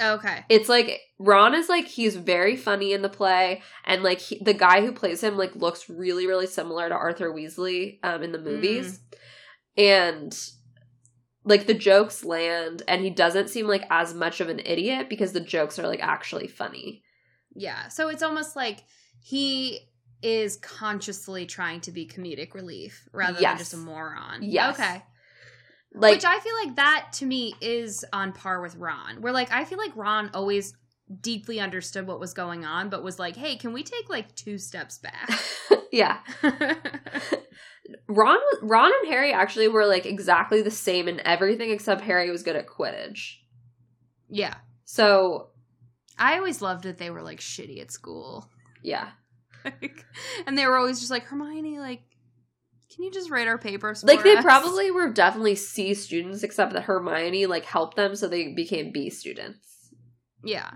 Okay. 0.02 0.46
It's 0.50 0.70
like 0.70 1.02
Ron 1.20 1.54
is 1.54 1.70
like 1.70 1.86
he's 1.86 2.16
very 2.16 2.56
funny 2.56 2.94
in 2.94 3.02
the 3.02 3.10
play, 3.10 3.62
and 3.84 4.02
like 4.02 4.20
he, 4.20 4.40
the 4.40 4.54
guy 4.54 4.82
who 4.82 4.94
plays 4.94 5.22
him 5.22 5.38
like 5.38 5.56
looks 5.56 5.90
really 5.90 6.26
really 6.26 6.48
similar 6.48 6.88
to 6.88 6.96
Arthur 6.96 7.32
Weasley 7.32 8.00
um 8.02 8.24
in 8.24 8.32
the 8.32 8.40
movies, 8.40 9.02
and 9.78 10.36
like 11.44 11.68
the 11.68 11.74
jokes 11.74 12.24
land, 12.24 12.82
and 12.88 13.02
he 13.02 13.10
doesn't 13.10 13.50
seem 13.50 13.68
like 13.68 13.84
as 13.90 14.14
much 14.14 14.40
of 14.40 14.48
an 14.48 14.62
idiot 14.66 15.10
because 15.10 15.34
the 15.34 15.42
jokes 15.42 15.78
are 15.78 15.88
like 15.88 16.02
actually 16.02 16.48
funny. 16.48 17.04
Yeah. 17.56 17.88
So 17.88 18.10
it's 18.10 18.24
almost 18.24 18.56
like 18.56 18.84
he 19.20 19.80
is 20.22 20.58
consciously 20.58 21.46
trying 21.46 21.82
to 21.82 21.92
be 21.92 22.08
comedic 22.08 22.54
relief 22.54 23.08
rather 23.12 23.40
than 23.40 23.58
just 23.58 23.74
a 23.74 23.78
moron. 23.78 24.40
Yes. 24.42 24.80
Okay. 24.80 25.04
Like 25.94 26.16
Which 26.16 26.26
I 26.26 26.40
feel 26.40 26.56
like 26.66 26.76
that 26.78 27.10
to 27.16 27.26
me 27.26 27.54
is 27.62 28.04
on 28.12 28.34
par 28.34 28.62
with 28.62 28.76
Ron. 28.76 29.22
Where 29.22 29.34
like 29.34 29.52
I 29.52 29.66
feel 29.66 29.78
like 29.78 29.96
Ron 29.96 30.32
always 30.34 30.74
deeply 31.22 31.60
understood 31.60 32.08
what 32.08 32.20
was 32.20 32.34
going 32.34 32.66
on, 32.66 32.90
but 32.90 33.04
was 33.04 33.20
like, 33.20 33.36
hey, 33.36 33.58
can 33.58 33.74
we 33.74 33.84
take 33.84 34.10
like 34.10 34.34
two 34.36 34.58
steps 34.58 34.98
back? 34.98 35.30
yeah, 35.92 36.20
Ron 38.08 38.38
Ron 38.62 38.92
and 39.02 39.12
Harry 39.12 39.34
actually 39.34 39.68
were 39.68 39.86
like 39.86 40.06
exactly 40.06 40.62
the 40.62 40.72
same 40.72 41.08
in 41.08 41.20
everything 41.26 41.70
except 41.70 42.02
Harry 42.02 42.32
was 42.32 42.44
good 42.44 42.56
at 42.56 42.68
Quidditch. 42.68 43.36
yeah. 44.30 44.56
So 44.86 45.50
I 46.18 46.38
always 46.38 46.62
loved 46.62 46.84
that 46.84 46.98
they 46.98 47.10
were 47.10 47.22
like 47.22 47.40
shitty 47.40 47.82
at 47.82 47.92
school. 47.92 48.50
yeah, 48.84 49.10
Like, 49.66 50.06
and 50.46 50.58
they 50.58 50.66
were 50.68 50.78
always 50.78 51.00
just 51.00 51.12
like, 51.12 51.24
Hermione, 51.24 51.80
like, 51.80 52.02
can 52.94 53.04
you 53.06 53.12
just 53.12 53.30
write 53.30 53.48
our 53.48 53.58
papers? 53.58 54.04
like 54.04 54.24
they 54.24 54.36
us?" 54.38 54.44
probably 54.44 54.92
were 54.92 55.10
definitely 55.10 55.56
C 55.56 55.94
students, 55.94 56.44
except 56.44 56.74
that 56.74 56.84
Hermione 56.84 57.46
like 57.46 57.66
helped 57.66 57.96
them, 57.96 58.16
so 58.16 58.28
they 58.28 58.54
became 58.54 58.92
B 58.92 59.10
students. 59.10 59.94
Yeah. 60.44 60.72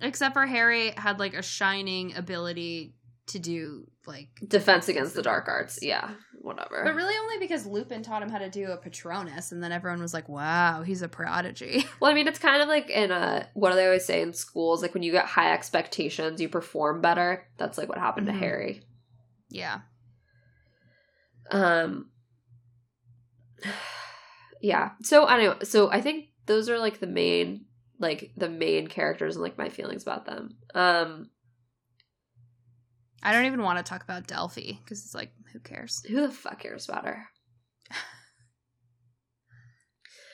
Except 0.00 0.34
for 0.34 0.46
Harry 0.46 0.92
had 0.96 1.18
like 1.18 1.34
a 1.34 1.42
shining 1.42 2.16
ability 2.16 2.94
to 3.28 3.38
do 3.38 3.86
like 4.06 4.28
Defense 4.46 4.88
against 4.88 5.14
the 5.14 5.22
dark 5.22 5.46
arts, 5.48 5.78
yeah, 5.80 6.10
whatever. 6.40 6.82
But 6.84 6.94
really 6.96 7.14
only 7.22 7.38
because 7.38 7.64
Lupin 7.66 8.02
taught 8.02 8.22
him 8.22 8.30
how 8.30 8.38
to 8.38 8.50
do 8.50 8.70
a 8.72 8.76
Patronus 8.76 9.52
and 9.52 9.62
then 9.62 9.70
everyone 9.72 10.00
was 10.02 10.12
like, 10.12 10.28
Wow, 10.28 10.82
he's 10.82 11.02
a 11.02 11.08
prodigy. 11.08 11.86
Well, 12.00 12.10
I 12.10 12.14
mean, 12.14 12.26
it's 12.26 12.38
kind 12.40 12.60
of 12.60 12.68
like 12.68 12.90
in 12.90 13.10
a 13.12 13.48
what 13.54 13.70
do 13.70 13.76
they 13.76 13.84
always 13.86 14.04
say 14.04 14.22
in 14.22 14.32
schools? 14.32 14.82
Like 14.82 14.92
when 14.94 15.02
you 15.04 15.12
get 15.12 15.26
high 15.26 15.52
expectations, 15.52 16.40
you 16.40 16.48
perform 16.48 17.00
better. 17.00 17.46
That's 17.58 17.78
like 17.78 17.88
what 17.88 17.98
happened 17.98 18.26
Mhm. 18.28 18.32
to 18.32 18.38
Harry. 18.38 18.82
yeah. 19.50 19.80
Um, 21.50 22.08
yeah. 24.60 24.90
So 25.02 25.26
I 25.26 25.36
don't. 25.42 25.66
So 25.66 25.90
I 25.90 26.00
think 26.00 26.26
those 26.46 26.68
are 26.68 26.78
like 26.78 26.98
the 27.00 27.06
main, 27.06 27.66
like 27.98 28.32
the 28.36 28.48
main 28.48 28.86
characters 28.88 29.36
and 29.36 29.42
like 29.42 29.58
my 29.58 29.68
feelings 29.68 30.02
about 30.02 30.26
them. 30.26 30.56
Um, 30.74 31.30
I 33.22 33.32
don't 33.32 33.46
even 33.46 33.62
want 33.62 33.78
to 33.78 33.88
talk 33.88 34.02
about 34.02 34.26
Delphi 34.26 34.72
because 34.82 35.04
it's 35.04 35.14
like, 35.14 35.32
who 35.52 35.60
cares? 35.60 36.04
who 36.08 36.20
the 36.20 36.30
fuck 36.32 36.60
cares 36.60 36.88
about 36.88 37.06
her? 37.06 37.26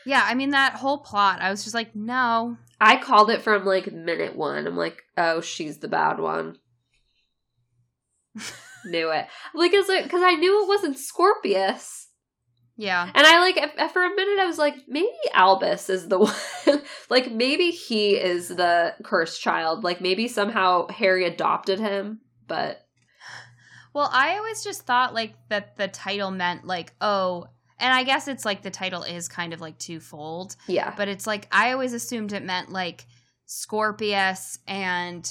Yeah, 0.07 0.24
I 0.24 0.34
mean 0.34 0.51
that 0.51 0.72
whole 0.72 0.97
plot, 0.99 1.43
I 1.43 1.51
was 1.51 1.64
just 1.64 1.74
like, 1.74 1.95
no. 1.95 2.57
I 2.80 2.97
called 2.97 3.28
it 3.28 3.43
from 3.43 3.66
like 3.66 3.93
minute 3.93 4.34
one. 4.34 4.66
I'm 4.66 4.74
like, 4.76 5.03
oh, 5.18 5.43
she's 5.43 5.80
the 5.80 5.89
bad 5.89 6.18
one. 6.18 6.57
knew 8.86 9.11
it. 9.11 9.26
Like, 9.55 9.72
because 9.72 10.22
I 10.22 10.34
knew 10.36 10.62
it 10.62 10.68
wasn't 10.68 10.97
Scorpius. 10.97 12.09
Yeah. 12.78 13.11
And 13.12 13.26
I 13.26 13.41
like 13.41 13.57
if- 13.59 13.93
for 13.93 14.03
a 14.03 14.14
minute 14.14 14.39
I 14.39 14.47
was 14.47 14.57
like 14.57 14.76
maybe 14.86 15.11
Albus 15.34 15.91
is 15.91 16.09
the 16.09 16.18
one 16.66 16.82
like 17.11 17.30
maybe 17.30 17.70
he 17.70 18.16
is 18.16 18.49
the 18.49 18.95
cursed 19.05 19.43
child 19.43 19.82
like 19.84 20.01
maybe 20.01 20.26
somehow 20.28 20.86
Harry 20.89 21.26
adopted 21.26 21.80
him 21.80 22.20
but 22.49 22.84
Well, 23.94 24.11
I 24.12 24.36
always 24.36 24.64
just 24.64 24.82
thought 24.82 25.14
like 25.14 25.34
that 25.49 25.76
the 25.76 25.86
title 25.88 26.30
meant 26.30 26.66
like, 26.66 26.92
oh, 27.01 27.46
and 27.78 27.92
I 27.94 28.03
guess 28.03 28.26
it's 28.26 28.44
like 28.44 28.62
the 28.62 28.70
title 28.70 29.03
is 29.05 29.28
kind 29.28 29.53
of 29.53 29.61
like 29.61 29.78
twofold. 29.78 30.57
yeah 30.66 30.92
but 30.96 31.07
it's 31.09 31.26
like 31.26 31.46
I 31.53 31.72
always 31.72 31.92
assumed 31.92 32.32
it 32.32 32.42
meant 32.44 32.70
like 32.72 33.07
Scorpius 33.46 34.59
and 34.66 35.30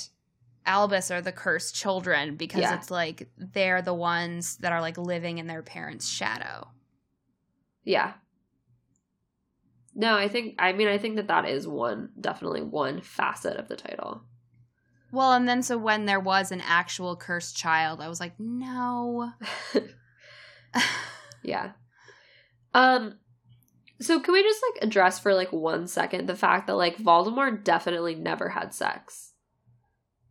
Albus 0.65 1.11
are 1.11 1.21
the 1.21 1.31
cursed 1.31 1.75
children 1.75 2.35
because 2.35 2.61
Yeah. 2.61 2.75
it's 2.75 2.89
like 2.91 3.29
they're 3.37 3.81
the 3.81 3.93
ones 3.93 4.57
that 4.57 4.71
are 4.71 4.81
like 4.81 4.97
living 4.97 5.37
in 5.39 5.47
their 5.47 5.61
parents' 5.63 6.07
shadow. 6.07 6.67
yeah 7.83 8.13
no 9.95 10.15
I 10.15 10.27
think 10.27 10.55
I 10.59 10.73
mean 10.73 10.87
I 10.87 10.97
think 10.97 11.15
that 11.17 11.27
that 11.27 11.45
is 11.47 11.67
one 11.67 12.09
definitely 12.19 12.61
one 12.61 13.01
facet 13.01 13.57
of 13.57 13.67
the 13.67 13.75
title 13.75 14.21
Well, 15.11 15.33
and 15.33 15.47
then 15.47 15.63
so 15.63 15.77
when 15.77 16.05
there 16.05 16.19
was 16.19 16.51
an 16.51 16.61
actual 16.61 17.15
cursed 17.15 17.55
child, 17.55 18.01
I 18.01 18.09
was 18.09 18.19
like, 18.19 18.33
no. 18.39 19.31
yeah 21.43 21.71
um 22.73 23.17
so 23.99 24.19
can 24.19 24.33
we 24.33 24.43
just 24.43 24.61
like 24.73 24.83
address 24.83 25.17
for 25.17 25.33
like 25.33 25.51
one 25.51 25.87
second 25.87 26.27
the 26.27 26.35
fact 26.35 26.67
that 26.67 26.75
like 26.75 26.97
Voldemort 26.97 27.63
definitely 27.63 28.13
never 28.13 28.49
had 28.49 28.73
sex 28.73 29.31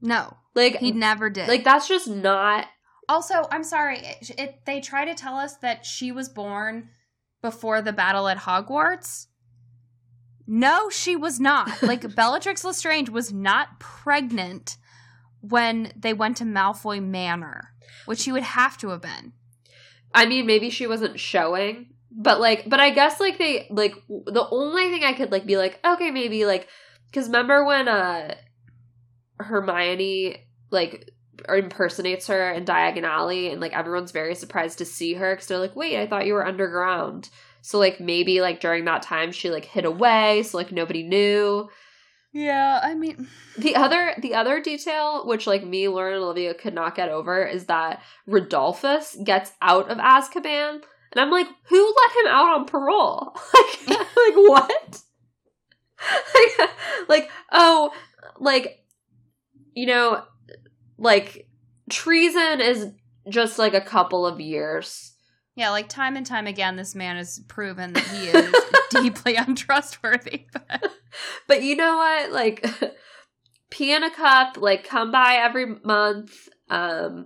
no, 0.02 0.36
like 0.54 0.76
he 0.76 0.92
never 0.92 1.30
did. 1.30 1.48
like 1.48 1.64
that's 1.64 1.88
just 1.88 2.06
not 2.06 2.66
also, 3.08 3.46
I'm 3.50 3.64
sorry, 3.64 3.98
it, 3.98 4.30
it 4.38 4.60
they 4.64 4.80
try 4.80 5.04
to 5.04 5.14
tell 5.14 5.36
us 5.36 5.56
that 5.58 5.86
she 5.86 6.10
was 6.12 6.28
born 6.28 6.88
before 7.42 7.80
the 7.82 7.92
battle 7.92 8.28
at 8.28 8.38
Hogwarts. 8.38 9.26
No, 10.46 10.88
she 10.90 11.16
was 11.16 11.40
not. 11.40 11.70
Like 11.82 12.14
Bellatrix 12.14 12.64
Lestrange 12.64 13.10
was 13.10 13.32
not 13.32 13.78
pregnant 13.78 14.76
when 15.40 15.92
they 15.96 16.12
went 16.12 16.36
to 16.38 16.44
Malfoy 16.44 17.02
Manor, 17.02 17.72
which 18.06 18.20
she 18.20 18.32
would 18.32 18.42
have 18.42 18.76
to 18.78 18.88
have 18.88 19.02
been. 19.02 19.32
I 20.14 20.26
mean, 20.26 20.46
maybe 20.46 20.70
she 20.70 20.86
wasn't 20.86 21.20
showing, 21.20 21.90
but 22.10 22.40
like, 22.40 22.68
but 22.68 22.80
I 22.80 22.90
guess 22.90 23.20
like 23.20 23.38
they 23.38 23.66
like 23.70 23.94
the 24.08 24.46
only 24.50 24.90
thing 24.90 25.04
I 25.04 25.12
could 25.12 25.30
like 25.30 25.46
be 25.46 25.56
like, 25.56 25.78
okay, 25.84 26.10
maybe 26.10 26.46
like, 26.46 26.68
because 27.06 27.26
remember 27.26 27.64
when 27.64 27.88
uh 27.88 28.34
Hermione 29.38 30.36
like 30.70 31.12
impersonates 31.48 32.26
her 32.28 32.50
in 32.52 32.64
Diagon 32.64 33.04
Alley, 33.04 33.50
and 33.50 33.60
like 33.60 33.76
everyone's 33.76 34.12
very 34.12 34.34
surprised 34.34 34.78
to 34.78 34.84
see 34.84 35.14
her 35.14 35.34
because 35.34 35.48
they're 35.48 35.58
like, 35.58 35.76
wait, 35.76 35.98
I 35.98 36.06
thought 36.06 36.26
you 36.26 36.34
were 36.34 36.46
underground. 36.46 37.28
So 37.66 37.80
like 37.80 37.98
maybe 37.98 38.40
like 38.40 38.60
during 38.60 38.84
that 38.84 39.02
time 39.02 39.32
she 39.32 39.50
like 39.50 39.64
hid 39.64 39.84
away, 39.84 40.44
so 40.44 40.56
like 40.56 40.70
nobody 40.70 41.02
knew. 41.02 41.68
Yeah, 42.32 42.78
I 42.80 42.94
mean, 42.94 43.26
The 43.58 43.74
other 43.74 44.14
the 44.22 44.34
other 44.34 44.62
detail, 44.62 45.26
which 45.26 45.48
like 45.48 45.66
me, 45.66 45.88
Lauren, 45.88 46.14
and 46.14 46.22
Olivia 46.22 46.54
could 46.54 46.74
not 46.74 46.94
get 46.94 47.08
over, 47.08 47.44
is 47.44 47.66
that 47.66 48.04
Rodolphus 48.28 49.16
gets 49.24 49.50
out 49.60 49.90
of 49.90 49.98
Azkaban, 49.98 50.74
and 50.74 51.20
I'm 51.20 51.32
like, 51.32 51.48
who 51.64 51.94
let 51.96 52.24
him 52.24 52.32
out 52.32 52.54
on 52.54 52.66
parole? 52.66 53.36
like, 53.54 53.88
like 53.88 54.36
what? 54.36 55.02
like, 56.36 56.70
like, 57.08 57.30
oh, 57.50 57.92
like, 58.38 58.78
you 59.74 59.86
know, 59.86 60.22
like 60.98 61.48
treason 61.90 62.60
is 62.60 62.92
just 63.28 63.58
like 63.58 63.74
a 63.74 63.80
couple 63.80 64.24
of 64.24 64.38
years. 64.38 65.15
Yeah, 65.56 65.70
like 65.70 65.88
time 65.88 66.16
and 66.16 66.24
time 66.26 66.46
again, 66.46 66.76
this 66.76 66.94
man 66.94 67.16
has 67.16 67.40
proven 67.48 67.92
that 67.94 68.04
he 68.04 68.28
is 68.28 68.54
deeply 68.90 69.34
untrustworthy. 69.36 70.44
But 70.52 70.92
But 71.48 71.62
you 71.62 71.74
know 71.76 71.96
what? 71.96 72.30
Like, 72.30 72.64
pee 73.70 73.92
in 73.94 74.02
a 74.04 74.10
cup, 74.10 74.58
like, 74.58 74.84
come 74.86 75.10
by 75.10 75.34
every 75.42 75.66
month. 75.82 76.48
Um, 76.68 77.24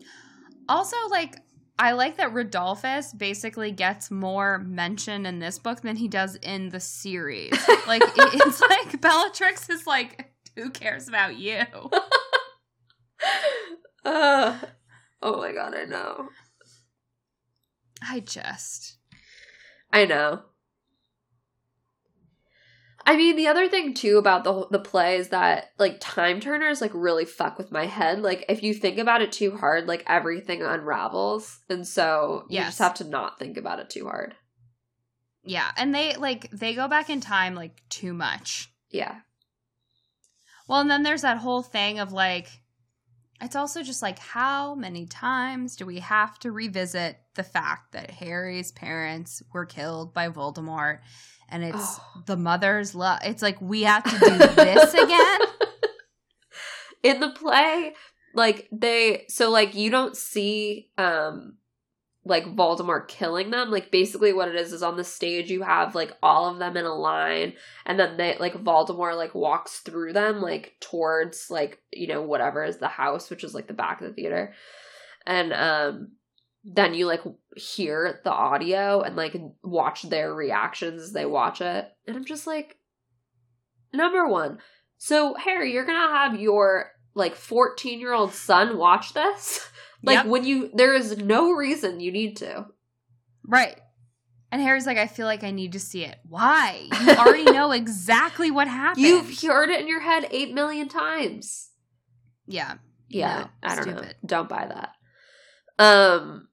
also, 0.69 0.97
like, 1.11 1.37
I 1.79 1.93
like 1.93 2.19
that 2.19 2.33
Rodolphus 2.33 3.17
basically 3.17 3.73
gets 3.73 4.11
more 4.11 4.59
mention 4.59 5.27
in 5.27 5.39
this 5.39 5.59
book 5.59 5.81
than 5.81 5.97
he 5.97 6.09
does 6.09 6.37
in 6.37 6.69
the 6.69 6.79
series. 6.81 7.53
Like, 7.87 8.03
it- 8.03 8.11
it's 8.17 8.61
like 8.61 9.01
Bellatrix 9.01 9.69
is 9.71 9.87
like, 9.87 10.31
who 10.57 10.71
cares 10.71 11.09
about 11.09 11.37
you? 11.37 11.63
uh, 14.05 14.59
oh 15.23 15.39
my 15.39 15.53
god, 15.53 15.75
I 15.75 15.85
know. 15.85 16.29
I 18.03 18.21
just. 18.21 18.97
I 19.93 20.05
know. 20.05 20.43
I 23.07 23.17
mean, 23.17 23.37
the 23.37 23.49
other 23.49 23.69
thing 23.69 23.95
too 23.95 24.19
about 24.19 24.45
the 24.45 24.67
the 24.71 24.79
play 24.79 25.17
is 25.17 25.29
that 25.29 25.71
like 25.79 25.99
time 26.01 26.39
turners 26.39 26.81
like 26.81 26.93
really 26.95 27.25
fuck 27.25 27.59
with 27.59 27.73
my 27.73 27.87
head. 27.87 28.21
Like 28.21 28.45
if 28.49 28.63
you 28.63 28.75
think 28.75 28.99
about 28.99 29.23
it 29.23 29.33
too 29.33 29.57
hard, 29.57 29.89
like 29.89 30.05
everything 30.07 30.63
unravels, 30.63 31.61
and 31.69 31.87
so 31.87 32.45
you 32.49 32.61
just 32.61 32.79
have 32.79 32.95
to 32.95 33.05
not 33.05 33.39
think 33.39 33.57
about 33.57 33.81
it 33.81 33.91
too 33.91 34.05
hard. 34.05 34.35
Yeah, 35.43 35.71
and 35.77 35.95
they 35.95 36.15
like 36.17 36.51
they 36.51 36.75
go 36.75 36.89
back 36.89 37.09
in 37.09 37.21
time 37.21 37.55
like 37.55 37.83
too 37.89 38.13
much. 38.13 38.71
Yeah, 38.91 39.21
Well, 40.71 40.81
and 40.81 40.91
then 40.91 41.03
there's 41.03 41.23
that 41.23 41.39
whole 41.39 41.63
thing 41.63 41.99
of 41.99 42.13
like 42.13 42.60
it's 43.41 43.57
also 43.57 43.83
just 43.83 44.03
like 44.03 44.19
how 44.19 44.75
many 44.75 45.07
times 45.07 45.77
do 45.77 45.87
we 45.87 46.01
have 46.01 46.39
to 46.41 46.53
revisit 46.53 47.19
the 47.35 47.43
fact 47.43 47.93
that 47.93 48.11
Harry's 48.11 48.73
parents 48.73 49.43
were 49.53 49.67
killed 49.67 50.13
by 50.13 50.29
Voldemort 50.29 50.99
and 51.49 51.65
it's 51.65 51.99
Oh. 51.99 52.23
the 52.27 52.37
mother's 52.37 52.95
love. 52.95 53.21
It's 53.25 53.43
like 53.43 53.61
we 53.61 53.83
have 53.83 54.05
to 54.05 54.19
do 54.19 54.39
this 54.39 54.95
again. 54.95 55.41
in 57.03 57.19
the 57.21 57.31
play 57.31 57.95
like 58.35 58.69
they 58.71 59.25
so 59.29 59.51
like 59.51 59.75
you 59.75 59.91
don't 59.91 60.17
see 60.17 60.91
um 60.99 61.55
like 62.25 62.45
Voldemort 62.45 63.09
killing 63.09 63.51
them 63.51 63.71
like 63.71 63.91
basically 63.91 64.33
what 64.33 64.49
it 64.49 64.55
is 64.55 64.73
is 64.73 64.83
on 64.83 64.97
the 64.97 65.05
stage 65.05 65.51
you 65.51 65.63
have 65.63 65.95
like 65.95 66.13
all 66.23 66.51
of 66.51 66.59
them 66.59 66.77
in 66.77 66.85
a 66.85 66.95
line 66.95 67.55
and 67.87 67.99
then 67.99 68.17
they 68.17 68.37
like 68.39 68.55
Voldemort 68.55 69.17
like 69.17 69.35
walks 69.35 69.79
through 69.79 70.13
them 70.13 70.41
like 70.43 70.77
towards 70.81 71.51
like 71.51 71.81
you 71.93 72.07
know 72.07 72.21
whatever 72.21 72.63
is 72.63 72.79
the 72.79 72.89
house 72.89 73.31
which 73.31 73.43
is 73.43 73.55
like 73.55 73.67
the 73.67 73.73
back 73.73 74.01
of 74.01 74.09
the 74.09 74.15
theater 74.15 74.53
and 75.27 75.53
um 75.53 76.13
then 76.63 76.93
you 76.93 77.07
like 77.07 77.23
hear 77.57 78.21
the 78.23 78.31
audio 78.31 79.01
and 79.01 79.17
like 79.17 79.35
watch 79.63 80.03
their 80.03 80.35
reactions 80.35 81.01
as 81.01 81.13
they 81.13 81.25
watch 81.25 81.63
it 81.63 81.89
and 82.07 82.17
I'm 82.17 82.27
just 82.27 82.47
like 82.47 82.77
number 83.95 84.29
1 84.29 84.59
so, 85.03 85.33
Harry, 85.33 85.73
you're 85.73 85.87
gonna 85.87 86.15
have 86.15 86.39
your 86.39 86.93
like 87.15 87.35
14 87.35 87.99
year 87.99 88.13
old 88.13 88.35
son 88.35 88.77
watch 88.77 89.15
this? 89.15 89.67
like, 90.03 90.15
Yep. 90.19 90.27
when 90.27 90.45
you, 90.45 90.71
there 90.75 90.95
is 90.95 91.17
no 91.19 91.53
reason 91.53 92.01
you 92.01 92.11
need 92.13 92.37
to. 92.39 92.67
Right. 93.47 93.79
And 94.53 94.61
Harry's 94.61 94.87
like, 94.87 94.99
I 94.99 95.07
feel 95.07 95.27
like 95.27 95.45
I 95.45 95.51
need 95.53 95.73
to 95.73 95.81
see 95.81 96.05
it. 96.05 96.19
Why? 96.29 96.89
You 97.03 97.11
already 97.15 97.45
know 97.53 97.71
exactly 97.73 98.51
what 98.51 98.67
happened. 98.69 99.05
You've 99.07 99.41
heard 99.43 99.71
it 99.71 99.81
in 99.81 99.87
your 99.89 100.01
head 100.01 100.27
8 100.31 100.53
million 100.55 100.89
times. 100.89 101.71
yeah. 102.47 102.75
Yeah, 103.13 103.39
No, 103.63 103.69
I 103.69 103.75
don't 103.75 103.87
know. 103.89 104.03
Don't 104.25 104.49
buy 104.49 104.67
that. 104.69 104.95
Um, 105.85 106.47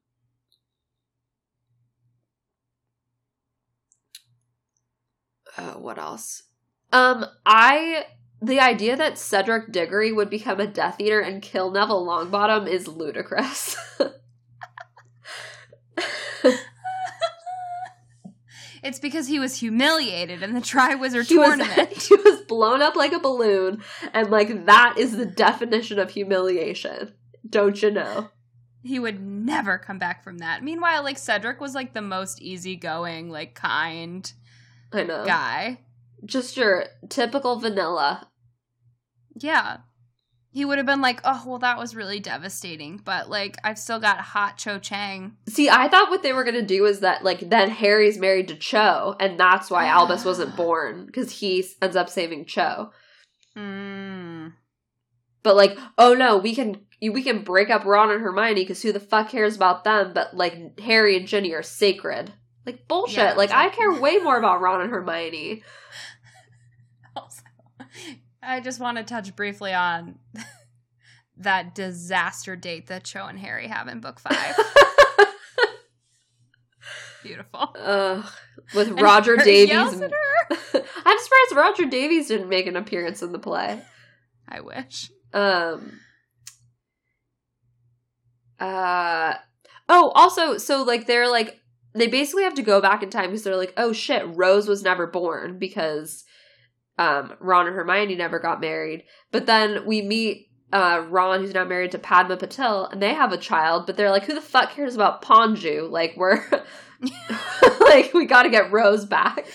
uh, 5.57 5.73
what 5.73 5.97
else? 5.97 6.43
Um, 6.91 7.25
I 7.45 8.05
the 8.41 8.59
idea 8.59 8.95
that 8.95 9.17
Cedric 9.17 9.71
Diggory 9.71 10.11
would 10.11 10.29
become 10.29 10.59
a 10.59 10.67
Death 10.67 10.99
Eater 10.99 11.19
and 11.19 11.41
kill 11.41 11.71
Neville 11.71 12.05
Longbottom 12.05 12.67
is 12.67 12.87
ludicrous. 12.87 13.75
It's 18.83 18.99
because 18.99 19.27
he 19.27 19.37
was 19.37 19.59
humiliated 19.59 20.41
in 20.41 20.53
the 20.53 20.61
Triwizard 20.61 21.27
he 21.27 21.37
was 21.37 21.47
tournament. 21.57 21.91
he 22.03 22.15
was 22.15 22.41
blown 22.43 22.81
up 22.81 22.95
like 22.95 23.11
a 23.11 23.19
balloon, 23.19 23.83
and 24.13 24.29
like 24.29 24.65
that 24.65 24.95
is 24.97 25.17
the 25.17 25.25
definition 25.25 25.99
of 25.99 26.11
humiliation. 26.11 27.13
Don't 27.49 27.81
you 27.81 27.91
know? 27.91 28.29
he 28.87 28.99
would 28.99 29.19
never 29.21 29.77
come 29.77 29.99
back 29.99 30.23
from 30.23 30.37
that. 30.37 30.63
Meanwhile, 30.63 31.03
like 31.03 31.17
Cedric 31.17 31.59
was 31.59 31.75
like 31.75 31.93
the 31.93 32.01
most 32.01 32.41
easygoing, 32.41 33.29
like 33.29 33.53
kind 33.53 34.31
I 34.93 35.03
know. 35.03 35.25
guy. 35.25 35.79
Just 36.25 36.57
your 36.57 36.85
typical 37.09 37.59
vanilla. 37.59 38.29
Yeah. 39.35 39.77
He 40.51 40.65
would 40.65 40.77
have 40.77 40.87
been 40.87 41.01
like, 41.01 41.21
oh, 41.23 41.43
well, 41.45 41.59
that 41.59 41.77
was 41.77 41.95
really 41.95 42.19
devastating, 42.19 42.99
but 43.03 43.29
like, 43.29 43.57
I've 43.63 43.77
still 43.77 43.99
got 43.99 44.19
hot 44.19 44.57
Cho 44.57 44.79
Chang. 44.79 45.37
See, 45.47 45.69
I 45.69 45.87
thought 45.87 46.09
what 46.09 46.23
they 46.23 46.33
were 46.33 46.43
gonna 46.43 46.63
do 46.63 46.85
is 46.85 47.01
that 47.01 47.23
like 47.23 47.49
then 47.49 47.69
Harry's 47.69 48.17
married 48.17 48.47
to 48.47 48.55
Cho, 48.55 49.15
and 49.19 49.39
that's 49.39 49.69
why 49.69 49.85
Albus 49.85 50.25
wasn't 50.25 50.55
born 50.57 51.05
because 51.05 51.31
he 51.31 51.63
ends 51.81 51.95
up 51.95 52.09
saving 52.09 52.45
Cho. 52.45 52.91
Mm. 53.55 54.53
But 55.43 55.55
like, 55.55 55.77
oh 55.97 56.13
no, 56.13 56.37
we 56.37 56.55
can 56.55 56.85
we 57.01 57.21
can 57.21 57.43
break 57.43 57.69
up 57.69 57.85
Ron 57.85 58.11
and 58.11 58.21
Hermione 58.21 58.63
because 58.63 58.81
who 58.81 58.91
the 58.91 58.99
fuck 58.99 59.29
cares 59.29 59.55
about 59.55 59.83
them? 59.83 60.11
But 60.13 60.35
like 60.35 60.79
Harry 60.79 61.15
and 61.15 61.27
Ginny 61.27 61.53
are 61.53 61.63
sacred. 61.63 62.33
Like 62.67 62.87
bullshit. 62.87 63.17
Yeah, 63.17 63.33
like 63.33 63.49
I 63.51 63.69
care 63.69 63.93
way 63.99 64.17
more 64.17 64.37
about 64.37 64.59
Ron 64.61 64.81
and 64.81 64.91
Hermione. 64.91 65.63
Also, 67.15 67.41
I 68.43 68.59
just 68.59 68.79
want 68.81 68.97
to 68.97 69.03
touch 69.05 69.35
briefly 69.35 69.73
on 69.73 70.19
that 71.37 71.73
disaster 71.73 72.55
date 72.57 72.87
that 72.87 73.05
Cho 73.05 73.25
and 73.25 73.39
Harry 73.39 73.67
have 73.67 73.87
in 73.87 74.01
book 74.01 74.19
five. 74.19 74.55
Beautiful. 77.23 77.73
Ugh, 77.79 78.25
with 78.75 78.89
And 78.89 79.01
Roger 79.01 79.35
Davies. 79.37 79.69
yells 79.69 79.93
and- 79.93 80.03
at 80.03 80.11
her. 80.11 80.47
I'm 81.05 81.17
surprised 81.19 81.55
Roger 81.55 81.85
Davies 81.85 82.27
didn't 82.27 82.49
make 82.49 82.67
an 82.67 82.75
appearance 82.75 83.21
in 83.23 83.31
the 83.31 83.39
play. 83.39 83.81
I 84.47 84.59
wish. 84.61 85.09
Um. 85.33 85.99
Uh. 88.59 89.35
Oh, 89.89 90.11
also, 90.15 90.57
so 90.57 90.83
like 90.83 91.07
they're 91.07 91.29
like 91.29 91.59
they 91.93 92.07
basically 92.07 92.43
have 92.43 92.55
to 92.55 92.61
go 92.61 92.81
back 92.81 93.03
in 93.03 93.09
time 93.09 93.27
because 93.27 93.43
they're 93.43 93.55
like, 93.55 93.73
oh 93.77 93.93
shit, 93.93 94.23
Rose 94.35 94.67
was 94.67 94.83
never 94.83 95.07
born 95.07 95.57
because 95.57 96.23
um 96.97 97.33
Ron 97.39 97.67
and 97.67 97.75
Hermione 97.75 98.15
never 98.15 98.39
got 98.39 98.61
married. 98.61 99.03
But 99.31 99.45
then 99.45 99.85
we 99.85 100.01
meet 100.01 100.49
uh 100.73 101.05
Ron, 101.09 101.41
who's 101.41 101.53
now 101.53 101.65
married 101.65 101.91
to 101.91 101.99
Padma 101.99 102.37
Patil, 102.37 102.91
and 102.91 103.01
they 103.01 103.13
have 103.13 103.31
a 103.31 103.37
child. 103.37 103.85
But 103.85 103.97
they're 103.97 104.11
like, 104.11 104.25
who 104.25 104.33
the 104.33 104.41
fuck 104.41 104.71
cares 104.71 104.95
about 104.95 105.21
Panju? 105.21 105.89
Like 105.89 106.15
we're 106.17 106.43
like 107.79 108.13
we 108.13 108.25
got 108.25 108.43
to 108.43 108.49
get 108.49 108.71
Rose 108.71 109.05
back. 109.05 109.45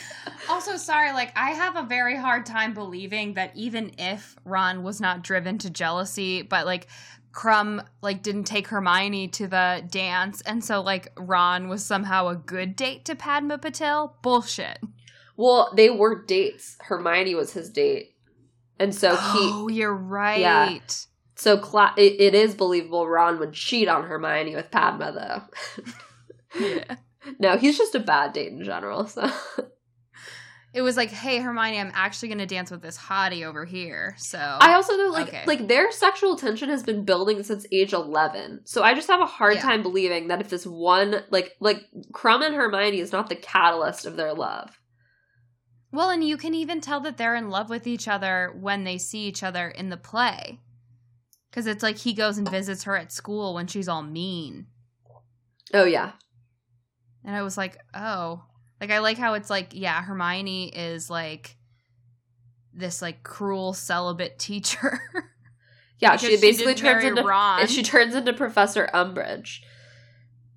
Also, 0.49 0.77
sorry, 0.77 1.13
like 1.13 1.33
I 1.37 1.51
have 1.51 1.77
a 1.77 1.83
very 1.83 2.17
hard 2.17 2.47
time 2.47 2.75
believing 2.75 3.35
that 3.35 3.53
even 3.55 3.93
if 3.99 4.37
Ron 4.45 4.83
was 4.83 5.01
not 5.01 5.23
driven 5.23 5.59
to 5.59 5.71
jealousy, 5.71 6.43
but 6.43 6.67
like 6.67 6.89
Krum 7.33 7.85
like 8.03 8.23
didn't 8.23 8.45
take 8.45 8.69
Hermione 8.69 9.29
to 9.29 9.47
the 9.47 9.85
dance, 9.91 10.41
and 10.43 10.65
so 10.65 10.81
like 10.81 11.13
Ron 11.17 11.69
was 11.69 11.85
somehow 11.85 12.29
a 12.29 12.37
good 12.37 12.77
date 12.77 13.05
to 13.07 13.15
Padma 13.15 13.59
Patil. 13.59 14.13
Bullshit. 14.23 14.79
Well, 15.37 15.73
they 15.75 15.91
were 15.91 16.25
dates. 16.25 16.77
Hermione 16.81 17.35
was 17.35 17.53
his 17.53 17.71
date, 17.71 18.15
and 18.79 18.95
so 18.95 19.17
he 19.17 19.17
oh, 19.19 19.69
you're 19.69 19.95
right. 19.95 20.41
Yeah. 20.41 20.79
So 21.35 21.59
cla- 21.59 21.95
it, 21.97 22.21
it 22.21 22.35
is 22.35 22.55
believable 22.55 23.09
Ron 23.09 23.39
would 23.41 23.53
cheat 23.53 23.89
on 23.89 24.05
Hermione 24.05 24.55
with 24.55 24.71
Padma, 24.71 25.13
though. 25.13 25.85
Yeah. 26.61 26.97
no, 27.39 27.57
he's 27.57 27.79
just 27.79 27.95
a 27.95 27.99
bad 27.99 28.35
date 28.35 28.53
in 28.53 28.63
general. 28.63 29.07
So 29.07 29.31
It 30.75 30.81
was 30.81 30.97
like, 30.97 31.11
hey 31.11 31.39
Hermione, 31.39 31.79
I'm 31.79 31.93
actually 31.95 32.31
gonna 32.31 32.47
dance 32.47 32.71
with 32.71 32.81
this 32.81 32.97
hottie 32.97 33.45
over 33.45 33.65
here. 33.67 34.15
So 34.19 34.39
I 34.39 34.73
also 34.73 34.97
know 34.97 35.09
like 35.11 35.29
Okay. 35.29 35.45
like 35.47 35.69
their 35.69 35.93
sexual 35.93 36.37
tension 36.37 36.71
has 36.71 36.83
been 36.83 37.05
building 37.05 37.43
since 37.43 37.67
age 37.71 37.93
eleven. 37.93 38.61
So 38.65 38.83
I 38.83 38.95
just 38.95 39.09
have 39.09 39.21
a 39.21 39.27
hard 39.27 39.57
Yeah. 39.57 39.63
time 39.63 39.83
believing 39.83 40.29
that 40.29 40.41
if 40.41 40.49
this 40.49 40.67
one 40.67 41.23
like 41.31 41.53
like 41.61 41.85
Krum 42.13 42.45
and 42.45 42.55
Hermione 42.55 43.01
is 43.01 43.13
not 43.13 43.29
the 43.29 43.37
catalyst 43.37 44.07
of 44.07 44.17
their 44.17 44.33
love. 44.33 44.79
Well, 45.95 46.09
and 46.09 46.25
you 46.27 46.39
can 46.39 46.55
even 46.55 46.81
tell 46.81 47.01
that 47.01 47.19
they're 47.19 47.35
in 47.37 47.51
love 47.51 47.69
with 47.69 47.87
each 47.87 48.09
other 48.09 48.51
when 48.59 48.85
they 48.85 48.97
see 48.97 49.27
each 49.27 49.43
other 49.43 49.69
in 49.69 49.91
the 49.91 49.99
play. 49.99 50.59
Because 51.51 51.67
it's 51.67 51.83
like 51.83 51.99
he 51.99 52.15
goes 52.15 52.39
and 52.39 52.49
visits 52.51 52.85
her 52.85 52.97
at 52.97 53.13
school 53.13 53.53
when 53.53 53.67
she's 53.67 53.89
all 53.89 54.03
mean. 54.03 54.69
Oh 55.75 55.85
yeah, 55.85 56.13
And 57.25 57.37
I 57.37 57.43
was 57.43 57.59
like, 57.59 57.77
oh. 57.93 58.45
Like, 58.83 58.91
I 58.91 58.99
like 58.99 59.17
how 59.17 59.35
it's 59.35 59.49
like, 59.49 59.69
yeah, 59.75 60.03
Hermione 60.03 60.67
is 60.77 61.09
like 61.09 61.57
this 62.75 63.01
like 63.01 63.23
cruel 63.23 63.75
celibate 63.75 64.41
teacher. 64.41 65.01
yeah. 66.01 66.17
She 66.17 66.35
she 66.35 66.41
basically 66.41 66.75
didn't 66.75 66.93
turns 66.93 67.05
into 67.05 67.23
Ron. 67.23 67.67
she 67.69 67.85
turns 67.85 68.17
into 68.17 68.33
Professor 68.33 68.91
Umbridge. 68.93 69.61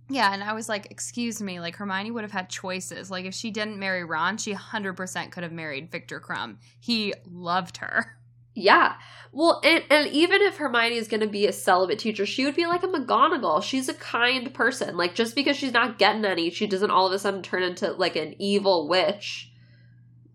yeah, 0.10 0.34
and 0.34 0.44
I 0.44 0.54
was 0.54 0.68
like, 0.68 0.88
excuse 0.90 1.40
me, 1.40 1.60
like 1.60 1.76
Hermione 1.76 2.10
would 2.10 2.24
have 2.24 2.32
had 2.32 2.50
choices. 2.50 3.12
Like, 3.12 3.26
if 3.26 3.36
she 3.36 3.52
didn't 3.52 3.78
marry 3.78 4.04
Ron, 4.04 4.38
she 4.38 4.56
100% 4.56 5.32
could 5.32 5.44
have 5.44 5.52
married 5.52 5.92
Viktor 5.92 6.20
Krum. 6.20 6.58
He 6.80 7.14
loved 7.32 7.78
her. 7.78 8.18
Yeah. 8.56 8.96
Well, 9.34 9.60
and, 9.66 9.84
and 9.90 10.08
even 10.08 10.42
if 10.42 10.58
Hermione 10.58 10.96
is 10.96 11.10
going 11.10 11.20
to 11.20 11.28
be 11.28 11.46
a 11.46 11.52
celibate 11.52 12.00
teacher, 12.00 12.26
she 12.26 12.46
would 12.46 12.56
be 12.56 12.66
like 12.66 12.84
a 12.84 12.88
McGonagall. 12.88 13.62
She's 13.62 13.90
a 13.90 13.94
kind 13.94 14.54
person. 14.54 14.96
Like, 14.96 15.14
just 15.14 15.36
because 15.36 15.58
she's 15.58 15.74
not 15.74 16.00
getting 16.00 16.24
any, 16.24 16.50
she 16.50 16.66
doesn't 16.66 16.90
all 16.90 17.06
of 17.06 17.12
a 17.12 17.20
sudden 17.20 17.44
turn 17.44 17.62
into 17.62 17.92
like 17.92 18.16
an 18.16 18.36
evil 18.40 18.88
witch. 18.88 19.52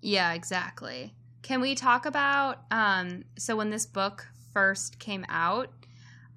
Yeah, 0.02 0.34
exactly. 0.34 1.14
Can 1.42 1.60
we 1.60 1.74
talk 1.74 2.06
about 2.06 2.58
um 2.70 3.24
so 3.36 3.56
when 3.56 3.70
this 3.70 3.86
book 3.86 4.26
first 4.52 4.98
came 4.98 5.24
out, 5.28 5.70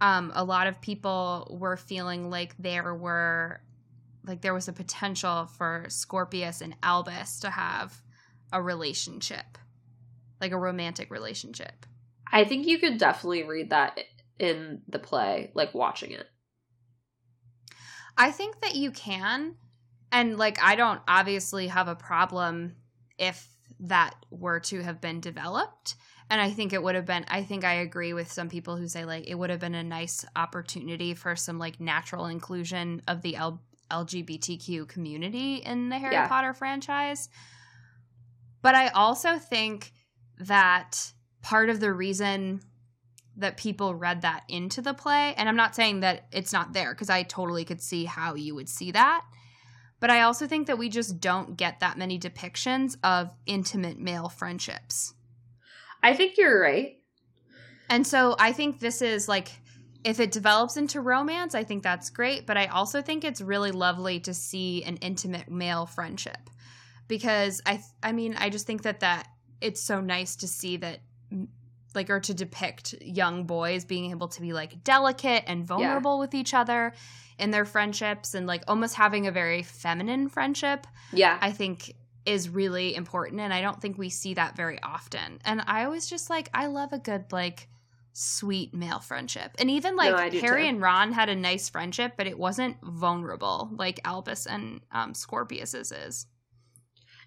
um 0.02 0.32
a 0.34 0.44
lot 0.44 0.68
of 0.68 0.82
people 0.82 1.56
were 1.60 1.78
feeling 1.78 2.30
like 2.30 2.56
there 2.58 2.96
were 2.96 3.62
like 4.26 4.42
there 4.42 4.54
was 4.54 4.68
a 4.68 4.74
potential 4.74 5.46
for 5.46 5.86
Scorpius 5.90 6.62
and 6.62 6.76
Albus 6.82 7.40
to 7.42 7.50
have 7.50 8.02
a 8.52 8.62
relationship. 8.62 9.58
Like 10.44 10.52
a 10.52 10.58
romantic 10.60 11.10
relationship. 11.10 11.86
I 12.30 12.44
think 12.44 12.68
you 12.68 12.78
could 12.78 12.98
definitely 12.98 13.44
read 13.44 13.70
that 13.70 13.98
in 14.38 14.82
the 14.90 15.00
play, 15.00 15.52
like 15.54 15.74
watching 15.74 16.12
it. 16.12 16.28
I 18.18 18.32
think 18.32 18.60
that 18.60 18.76
you 18.76 18.92
can. 18.92 19.56
And 20.12 20.38
like 20.38 20.62
I 20.62 20.76
don't 20.76 21.00
obviously 21.08 21.68
have 21.68 21.88
a 21.88 21.96
problem 21.96 22.76
if 23.18 23.48
that 23.80 24.16
were 24.32 24.60
to 24.60 24.82
have 24.84 25.00
been 25.00 25.22
developed. 25.22 25.96
and 26.30 26.42
I 26.42 26.50
think 26.52 26.74
it 26.74 26.84
would 26.84 26.96
have 26.96 27.06
been 27.06 27.24
I 27.30 27.44
think 27.44 27.64
I 27.64 27.76
agree 27.76 28.12
with 28.12 28.30
some 28.30 28.50
people 28.50 28.76
who 28.76 28.90
say 28.90 29.06
like 29.06 29.24
it 29.28 29.36
would 29.36 29.50
have 29.50 29.62
been 29.62 29.76
a 29.76 29.84
nice 29.84 30.26
opportunity 30.36 31.14
for 31.14 31.38
some 31.38 31.58
like 31.58 31.80
natural 31.80 32.26
inclusion 32.26 33.02
of 33.08 33.22
the 33.22 33.38
L- 33.38 33.62
LGBTQ 33.90 34.90
community 34.90 35.56
in 35.56 35.88
the 35.88 35.98
Harry 35.98 36.16
Yeah. 36.16 36.28
Potter 36.28 36.54
franchise. 36.54 37.30
But 38.62 38.76
I 38.76 38.90
also 38.90 39.38
think 39.38 39.94
that 40.40 41.12
part 41.42 41.70
of 41.70 41.80
the 41.80 41.92
reason 41.92 42.62
that 43.38 43.58
people 43.58 43.96
read 43.96 44.22
that 44.22 44.44
into 44.48 44.82
the 44.82 44.94
play, 44.94 45.34
and 45.36 45.50
I'm 45.50 45.56
not 45.56 45.76
saying 45.76 46.02
that 46.02 46.28
it's 46.32 46.54
not 46.54 46.74
there 46.74 46.94
because 46.94 47.10
I 47.10 47.24
totally 47.24 47.66
could 47.66 47.82
see 47.82 48.06
how 48.06 48.36
you 48.36 48.56
would 48.56 48.70
see 48.70 48.92
that. 48.92 49.26
But 50.00 50.10
I 50.10 50.22
also 50.22 50.48
think 50.48 50.68
that 50.68 50.78
we 50.78 50.90
just 50.90 51.22
don't 51.22 51.56
get 51.56 51.80
that 51.80 51.98
many 51.98 52.20
depictions 52.20 52.98
of 53.04 53.32
intimate 53.46 53.98
male 53.98 54.30
friendships. 54.30 55.14
I 56.04 56.14
think 56.14 56.38
you're 56.38 56.62
right. 56.62 56.98
And 57.90 58.06
so 58.06 58.36
I 58.38 58.52
think 58.52 58.80
this 58.80 59.02
is 59.02 59.28
like 59.28 59.50
if 60.04 60.20
it 60.20 60.32
develops 60.32 60.76
into 60.76 61.00
romance, 61.00 61.56
I 61.56 61.64
think 61.64 61.84
that's 61.84 62.10
great, 62.10 62.46
but 62.46 62.58
I 62.58 62.66
also 62.66 63.02
think 63.02 63.24
it's 63.24 63.40
really 63.40 63.72
lovely 63.72 64.20
to 64.22 64.34
see 64.34 64.84
an 64.84 64.98
intimate 64.98 65.50
male 65.50 65.86
friendship. 65.86 66.50
Because 67.08 67.62
I 67.66 67.82
I 68.02 68.12
mean, 68.12 68.36
I 68.36 68.50
just 68.50 68.68
think 68.68 68.84
that 68.84 69.00
that 69.00 69.28
it's 69.64 69.82
so 69.82 70.02
nice 70.02 70.36
to 70.38 70.48
see 70.48 70.78
that 70.78 71.00
like 71.96 72.10
or 72.10 72.20
to 72.20 72.34
depict 72.34 72.96
young 73.02 73.46
boys 73.46 73.86
being 73.86 74.12
able 74.12 74.28
to 74.28 74.42
be 74.42 74.52
like 74.54 74.84
delicate 74.84 75.44
and 75.48 75.66
vulnerable 75.66 76.20
with 76.20 76.34
each 76.34 76.54
other 76.54 76.94
in 77.40 77.52
their 77.52 77.66
friendships 77.66 78.34
and 78.34 78.48
like 78.48 78.64
almost 78.68 78.96
having 78.96 79.28
a 79.28 79.32
very 79.32 79.64
feminine 79.64 80.28
friendship. 80.30 80.88
Yeah. 81.12 81.38
I 81.42 81.52
think 81.52 81.96
is 82.26 82.50
really 82.50 82.96
important 82.96 83.42
and 83.42 83.54
I 83.54 83.62
don't 83.62 83.82
think 83.82 83.98
we 83.98 84.10
see 84.10 84.34
that 84.36 84.56
very 84.56 84.82
often. 84.82 85.40
And 85.46 85.62
I 85.68 85.86
always 85.86 86.08
just 86.08 86.30
like 86.30 86.50
I 86.54 86.68
love 86.68 86.94
a 86.94 87.00
good 87.00 87.26
like 87.32 87.68
sweet 88.14 88.74
male 88.74 89.00
friendship. 89.00 89.52
And 89.60 89.70
even 89.70 89.96
like 89.96 90.12
No, 90.12 90.40
Harry 90.40 90.64
too. 90.64 90.70
and 90.70 90.82
Ron 90.82 91.12
had 91.12 91.30
a 91.30 91.36
nice 91.36 91.70
friendship, 91.70 92.14
but 92.18 92.28
it 92.28 92.38
wasn't 92.38 92.78
vulnerable 92.84 93.70
like 93.76 94.00
Albus 94.06 94.46
and 94.46 94.82
um 94.92 95.14
Scorpius's 95.14 95.92
is. 95.92 96.28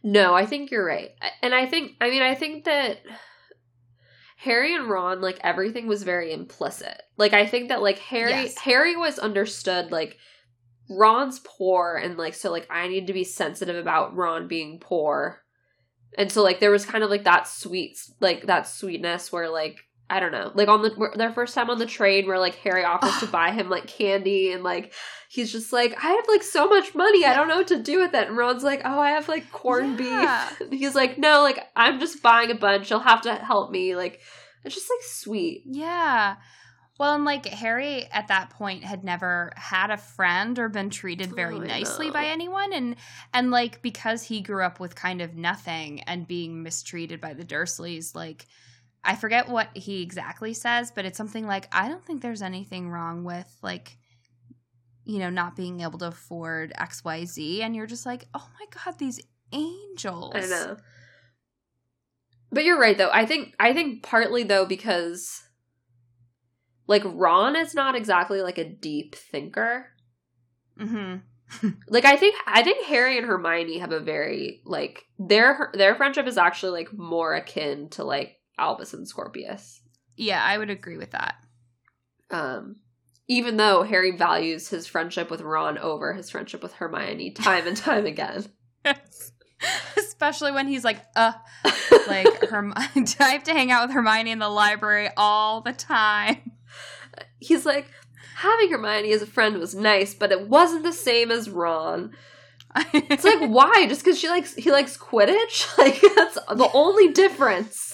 No, 0.06 0.34
I 0.34 0.46
think 0.46 0.70
you're 0.70 0.86
right. 0.86 1.10
And 1.42 1.52
I 1.52 1.66
think, 1.66 1.96
I 2.00 2.10
mean, 2.10 2.22
I 2.22 2.36
think 2.36 2.62
that 2.66 2.98
Harry 4.36 4.72
and 4.72 4.88
Ron, 4.88 5.20
like, 5.20 5.40
everything 5.42 5.88
was 5.88 6.04
very 6.04 6.32
implicit. 6.32 7.02
Like, 7.16 7.32
I 7.32 7.44
think 7.44 7.70
that, 7.70 7.82
like, 7.82 7.98
Harry, 7.98 8.30
Yes. 8.30 8.56
Harry 8.58 8.94
was 8.94 9.18
understood, 9.18 9.90
like, 9.90 10.16
Ron's 10.88 11.40
poor, 11.42 12.00
and, 12.00 12.16
like, 12.16 12.34
so, 12.34 12.52
like, 12.52 12.68
I 12.70 12.86
need 12.86 13.08
to 13.08 13.12
be 13.12 13.24
sensitive 13.24 13.74
about 13.74 14.14
Ron 14.14 14.46
being 14.46 14.78
poor. 14.78 15.42
And 16.16 16.30
so, 16.30 16.40
like, 16.40 16.60
there 16.60 16.70
was 16.70 16.86
kind 16.86 17.02
of, 17.02 17.10
like, 17.10 17.24
that 17.24 17.48
sweet, 17.48 17.98
like, 18.20 18.46
that 18.46 18.68
sweetness 18.68 19.32
where, 19.32 19.50
like, 19.50 19.85
I 20.08 20.20
don't 20.20 20.32
know, 20.32 20.52
like, 20.54 20.68
on 20.68 20.82
the, 20.82 21.10
their 21.16 21.32
first 21.32 21.54
time 21.54 21.68
on 21.68 21.78
the 21.78 21.86
train 21.86 22.26
where, 22.26 22.38
like, 22.38 22.54
Harry 22.56 22.84
offers 22.84 23.16
to 23.18 23.26
buy 23.32 23.50
him, 23.50 23.68
like, 23.68 23.86
candy, 23.86 24.52
and, 24.52 24.62
like, 24.62 24.92
he's 25.28 25.50
just 25.52 25.72
like, 25.72 25.92
I 26.02 26.08
have 26.12 26.24
like 26.28 26.42
so 26.44 26.68
much 26.68 26.94
money, 26.94 27.24
I 27.24 27.34
don't 27.34 27.48
know 27.48 27.56
what 27.56 27.66
to 27.68 27.82
do 27.82 28.00
with 28.00 28.14
it. 28.14 28.28
And 28.28 28.36
Ron's 28.36 28.62
like, 28.62 28.82
Oh, 28.84 28.98
I 29.00 29.10
have 29.10 29.28
like 29.28 29.50
corned 29.50 29.98
Yeah. 30.00 30.48
beef. 30.60 30.70
he's 30.70 30.94
like, 30.94 31.18
No, 31.18 31.42
like 31.42 31.58
I'm 31.74 31.98
just 31.98 32.22
buying 32.22 32.50
a 32.52 32.54
bunch. 32.54 32.88
You'll 32.90 33.00
have 33.00 33.22
to 33.22 33.34
help 33.34 33.70
me. 33.72 33.96
Like 33.96 34.20
it's 34.64 34.74
just 34.74 34.88
like 34.88 35.02
sweet. 35.02 35.64
Yeah. 35.66 36.36
Well, 36.98 37.14
and 37.16 37.24
like 37.24 37.44
Harry 37.46 38.06
at 38.12 38.28
that 38.28 38.50
point 38.50 38.84
had 38.84 39.04
never 39.04 39.52
had 39.56 39.90
a 39.90 39.98
friend 39.98 40.58
or 40.58 40.68
been 40.68 40.90
treated 40.90 41.34
very 41.34 41.56
Oh, 41.56 41.60
nicely 41.60 42.10
by 42.10 42.26
anyone 42.26 42.72
and 42.72 42.96
and 43.34 43.50
like 43.50 43.82
because 43.82 44.22
he 44.22 44.40
grew 44.40 44.62
up 44.62 44.78
with 44.80 44.94
kind 44.94 45.20
of 45.20 45.34
nothing 45.34 46.00
and 46.02 46.26
being 46.26 46.62
mistreated 46.62 47.20
by 47.20 47.34
the 47.34 47.44
Dursleys 47.44 48.14
like 48.14 48.46
I 49.06 49.14
forget 49.14 49.48
what 49.48 49.68
he 49.74 50.02
exactly 50.02 50.52
says, 50.52 50.90
but 50.90 51.04
it's 51.04 51.16
something 51.16 51.46
like 51.46 51.68
I 51.72 51.88
don't 51.88 52.04
think 52.04 52.20
there's 52.20 52.42
anything 52.42 52.90
wrong 52.90 53.24
with 53.24 53.48
like 53.62 53.96
you 55.04 55.20
know 55.20 55.30
not 55.30 55.54
being 55.54 55.80
able 55.80 55.98
to 56.00 56.08
afford 56.08 56.72
XYZ 56.76 57.62
and 57.62 57.76
you're 57.76 57.86
just 57.86 58.04
like, 58.04 58.26
"Oh 58.34 58.48
my 58.58 58.66
god, 58.84 58.98
these 58.98 59.20
angels." 59.52 60.34
I 60.34 60.40
know. 60.40 60.76
But 62.50 62.64
you're 62.64 62.80
right 62.80 62.98
though. 62.98 63.10
I 63.12 63.26
think 63.26 63.54
I 63.60 63.72
think 63.72 64.02
partly 64.02 64.42
though 64.42 64.66
because 64.66 65.42
like 66.86 67.02
Ron 67.04 67.56
is 67.56 67.74
not 67.74 67.94
exactly 67.94 68.42
like 68.42 68.58
a 68.58 68.68
deep 68.68 69.14
thinker. 69.14 69.86
Mhm. 70.78 71.22
Like 71.88 72.04
I 72.04 72.16
think 72.16 72.34
I 72.46 72.62
think 72.64 72.86
Harry 72.86 73.18
and 73.18 73.26
Hermione 73.26 73.78
have 73.78 73.92
a 73.92 74.00
very 74.00 74.62
like 74.64 75.04
their 75.16 75.70
their 75.74 75.94
friendship 75.94 76.26
is 76.26 76.38
actually 76.38 76.72
like 76.72 76.92
more 76.92 77.34
akin 77.34 77.88
to 77.90 78.02
like 78.02 78.35
Albus 78.58 78.94
and 78.94 79.06
Scorpius. 79.06 79.80
Yeah, 80.16 80.42
I 80.42 80.58
would 80.58 80.70
agree 80.70 80.96
with 80.96 81.12
that. 81.12 81.36
Um 82.30 82.76
even 83.28 83.56
though 83.56 83.82
Harry 83.82 84.12
values 84.12 84.68
his 84.68 84.86
friendship 84.86 85.30
with 85.30 85.40
Ron 85.40 85.78
over 85.78 86.12
his 86.12 86.30
friendship 86.30 86.62
with 86.62 86.74
Hermione 86.74 87.32
time 87.32 87.66
and 87.66 87.76
time 87.76 88.06
again. 88.06 88.46
Especially 89.96 90.52
when 90.52 90.68
he's 90.68 90.84
like, 90.84 91.00
uh, 91.16 91.32
like 92.06 92.44
Herm- 92.44 92.72
I 92.76 92.82
have 92.84 93.44
to 93.44 93.52
hang 93.52 93.70
out 93.70 93.86
with 93.86 93.94
Hermione 93.94 94.30
in 94.30 94.38
the 94.38 94.48
library 94.48 95.08
all 95.16 95.60
the 95.60 95.72
time. 95.72 96.52
he's 97.38 97.66
like 97.66 97.86
having 98.36 98.70
Hermione 98.70 99.12
as 99.12 99.22
a 99.22 99.26
friend 99.26 99.58
was 99.58 99.74
nice, 99.74 100.14
but 100.14 100.30
it 100.30 100.48
wasn't 100.48 100.84
the 100.84 100.92
same 100.92 101.30
as 101.30 101.50
Ron. 101.50 102.12
It's 102.92 103.24
like 103.24 103.48
why? 103.48 103.86
Just 103.88 104.04
because 104.04 104.18
she 104.18 104.28
likes 104.28 104.54
he 104.54 104.70
likes 104.70 104.96
Quidditch? 104.96 105.76
Like 105.78 106.00
that's 106.14 106.34
the 106.34 106.70
only 106.74 107.12
difference. 107.12 107.85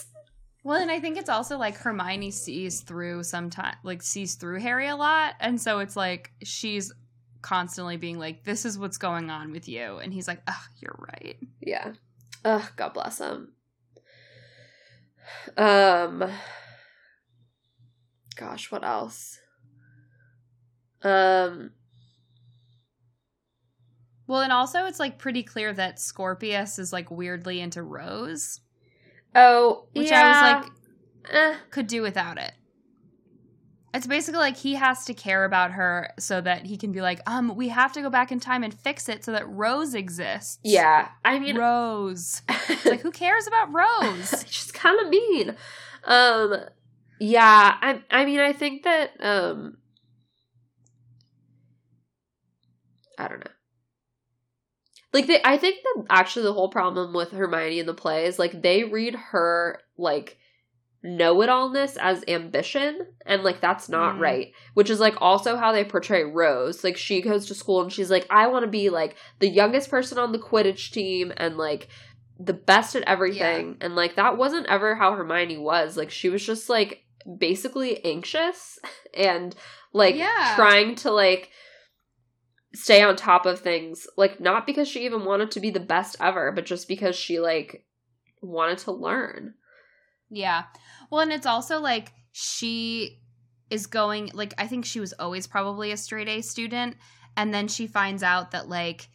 Well, 0.64 0.80
and 0.80 0.90
I 0.90 1.00
think 1.00 1.16
it's 1.18 1.28
also 1.28 1.58
like 1.58 1.76
Hermione 1.76 2.30
sees 2.30 2.80
through 2.80 3.24
sometimes, 3.24 3.76
like 3.82 4.02
sees 4.02 4.34
through 4.34 4.60
Harry 4.60 4.88
a 4.88 4.96
lot, 4.96 5.34
and 5.40 5.60
so 5.60 5.80
it's 5.80 5.96
like 5.96 6.30
she's 6.44 6.92
constantly 7.42 7.96
being 7.96 8.18
like, 8.18 8.44
"This 8.44 8.64
is 8.64 8.78
what's 8.78 8.98
going 8.98 9.30
on 9.30 9.52
with 9.52 9.68
you," 9.68 9.98
and 9.98 10.12
he's 10.12 10.28
like, 10.28 10.40
"Ugh, 10.46 10.54
you're 10.80 10.98
right." 10.98 11.36
Yeah. 11.60 11.92
Ugh, 12.44 12.62
God 12.76 12.94
bless 12.94 13.18
him. 13.18 13.52
Um 15.56 16.30
gosh, 18.36 18.70
what 18.70 18.84
else? 18.84 19.38
Um 21.02 21.72
Well, 24.26 24.40
and 24.40 24.52
also 24.52 24.86
it's 24.86 25.00
like 25.00 25.18
pretty 25.18 25.42
clear 25.42 25.72
that 25.74 26.00
Scorpius 26.00 26.78
is 26.78 26.92
like 26.92 27.10
weirdly 27.10 27.60
into 27.60 27.82
Rose, 27.82 28.60
oh, 29.34 29.86
which 29.94 30.10
yeah. 30.10 30.22
I 30.22 30.54
was 30.54 30.64
like, 30.64 30.72
eh. 31.34 31.56
could 31.70 31.86
do 31.86 32.02
without 32.02 32.38
it. 32.38 32.52
It's 33.94 34.06
basically 34.06 34.40
like 34.40 34.56
he 34.56 34.74
has 34.74 35.04
to 35.04 35.14
care 35.14 35.44
about 35.44 35.72
her 35.72 36.14
so 36.18 36.40
that 36.40 36.64
he 36.64 36.78
can 36.78 36.92
be 36.92 37.02
like, 37.02 37.20
um, 37.26 37.54
we 37.54 37.68
have 37.68 37.92
to 37.92 38.00
go 38.00 38.08
back 38.08 38.32
in 38.32 38.40
time 38.40 38.62
and 38.62 38.72
fix 38.72 39.08
it 39.08 39.22
so 39.22 39.32
that 39.32 39.46
Rose 39.48 39.94
exists. 39.94 40.58
yeah. 40.64 41.08
I 41.24 41.38
mean 41.38 41.56
Rose. 41.56 42.42
Like, 42.84 43.00
who 43.00 43.10
cares 43.10 43.46
about 43.46 43.72
Rose? 43.72 44.44
she's 44.48 44.72
kind 44.72 44.98
of 45.00 45.08
mean. 45.08 45.54
Um, 46.04 46.56
yeah, 47.20 47.76
I, 47.80 48.02
I 48.10 48.24
mean, 48.24 48.40
I 48.40 48.52
think 48.52 48.82
that, 48.82 49.12
um, 49.20 49.76
I 53.18 53.28
don't 53.28 53.40
know. 53.40 53.50
Like 55.12 55.26
they, 55.26 55.40
I 55.44 55.56
think 55.58 55.76
that 55.82 56.06
actually 56.10 56.44
the 56.44 56.52
whole 56.54 56.68
problem 56.70 57.12
with 57.12 57.30
Hermione 57.32 57.78
in 57.80 57.86
the 57.86 57.94
play 57.94 58.24
is 58.26 58.38
like 58.38 58.62
they 58.62 58.84
read 58.84 59.14
her 59.14 59.80
like 59.98 60.38
know-it-allness 61.04 61.96
as 62.00 62.22
ambition, 62.28 63.06
and 63.26 63.42
like 63.42 63.60
that's 63.60 63.88
not 63.88 64.16
Mm. 64.16 64.20
right. 64.20 64.52
Which 64.74 64.88
is 64.90 65.00
like 65.00 65.20
also 65.20 65.56
how 65.56 65.72
they 65.72 65.84
portray 65.84 66.22
Rose. 66.24 66.84
Like 66.84 66.96
she 66.96 67.20
goes 67.20 67.46
to 67.46 67.54
school 67.54 67.82
and 67.82 67.92
she's 67.92 68.10
like, 68.10 68.26
I 68.30 68.46
want 68.46 68.64
to 68.64 68.70
be 68.70 68.88
like 68.88 69.16
the 69.40 69.48
youngest 69.48 69.90
person 69.90 70.18
on 70.18 70.32
the 70.32 70.38
Quidditch 70.38 70.92
team, 70.92 71.32
and 71.36 71.56
like 71.56 71.88
the 72.38 72.52
best 72.54 72.96
at 72.96 73.02
everything 73.04 73.76
and 73.80 73.94
like 73.94 74.16
that 74.16 74.36
wasn't 74.36 74.66
ever 74.66 74.96
how 74.96 75.12
Hermione 75.14 75.58
was 75.58 75.96
like 75.96 76.10
she 76.10 76.28
was 76.28 76.44
just 76.44 76.68
like 76.68 77.04
basically 77.38 78.04
anxious 78.04 78.80
and 79.16 79.54
like 79.92 80.16
Yeah. 80.16 80.54
trying 80.56 80.96
to 80.96 81.12
like 81.12 81.50
stay 82.74 83.02
on 83.02 83.16
top 83.16 83.44
of 83.46 83.60
things 83.60 84.06
like 84.16 84.40
not 84.40 84.66
because 84.66 84.88
she 84.88 85.04
even 85.04 85.24
wanted 85.24 85.50
to 85.50 85.60
be 85.60 85.70
the 85.70 85.80
best 85.80 86.16
ever 86.20 86.52
but 86.52 86.64
just 86.64 86.88
because 86.88 87.14
she 87.14 87.38
like 87.38 87.84
wanted 88.40 88.78
to 88.78 88.92
learn 88.92 89.54
Yeah. 90.30 90.64
Well, 91.10 91.20
and 91.20 91.32
it's 91.32 91.46
also 91.46 91.78
like 91.78 92.12
she 92.32 93.20
is 93.68 93.86
going 93.86 94.30
like 94.32 94.54
I 94.56 94.66
think 94.66 94.86
she 94.86 94.98
was 94.98 95.12
always 95.18 95.46
probably 95.46 95.92
a 95.92 95.96
straight 95.96 96.28
A 96.28 96.40
student 96.40 96.96
and 97.36 97.52
then 97.52 97.68
she 97.68 97.86
finds 97.86 98.22
out 98.22 98.50
that 98.52 98.68
like 98.68 99.08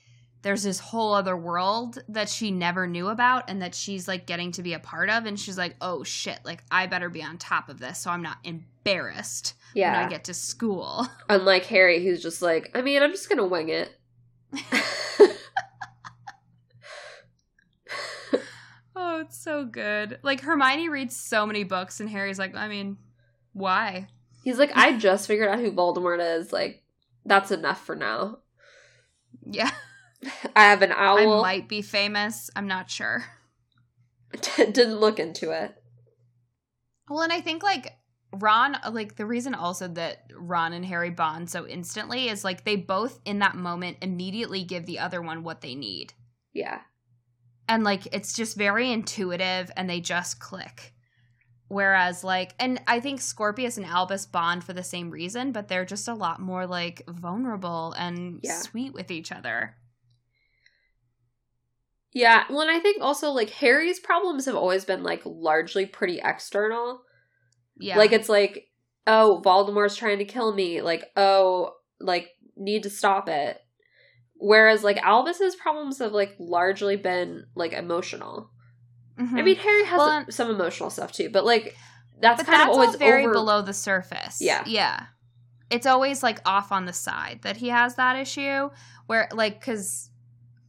there's 0.48 0.64
this 0.64 0.80
whole 0.80 1.14
other 1.14 1.36
world 1.36 2.02
that 2.08 2.30
she 2.30 2.52
never 2.52 2.88
knew 2.88 3.10
about 3.10 3.50
and 3.50 3.62
that 3.62 3.76
she's 3.76 4.08
like 4.08 4.26
getting 4.26 4.50
to 4.54 4.64
be 4.64 4.72
a 4.72 4.80
part 4.80 5.10
of 5.10 5.26
and 5.26 5.38
she's 5.38 5.58
like, 5.58 5.76
"Oh 5.82 6.06
shit, 6.06 6.39
like 6.45 6.64
I 6.72 6.88
better 6.88 7.10
be 7.10 7.22
on 7.22 7.38
top 7.38 7.68
of 7.68 7.80
this 7.80 8.00
so 8.00 8.12
I'm 8.12 8.22
not 8.22 8.38
embarrassed 8.45 9.56
when 9.74 9.93
I 9.93 10.08
get 10.08 10.24
to 10.24 10.34
school." 10.34 11.06
unlike 11.30 11.66
Harry 11.66 12.02
who's 12.02 12.24
just 12.24 12.41
like 12.41 12.72
I 12.74 12.82
mean 12.82 13.04
I'm 13.04 13.12
just 13.12 13.28
gonna 13.28 13.45
wing 13.45 13.68
it 13.68 13.93
oh, 18.95 19.20
it's 19.20 19.38
so 19.38 19.66
good. 19.66 20.20
Like 20.24 20.39
Hermione 20.39 20.88
reads 20.88 21.14
so 21.14 21.45
many 21.45 21.66
books, 21.66 22.00
and 22.00 22.10
Harry's 22.10 22.39
like, 22.39 22.56
I 22.56 22.70
mean, 22.70 22.98
why? 23.52 24.08
He's 24.45 24.58
like, 24.58 24.72
I 24.76 24.98
just 24.98 25.28
figured 25.28 25.50
out 25.50 25.60
who 25.60 25.74
Voldemort 25.74 26.39
is. 26.39 26.54
Like, 26.54 26.84
that's 27.26 27.52
enough 27.52 27.86
for 27.86 27.98
now. 27.98 28.39
Yeah. 29.45 29.72
I 30.55 30.63
have 30.63 30.82
an 30.82 30.91
owl. 30.91 31.39
I 31.39 31.41
might 31.41 31.70
be 31.70 31.82
famous. 31.82 32.49
I'm 32.55 32.68
not 32.68 32.89
sure. 32.89 33.26
Didn't 34.57 34.99
look 34.99 35.20
into 35.20 35.51
it. 35.51 35.76
Well, 37.09 37.22
and 37.22 37.32
I 37.32 37.39
think 37.41 37.63
like 37.63 37.93
Ron, 38.34 38.78
like 38.91 39.15
the 39.15 39.26
reason 39.26 39.53
also 39.55 39.88
that 39.89 40.24
Ron 40.36 40.74
and 40.74 40.86
Harry 40.86 41.09
bond 41.11 41.49
so 41.49 41.65
instantly 41.65 42.28
is 42.28 42.43
like 42.43 42.65
they 42.65 42.76
both 42.76 43.20
in 43.26 43.39
that 43.39 43.55
moment 43.55 43.97
immediately 44.01 44.63
give 44.63 44.86
the 44.86 44.99
other 44.99 45.22
one 45.22 45.43
what 45.43 45.61
they 45.61 45.76
need. 45.76 46.13
Yeah. 46.53 46.82
And 47.70 47.84
like 47.84 48.07
it's 48.13 48.34
just 48.36 48.57
very 48.57 48.91
intuitive 48.91 49.72
and 49.78 49.89
they 49.89 50.01
just 50.01 50.39
click. 50.39 50.93
Whereas 51.70 52.24
like 52.24 52.53
and 52.59 52.82
I 52.88 52.99
think 52.99 53.22
Scorpius 53.22 53.78
and 53.78 53.86
Albus 53.86 54.26
bond 54.26 54.63
for 54.65 54.74
the 54.74 54.84
same 54.84 55.09
reason, 55.09 55.53
but 55.53 55.70
they're 55.70 55.86
just 55.86 56.07
a 56.09 56.13
lot 56.13 56.41
more 56.41 56.65
like 56.68 57.03
vulnerable 57.07 57.93
and 57.93 58.41
Yeah. 58.43 58.59
sweet 58.59 58.93
with 58.93 59.11
each 59.11 59.32
other. 59.32 59.77
Yeah. 62.18 62.45
Well, 62.49 62.61
and 62.61 62.72
I 62.72 62.80
think 62.80 63.01
also 63.01 63.30
like 63.30 63.51
Harry's 63.51 63.99
problems 63.99 64.45
have 64.45 64.55
always 64.55 64.86
been 64.86 65.03
like 65.03 65.22
largely 65.24 65.86
pretty 65.86 66.20
external. 66.24 67.01
Yeah. 67.80 67.97
Like 67.97 68.11
it's 68.11 68.28
like, 68.28 68.65
oh, 69.05 69.39
Voldemort's 69.45 69.95
trying 69.95 70.18
to 70.18 70.26
kill 70.26 70.51
me. 70.53 70.82
Like, 70.82 71.05
oh, 71.15 71.74
like 71.99 72.30
need 72.55 72.84
to 72.84 72.89
stop 72.89 73.30
it. 73.30 73.59
Whereas 74.39 74.84
like 74.84 74.97
Albus's 74.97 75.55
problems 75.55 75.99
have 75.99 76.11
like 76.11 76.36
largely 76.39 76.95
been 76.95 77.45
like 77.55 77.74
emotional. 77.74 78.49
Mhm. 79.20 79.34
I 79.38 79.41
mean, 79.43 79.55
Harry 79.57 79.86
has 79.86 79.97
Well, 79.99 80.26
some 80.30 80.49
emotional 80.49 80.89
stuff 80.89 81.11
too, 81.11 81.30
but 81.30 81.45
like 81.45 81.76
that's 82.20 82.41
but 82.41 82.47
kind 82.49 82.61
that's 82.61 82.76
of 82.76 82.82
always 82.82 82.95
very 82.95 83.26
over. 83.26 83.34
below 83.34 83.61
the 83.61 83.74
surface. 83.74 84.41
Yeah. 84.41 84.63
yeah. 84.65 85.05
It's 85.70 85.86
always 85.86 86.24
like 86.24 86.39
off 86.47 86.72
on 86.72 86.86
the 86.86 86.93
side 86.93 87.41
that 87.43 87.57
he 87.57 87.70
has 87.70 87.93
that 87.95 88.15
issue 88.15 88.70
where 89.05 89.28
like 89.34 89.59
because 89.59 90.09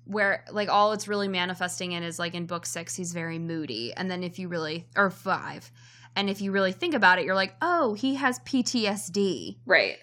where 0.09 0.45
like 0.51 0.71
all 0.71 0.93
it's 0.93 1.07
really 1.07 1.29
manifesting 1.29 1.93
in 1.93 2.03
is 2.03 2.19
like 2.19 2.35
in 2.35 2.47
book 2.47 2.65
six 2.65 2.97
he's 2.97 3.13
very 3.13 3.39
moody, 3.39 3.93
and 3.95 4.11
then 4.11 4.25
if 4.25 4.39
you 4.39 4.49
really 4.49 4.87
or 4.97 5.11
five, 5.11 5.71
and 6.17 6.31
if 6.31 6.41
you 6.41 6.51
really 6.51 6.73
think 6.73 6.95
about 6.95 7.19
it, 7.19 7.27
you're 7.27 7.35
like, 7.35 7.55
oh, 7.61 7.95
he 7.95 8.15
has 8.17 8.39
PTSD, 8.41 9.59
right. 9.67 9.97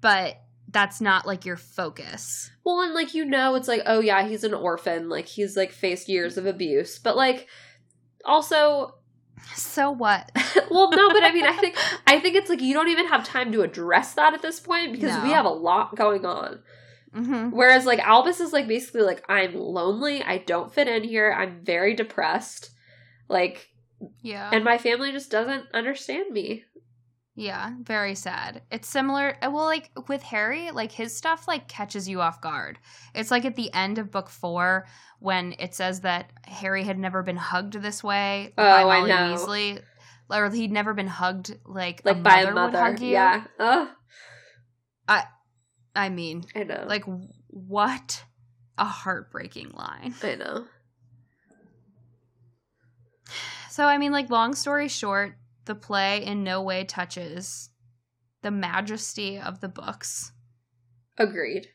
but 0.00 0.40
that's 0.68 1.00
not 1.00 1.26
like 1.26 1.46
your 1.46 1.56
focus. 1.56 2.50
Well, 2.62 2.82
and 2.82 2.92
like 2.92 3.14
you 3.14 3.24
know, 3.24 3.54
it's 3.54 3.68
like, 3.68 3.82
oh 3.86 4.00
yeah, 4.00 4.28
he's 4.28 4.44
an 4.44 4.54
orphan. 4.54 5.08
Like 5.08 5.26
he's 5.26 5.56
like 5.56 5.72
faced 5.72 6.08
years 6.08 6.36
of 6.36 6.44
abuse, 6.44 6.98
but 6.98 7.16
like 7.16 7.48
also, 8.26 8.96
So 9.54 9.90
what? 9.90 10.30
well, 10.70 10.90
no, 10.90 11.08
but 11.08 11.24
I 11.24 11.32
mean, 11.32 11.46
I 11.46 11.56
think 11.56 11.76
I 12.06 12.20
think 12.20 12.36
it's 12.36 12.50
like 12.50 12.60
you 12.60 12.74
don't 12.74 12.88
even 12.88 13.06
have 13.08 13.24
time 13.24 13.50
to 13.52 13.62
address 13.62 14.12
that 14.14 14.34
at 14.34 14.42
this 14.42 14.60
point 14.60 14.92
because 14.92 15.22
we 15.22 15.30
have 15.30 15.46
a 15.46 15.50
lot 15.50 15.96
going 15.96 16.26
on. 16.26 16.60
Hmm 17.16 17.48
Whereas 17.50 17.86
like 17.86 18.00
Albus 18.00 18.40
is 18.40 18.52
like 18.52 18.68
basically 18.68 19.02
like 19.02 19.24
I'm 19.28 19.54
lonely, 19.54 20.22
I 20.22 20.38
don't 20.38 20.72
fit 20.72 20.88
in 20.88 21.04
here, 21.04 21.32
I'm 21.32 21.64
very 21.64 21.94
depressed, 21.94 22.70
like, 23.28 23.68
Yeah. 24.22 24.50
and 24.52 24.64
my 24.64 24.78
family 24.78 25.12
just 25.12 25.30
doesn't 25.30 25.66
understand 25.72 26.30
me. 26.32 26.64
Yeah, 27.38 27.72
very 27.82 28.14
sad. 28.14 28.62
It's 28.70 28.88
similar. 28.88 29.36
uh, 29.42 29.50
Well, 29.50 29.64
like 29.66 29.90
with 30.08 30.22
Harry, 30.22 30.70
like 30.70 30.90
his 30.90 31.14
stuff 31.14 31.46
like 31.46 31.68
catches 31.68 32.08
you 32.08 32.22
off 32.22 32.40
guard. 32.40 32.78
It's 33.14 33.30
like 33.30 33.44
at 33.44 33.56
the 33.56 33.70
end 33.74 33.98
of 33.98 34.10
book 34.10 34.30
four 34.30 34.86
when 35.20 35.54
it 35.58 35.74
says 35.74 36.00
that 36.00 36.30
Harry 36.46 36.82
had 36.82 36.98
never 36.98 37.22
been 37.22 37.36
hugged 37.36 37.74
this 37.74 38.02
way 38.02 38.54
by 38.56 38.82
Oh, 38.84 38.88
I 38.88 39.06
know. 39.06 39.34
Weasley, 39.34 39.82
or 40.30 40.48
he'd 40.50 40.72
never 40.72 40.94
been 40.94 41.06
hugged 41.08 41.56
like 41.66 42.00
Like 42.06 42.16
a 42.16 42.20
by 42.20 42.36
mother 42.44 42.50
a 42.52 42.54
mother, 42.54 42.78
would 42.78 42.92
hug 42.92 43.00
you. 43.00 43.12
yeah. 43.12 43.44
Ugh, 43.58 43.88
I 45.08 45.24
mean, 46.08 46.44
I 46.54 46.64
know, 46.64 46.84
like 46.86 47.04
what 47.48 48.24
a 48.78 48.84
heartbreaking 48.84 49.70
line. 49.70 50.14
I 50.22 50.34
know. 50.36 50.66
So 53.70 53.86
I 53.86 53.98
mean, 53.98 54.12
like 54.12 54.30
long 54.30 54.54
story 54.54 54.88
short, 54.88 55.36
the 55.64 55.74
play 55.74 56.24
in 56.24 56.44
no 56.44 56.62
way 56.62 56.84
touches 56.84 57.70
the 58.42 58.50
majesty 58.50 59.38
of 59.38 59.60
the 59.60 59.68
books. 59.68 60.32
Agreed. 61.18 61.68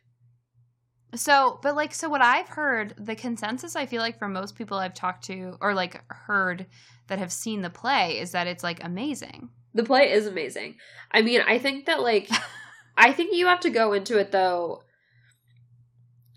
So, 1.13 1.59
but 1.61 1.76
like, 1.76 1.93
so 1.93 2.09
what 2.09 2.22
I've 2.22 2.47
heard, 2.47 2.95
the 2.97 3.15
consensus 3.15 3.76
I 3.76 3.86
feel 3.86 4.01
like 4.01 4.17
from 4.17 4.32
most 4.32 4.55
people 4.55 4.78
I've 4.78 4.93
talked 4.93 5.26
to 5.26 5.57
or 5.59 5.74
like 5.74 6.01
heard 6.09 6.67
that 7.07 7.19
have 7.19 7.32
seen 7.32 7.61
the 7.61 7.69
play 7.69 8.19
is 8.19 8.32
that 8.32 8.47
it's 8.47 8.63
like 8.63 8.84
amazing. 8.84 9.49
The 9.74 9.84
play 9.84 10.11
is 10.11 10.26
amazing. 10.26 10.76
I 11.11 11.22
mean, 11.22 11.41
I 11.45 11.57
think 11.57 11.86
that 11.86 12.01
like 12.01 12.30
I 12.98 13.12
think 13.14 13.36
you 13.36 13.48
have 13.48 13.60
to 13.62 13.70
go 13.70 13.94
into 13.94 14.18
it 14.18 14.32
though. 14.32 14.84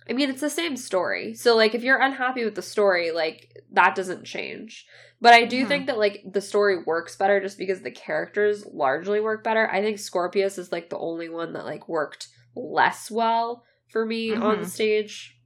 I 0.09 0.13
mean, 0.13 0.29
it's 0.29 0.41
the 0.41 0.51
same 0.51 0.77
story. 0.77 1.35
So 1.35 1.57
like 1.57 1.75
if 1.75 1.83
you're 1.83 2.01
unhappy 2.01 2.45
with 2.45 2.55
the 2.55 2.63
story, 2.63 3.11
like 3.11 3.63
that 3.73 3.95
doesn't 3.95 4.25
change. 4.25 4.87
But 5.21 5.33
I 5.33 5.45
do 5.45 5.65
Mhm. 5.65 5.69
think 5.69 5.87
that 5.87 5.99
like 5.99 6.23
the 6.31 6.41
story 6.43 6.83
works 6.83 7.17
better 7.17 7.41
just 7.41 7.57
because 7.57 7.81
the 7.81 7.91
characters 7.91 8.67
largely 8.67 9.21
work 9.21 9.43
better. 9.43 9.71
I 9.71 9.81
think 9.81 9.99
Scorpius 9.99 10.59
is 10.59 10.71
like 10.71 10.91
the 10.91 10.99
only 10.99 11.29
one 11.29 11.55
that 11.55 11.65
like 11.65 11.89
worked 11.89 12.29
less 12.55 13.11
well 13.11 13.65
for 13.89 14.05
me 14.05 14.35
on 14.37 14.61
Mhm. 14.61 14.67
stage. 14.67 15.39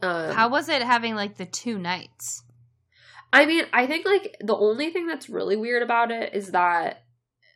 Um, 0.00 0.34
How 0.34 0.48
was 0.48 0.68
it 0.68 0.82
having 0.82 1.14
like 1.14 1.36
the 1.36 1.46
two 1.46 1.78
nights? 1.78 2.42
I 3.32 3.46
mean, 3.46 3.66
I 3.72 3.86
think 3.86 4.06
like 4.06 4.36
the 4.40 4.56
only 4.56 4.90
thing 4.90 5.06
that's 5.06 5.28
really 5.28 5.56
weird 5.56 5.82
about 5.82 6.10
it 6.10 6.34
is 6.34 6.52
that 6.52 7.03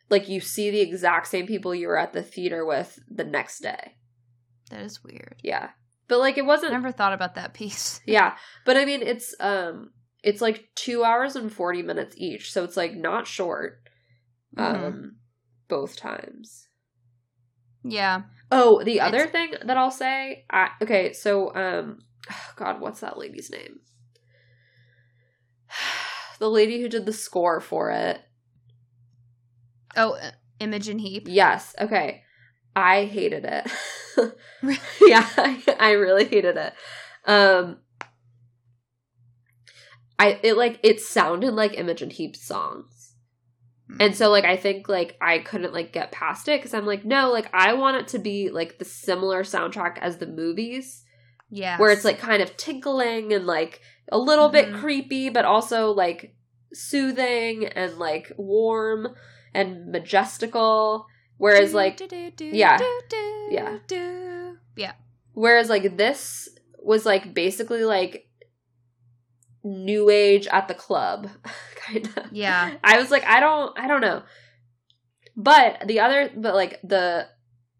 like 0.09 0.27
you 0.29 0.39
see 0.41 0.69
the 0.71 0.81
exact 0.81 1.27
same 1.27 1.45
people 1.47 1.73
you 1.75 1.87
were 1.87 1.97
at 1.97 2.13
the 2.13 2.23
theater 2.23 2.65
with 2.65 2.99
the 3.09 3.23
next 3.23 3.59
day. 3.59 3.95
That 4.69 4.81
is 4.81 5.03
weird. 5.03 5.35
Yeah. 5.43 5.69
But 6.07 6.19
like 6.19 6.37
it 6.37 6.45
wasn't 6.45 6.71
I 6.73 6.75
never 6.75 6.91
thought 6.91 7.13
about 7.13 7.35
that 7.35 7.53
piece. 7.53 8.01
Yeah. 8.05 8.35
But 8.65 8.77
I 8.77 8.85
mean 8.85 9.01
it's 9.01 9.35
um 9.39 9.91
it's 10.23 10.41
like 10.41 10.69
2 10.75 11.03
hours 11.03 11.35
and 11.35 11.51
40 11.51 11.81
minutes 11.83 12.15
each. 12.17 12.51
So 12.51 12.63
it's 12.63 12.75
like 12.77 12.95
not 12.95 13.27
short 13.27 13.81
um 14.57 14.75
Mhm. 14.75 15.09
both 15.67 15.95
times. 15.95 16.67
Yeah. 17.83 18.23
Oh, 18.51 18.83
the 18.83 18.99
other 19.01 19.19
It's- 19.19 19.31
thing 19.31 19.53
that 19.65 19.77
I'll 19.77 19.91
say, 19.91 20.45
I, 20.49 20.69
okay, 20.81 21.13
so 21.13 21.53
um 21.55 21.99
god, 22.55 22.81
what's 22.81 22.99
that 23.01 23.17
lady's 23.17 23.49
name? 23.51 23.79
the 26.39 26.49
lady 26.49 26.81
who 26.81 26.89
did 26.89 27.05
the 27.05 27.13
score 27.13 27.59
for 27.59 27.91
it. 27.91 28.21
Oh, 29.95 30.13
uh, 30.13 30.31
Imogen 30.59 30.99
Heap. 30.99 31.23
Yes. 31.27 31.75
Okay. 31.79 32.23
I 32.75 33.05
hated 33.05 33.45
it. 33.45 33.67
yeah, 35.01 35.27
I, 35.37 35.63
I 35.79 35.91
really 35.91 36.25
hated 36.25 36.55
it. 36.57 36.73
Um 37.25 37.77
I 40.17 40.39
it 40.43 40.57
like 40.57 40.79
it 40.83 40.99
sounded 41.01 41.53
like 41.53 41.77
Imogen 41.77 42.09
Heap's 42.09 42.41
songs. 42.45 43.13
And 43.99 44.15
so 44.15 44.29
like 44.29 44.45
I 44.45 44.55
think 44.55 44.87
like 44.87 45.17
I 45.19 45.39
couldn't 45.39 45.73
like 45.73 45.91
get 45.91 46.11
past 46.11 46.47
it 46.47 46.61
cuz 46.61 46.73
I'm 46.75 46.85
like 46.85 47.05
no, 47.05 47.31
like 47.31 47.49
I 47.53 47.73
want 47.73 47.97
it 47.97 48.07
to 48.09 48.19
be 48.19 48.49
like 48.49 48.77
the 48.77 48.85
similar 48.85 49.43
soundtrack 49.43 49.97
as 49.99 50.17
the 50.17 50.27
movies 50.27 51.03
Yeah. 51.49 51.77
where 51.79 51.91
it's 51.91 52.05
like 52.05 52.19
kind 52.19 52.41
of 52.43 52.55
tinkling 52.55 53.33
and 53.33 53.47
like 53.47 53.81
a 54.11 54.17
little 54.19 54.49
bit 54.49 54.69
Mhm. 54.69 54.79
creepy 54.79 55.29
but 55.29 55.43
also 55.45 55.91
like 55.91 56.35
soothing 56.71 57.65
and 57.65 57.97
like 57.97 58.31
warm 58.37 59.15
and 59.53 59.91
majestical 59.91 61.07
whereas 61.37 61.73
like 61.73 61.99
yeah. 62.39 62.77
Yeah. 63.49 63.79
Yeah. 64.75 64.93
Whereas 65.33 65.69
like 65.69 65.97
this 65.97 66.49
was 66.77 67.05
like 67.05 67.33
basically 67.33 67.83
like 67.83 68.27
new 69.63 70.09
age 70.09 70.47
at 70.47 70.67
the 70.67 70.73
club 70.73 71.29
kind 71.75 72.07
of. 72.17 72.31
Yeah. 72.31 72.77
I 72.83 72.99
was 72.99 73.11
like 73.11 73.25
I 73.25 73.39
don't 73.39 73.77
I 73.77 73.87
don't 73.87 74.01
know. 74.01 74.23
But 75.35 75.87
the 75.87 76.01
other 76.01 76.29
but 76.35 76.55
like 76.55 76.79
the 76.83 77.27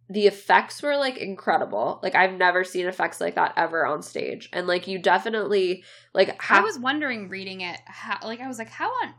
the 0.09 0.26
effects 0.26 0.82
were 0.82 0.97
like 0.97 1.17
incredible. 1.17 1.99
Like 2.01 2.15
I've 2.15 2.34
never 2.34 2.63
seen 2.63 2.88
effects 2.88 3.22
like 3.22 3.36
that 3.36 3.53
ever 3.55 3.86
on 3.86 4.01
stage. 4.01 4.49
And 4.51 4.65
like 4.65 4.88
you 4.88 4.97
definitely 4.99 5.84
like 6.13 6.41
I 6.49 6.61
was 6.61 6.80
wondering 6.80 7.30
reading 7.30 7.61
it, 7.61 7.80
how, 7.86 8.17
like 8.24 8.41
I 8.41 8.47
was 8.47 8.57
like, 8.57 8.70
how 8.70 8.89
on 8.89 9.13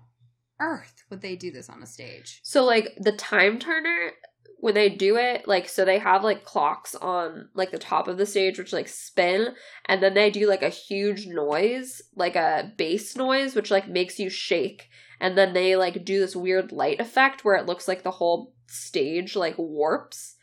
earth 0.61 1.04
would 1.11 1.22
they 1.22 1.36
do 1.36 1.50
this 1.50 1.68
on 1.68 1.82
a 1.82 1.86
stage? 1.86 2.40
So 2.42 2.64
like 2.64 2.94
the 2.98 3.12
time 3.12 3.58
turner 3.58 4.12
when 4.58 4.74
they 4.74 4.90
do 4.90 5.16
it, 5.16 5.48
like 5.48 5.68
so 5.68 5.84
they 5.84 5.98
have 5.98 6.22
like 6.22 6.44
clocks 6.44 6.94
on 6.94 7.48
like 7.54 7.70
the 7.70 7.78
top 7.78 8.08
of 8.08 8.18
the 8.18 8.26
stage 8.26 8.58
which 8.58 8.72
like 8.72 8.88
spin 8.88 9.54
and 9.86 10.02
then 10.02 10.14
they 10.14 10.30
do 10.30 10.46
like 10.46 10.62
a 10.62 10.68
huge 10.68 11.26
noise, 11.26 12.02
like 12.14 12.36
a 12.36 12.72
bass 12.76 13.16
noise 13.16 13.54
which 13.54 13.70
like 13.70 13.88
makes 13.88 14.18
you 14.18 14.28
shake 14.28 14.88
and 15.20 15.36
then 15.36 15.52
they 15.52 15.76
like 15.76 16.04
do 16.04 16.18
this 16.18 16.36
weird 16.36 16.72
light 16.72 17.00
effect 17.00 17.44
where 17.44 17.56
it 17.56 17.66
looks 17.66 17.86
like 17.86 18.02
the 18.02 18.11
whole 18.11 18.54
stage 18.66 19.36
like 19.36 19.56
warps. 19.58 20.36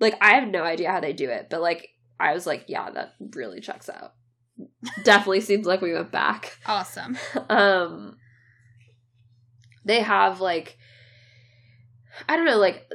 Like 0.00 0.16
I 0.20 0.34
have 0.34 0.48
no 0.48 0.64
idea 0.64 0.90
how 0.90 1.00
they 1.00 1.12
do 1.12 1.28
it, 1.28 1.48
but 1.50 1.60
like 1.60 1.88
I 2.18 2.34
was 2.34 2.46
like, 2.46 2.64
yeah, 2.68 2.90
that 2.90 3.14
really 3.34 3.60
checks 3.60 3.88
out. 3.88 4.14
Definitely 5.04 5.40
seems 5.40 5.66
like 5.66 5.80
we 5.80 5.92
went 5.92 6.12
back. 6.12 6.58
Awesome. 6.66 7.16
Um 7.48 8.16
they 9.84 10.00
have 10.00 10.40
like 10.40 10.78
I 12.28 12.36
don't 12.36 12.44
know, 12.46 12.58
like 12.58 12.86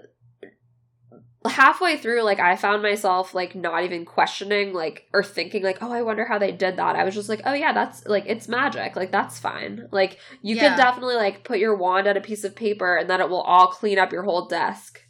halfway 1.45 1.95
through 1.97 2.23
like 2.23 2.39
I 2.39 2.57
found 2.57 2.83
myself 2.83 3.33
like 3.33 3.55
not 3.55 3.83
even 3.83 4.03
questioning 4.03 4.73
like 4.73 5.07
or 5.13 5.23
thinking 5.23 5.63
like 5.63 5.77
oh 5.81 5.91
I 5.93 6.01
wonder 6.01 6.25
how 6.25 6.37
they 6.37 6.51
did 6.51 6.75
that. 6.77 6.95
I 6.97 7.03
was 7.05 7.15
just 7.15 7.29
like 7.29 7.41
oh 7.45 7.53
yeah, 7.53 7.71
that's 7.73 8.05
like 8.05 8.25
it's 8.27 8.47
magic. 8.49 8.95
Like 8.95 9.11
that's 9.11 9.39
fine. 9.39 9.87
Like 9.91 10.19
you 10.41 10.55
Yeah. 10.55 10.69
can 10.69 10.77
definitely 10.77 11.15
like 11.15 11.43
put 11.45 11.59
your 11.59 11.75
wand 11.75 12.07
on 12.07 12.17
a 12.17 12.21
piece 12.21 12.43
of 12.43 12.55
paper 12.55 12.97
and 12.97 13.09
then 13.09 13.21
it 13.21 13.29
will 13.29 13.41
all 13.41 13.67
clean 13.67 13.97
up 13.97 14.11
your 14.11 14.23
whole 14.23 14.47
desk. 14.47 15.01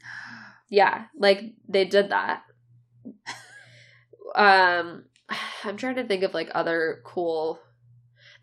Yeah, 0.70 1.04
like 1.16 1.52
they 1.68 1.84
did 1.84 2.08
that. 2.10 2.42
um 4.34 5.04
I'm 5.64 5.76
trying 5.76 5.96
to 5.96 6.04
think 6.06 6.22
of 6.22 6.34
like 6.34 6.50
other 6.54 7.00
cool 7.04 7.60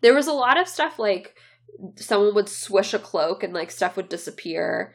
There 0.00 0.14
was 0.14 0.26
a 0.28 0.32
lot 0.32 0.58
of 0.58 0.68
stuff 0.68 0.98
like 0.98 1.36
someone 1.96 2.34
would 2.34 2.48
swish 2.48 2.94
a 2.94 2.98
cloak 2.98 3.42
and 3.42 3.52
like 3.52 3.70
stuff 3.70 3.96
would 3.96 4.08
disappear. 4.08 4.94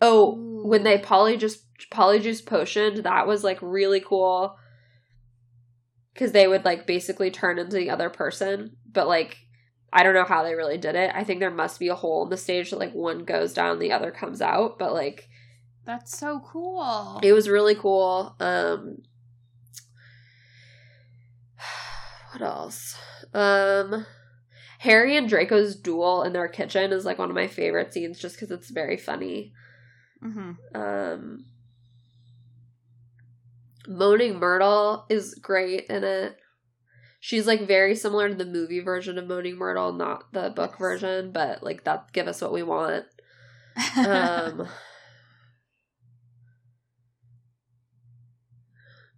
Oh, 0.00 0.62
when 0.64 0.84
they 0.84 0.98
polyjuice 0.98 1.58
polyjuice 1.92 2.44
potioned, 2.44 2.98
that 3.04 3.26
was 3.26 3.44
like 3.44 3.58
really 3.60 4.00
cool. 4.00 4.56
Cause 6.14 6.32
they 6.32 6.48
would 6.48 6.64
like 6.64 6.86
basically 6.86 7.30
turn 7.30 7.58
into 7.58 7.76
the 7.76 7.90
other 7.90 8.10
person. 8.10 8.76
But 8.90 9.08
like 9.08 9.38
I 9.92 10.02
don't 10.02 10.14
know 10.14 10.24
how 10.24 10.42
they 10.42 10.54
really 10.54 10.78
did 10.78 10.94
it. 10.94 11.12
I 11.14 11.24
think 11.24 11.40
there 11.40 11.50
must 11.50 11.80
be 11.80 11.88
a 11.88 11.94
hole 11.94 12.24
in 12.24 12.30
the 12.30 12.36
stage 12.36 12.70
that 12.70 12.78
like 12.78 12.92
one 12.92 13.24
goes 13.24 13.54
down, 13.54 13.78
the 13.78 13.92
other 13.92 14.10
comes 14.10 14.42
out. 14.42 14.78
But 14.78 14.92
like 14.92 15.28
That's 15.84 16.16
so 16.18 16.40
cool. 16.40 17.20
it 17.22 17.32
was 17.32 17.48
really 17.48 17.74
cool. 17.74 18.34
Um 18.40 18.98
what 22.32 22.42
else? 22.42 22.96
Um 23.32 24.06
Harry 24.78 25.16
and 25.16 25.28
Draco's 25.28 25.76
duel 25.76 26.22
in 26.22 26.32
their 26.32 26.48
kitchen 26.48 26.92
is 26.92 27.04
like 27.04 27.18
one 27.18 27.30
of 27.30 27.34
my 27.36 27.46
favorite 27.48 27.92
scenes 27.92 28.18
just 28.18 28.36
because 28.36 28.50
it's 28.50 28.70
very 28.70 28.96
funny. 28.96 29.52
hmm 30.22 30.50
Um 30.74 31.44
Moaning 33.86 34.38
Myrtle 34.38 35.06
is 35.08 35.34
great 35.34 35.86
in 35.86 36.04
it. 36.04 36.38
She's 37.20 37.46
like 37.46 37.62
very 37.66 37.94
similar 37.94 38.28
to 38.28 38.34
the 38.34 38.44
movie 38.44 38.80
version 38.80 39.18
of 39.18 39.26
Moaning 39.26 39.56
Myrtle, 39.56 39.92
not 39.92 40.32
the 40.32 40.50
book 40.50 40.72
Yes. 40.72 40.78
version, 40.78 41.32
but 41.32 41.62
like 41.62 41.84
that 41.84 42.12
give 42.12 42.28
us 42.28 42.40
what 42.40 42.52
we 42.52 42.62
want. 42.62 43.06
Um 44.04 44.60
I'm 44.62 44.68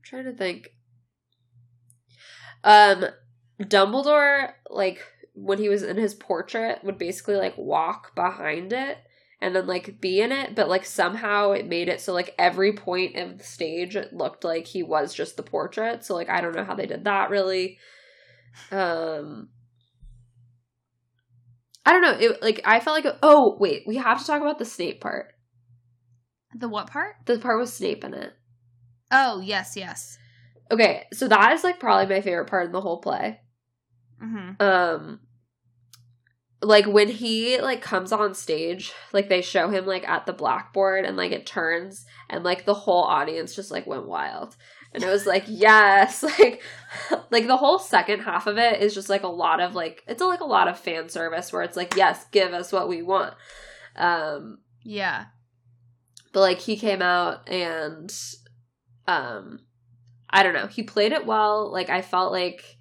trying 0.02 0.24
to 0.24 0.32
think. 0.32 0.72
Um 2.64 3.06
Dumbledore 3.60 4.52
like 4.70 5.04
when 5.34 5.58
he 5.58 5.68
was 5.68 5.82
in 5.82 5.96
his 5.96 6.14
portrait 6.14 6.82
would 6.84 6.98
basically 6.98 7.36
like 7.36 7.56
walk 7.56 8.14
behind 8.14 8.72
it 8.72 8.98
and 9.40 9.54
then 9.54 9.66
like 9.66 10.00
be 10.00 10.20
in 10.20 10.32
it, 10.32 10.54
but 10.54 10.68
like 10.68 10.84
somehow 10.84 11.52
it 11.52 11.66
made 11.66 11.88
it 11.88 12.00
so 12.00 12.12
like 12.12 12.34
every 12.38 12.72
point 12.72 13.16
of 13.16 13.38
the 13.38 13.44
stage 13.44 13.96
it 13.96 14.12
looked 14.12 14.44
like 14.44 14.66
he 14.66 14.82
was 14.82 15.14
just 15.14 15.36
the 15.36 15.42
portrait. 15.42 16.04
So 16.04 16.14
like 16.14 16.28
I 16.28 16.40
don't 16.40 16.54
know 16.54 16.64
how 16.64 16.74
they 16.74 16.86
did 16.86 17.04
that 17.04 17.30
really. 17.30 17.78
Um 18.70 19.48
I 21.86 21.92
don't 21.92 22.02
know. 22.02 22.18
It 22.18 22.42
like 22.42 22.60
I 22.64 22.80
felt 22.80 23.02
like 23.04 23.16
oh 23.22 23.56
wait, 23.58 23.84
we 23.86 23.96
have 23.96 24.20
to 24.20 24.26
talk 24.26 24.42
about 24.42 24.58
the 24.58 24.64
Snape 24.64 25.00
part. 25.00 25.32
the 26.54 26.68
what 26.68 26.88
part? 26.88 27.16
The 27.26 27.38
part 27.38 27.58
with 27.58 27.70
Snape 27.70 28.04
in 28.04 28.14
it. 28.14 28.32
Oh, 29.10 29.40
yes, 29.40 29.76
yes. 29.76 30.18
Okay, 30.70 31.06
so 31.12 31.26
that 31.28 31.52
is 31.52 31.64
like 31.64 31.80
probably 31.80 32.14
my 32.14 32.20
favorite 32.20 32.46
part 32.46 32.66
in 32.66 32.72
the 32.72 32.80
whole 32.80 33.00
play. 33.00 33.40
Hmm 34.20 34.50
Um 34.60 35.20
like 36.62 36.86
when 36.86 37.08
he 37.08 37.58
like 37.60 37.80
comes 37.80 38.12
on 38.12 38.34
stage, 38.34 38.92
like 39.12 39.28
they 39.28 39.40
show 39.40 39.70
him 39.70 39.86
like 39.86 40.06
at 40.08 40.26
the 40.26 40.32
blackboard 40.32 41.04
and 41.06 41.16
like 41.16 41.32
it 41.32 41.46
turns 41.46 42.04
and 42.28 42.44
like 42.44 42.66
the 42.66 42.74
whole 42.74 43.02
audience 43.02 43.54
just 43.54 43.70
like 43.70 43.86
went 43.86 44.06
wild. 44.06 44.56
And 44.92 45.02
it 45.02 45.08
was 45.08 45.24
like, 45.24 45.44
yes, 45.48 46.22
like 46.38 46.62
like 47.30 47.46
the 47.46 47.56
whole 47.56 47.78
second 47.78 48.20
half 48.20 48.46
of 48.46 48.58
it 48.58 48.82
is 48.82 48.94
just 48.94 49.08
like 49.08 49.22
a 49.22 49.28
lot 49.28 49.60
of 49.60 49.74
like 49.74 50.02
it's 50.06 50.20
like 50.22 50.40
a 50.40 50.44
lot 50.44 50.68
of 50.68 50.78
fan 50.78 51.08
service 51.08 51.52
where 51.52 51.62
it's 51.62 51.76
like, 51.76 51.96
yes, 51.96 52.26
give 52.30 52.52
us 52.52 52.72
what 52.72 52.88
we 52.88 53.00
want. 53.02 53.34
Um 53.96 54.58
Yeah. 54.82 55.26
but 56.32 56.40
like 56.40 56.58
he 56.58 56.76
came 56.76 57.02
out 57.02 57.48
and 57.48 58.14
um 59.08 59.60
i 60.28 60.42
don't 60.42 60.54
know 60.54 60.66
he 60.68 60.82
played 60.82 61.10
it 61.12 61.26
well 61.26 61.72
like 61.72 61.90
i 61.90 62.02
felt 62.02 62.30
like 62.32 62.76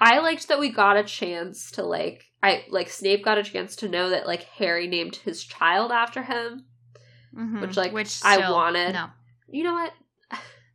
i 0.00 0.18
liked 0.18 0.48
that 0.48 0.58
we 0.60 0.70
got 0.70 0.96
a 0.96 1.04
chance 1.04 1.70
to 1.72 1.82
like 1.84 2.24
i 2.42 2.64
like 2.70 2.88
snape 2.88 3.24
got 3.24 3.38
a 3.38 3.42
chance 3.42 3.76
to 3.76 3.88
know 3.88 4.10
that 4.10 4.26
like 4.26 4.42
harry 4.44 4.86
named 4.86 5.16
his 5.16 5.44
child 5.44 5.92
after 5.92 6.22
him 6.22 6.64
Mhm. 7.32 7.60
Which, 7.60 7.76
like, 7.76 7.92
which 7.92 8.18
I 8.24 8.38
still- 8.38 8.54
wanted. 8.54 8.92
No, 8.92 9.06
you 9.48 9.62
know 9.62 9.74
what 9.74 9.92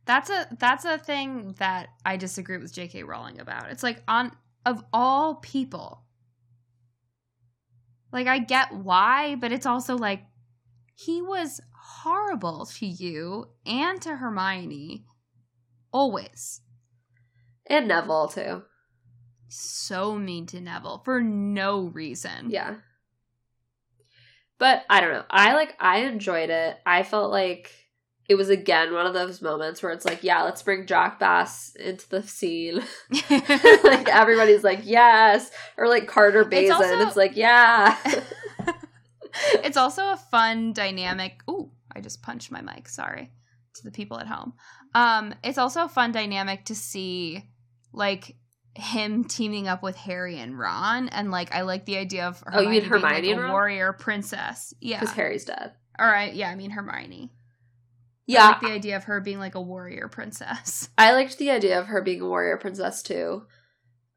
that's 0.06 0.30
a 0.30 0.48
that's 0.58 0.86
a 0.86 0.96
thing 0.96 1.54
that 1.58 1.88
I 2.02 2.16
disagree 2.16 2.56
with 2.56 2.72
J.K. 2.72 3.02
Rowling 3.02 3.38
about. 3.40 3.70
It's 3.70 3.82
like 3.82 4.02
on 4.08 4.32
of 4.64 4.82
all 4.90 5.34
people, 5.34 6.06
like 8.12 8.26
I 8.26 8.38
get 8.38 8.72
why, 8.72 9.34
but 9.34 9.52
it's 9.52 9.66
also 9.66 9.98
like 9.98 10.22
he 10.94 11.20
was 11.20 11.60
horrible 12.02 12.64
to 12.76 12.86
you 12.86 13.48
and 13.66 14.00
to 14.00 14.16
Hermione, 14.16 15.04
always. 15.92 16.62
and 17.66 17.86
neville 17.88 18.28
too 18.28 18.62
So 19.48 20.16
mean 20.16 20.46
to 20.46 20.60
Neville 20.60 21.02
for 21.04 21.20
no 21.20 21.82
reason. 21.82 22.50
yeah 22.50 22.74
but 24.58 24.84
i 24.88 25.00
don't 25.00 25.12
know 25.12 25.24
i 25.30 25.52
like 25.52 25.76
i 25.80 25.98
enjoyed 26.00 26.48
it 26.50 26.78
i 26.86 27.02
felt 27.02 27.30
like 27.30 27.70
it 28.28 28.34
was 28.36 28.48
again 28.48 28.92
one 28.94 29.04
of 29.06 29.12
those 29.14 29.42
moments 29.42 29.82
where 29.82 29.92
it's 29.92 30.04
like 30.06 30.24
yeah 30.24 30.42
let's 30.42 30.62
bring 30.62 30.86
jack 30.86 31.18
bass 31.20 31.76
into 31.78 32.08
the 32.08 32.22
scene 32.22 32.76
like 33.30 34.08
everybody's 34.08 34.64
like 34.64 34.80
yes 34.82 35.50
or 35.76 35.88
like 35.88 36.06
carter 36.08 36.40
It's 36.40 36.50
Bazin. 36.70 36.72
also- 36.72 37.06
it's 37.06 37.16
like 37.16 37.36
yeah 37.36 37.96
it's 39.64 39.76
also 39.76 40.02
a 40.12 40.16
fun 40.16 40.72
dynamic. 40.72 41.42
Ooh, 41.50 41.70
I 41.94 42.00
just 42.00 42.22
punched 42.22 42.50
my 42.50 42.62
mic. 42.62 42.88
Sorry 42.88 43.30
to 43.74 43.84
the 43.84 43.90
people 43.90 44.18
at 44.18 44.26
home. 44.26 44.54
Um, 44.94 45.34
it's 45.44 45.58
also 45.58 45.84
a 45.84 45.88
fun 45.88 46.10
dynamic 46.12 46.64
to 46.66 46.74
see 46.74 47.44
like 47.92 48.36
him 48.76 49.24
teaming 49.24 49.66
up 49.68 49.82
with 49.82 49.96
Harry 49.96 50.38
and 50.38 50.58
Ron, 50.58 51.08
and 51.08 51.30
like 51.30 51.54
I 51.54 51.62
like 51.62 51.84
the 51.86 51.96
idea 51.96 52.26
of 52.28 52.42
Oh, 52.52 52.60
you 52.60 52.68
mean 52.68 52.84
Hermione, 52.84 52.90
being, 53.00 53.02
like, 53.02 53.12
Hermione 53.14 53.32
and 53.32 53.50
a 53.50 53.52
warrior 53.52 53.92
princess. 53.92 54.74
Yeah. 54.80 55.00
because 55.00 55.14
harry's 55.14 55.44
dead 55.44 55.72
All 55.98 56.06
right. 56.06 56.34
Yeah, 56.34 56.50
I 56.50 56.54
mean 56.56 56.70
Hermione. 56.70 57.30
I 57.32 58.32
yeah 58.32 58.48
like 58.48 58.60
the 58.60 58.70
idea 58.72 58.96
of 58.96 59.04
her 59.04 59.20
being 59.20 59.38
like 59.38 59.54
a 59.54 59.60
warrior 59.60 60.08
princess. 60.08 60.88
I 60.98 61.12
liked 61.12 61.38
the 61.38 61.50
idea 61.50 61.78
of 61.80 61.86
her 61.86 62.02
being 62.02 62.20
a 62.20 62.26
warrior 62.28 62.56
princess 62.56 63.02
too 63.02 63.42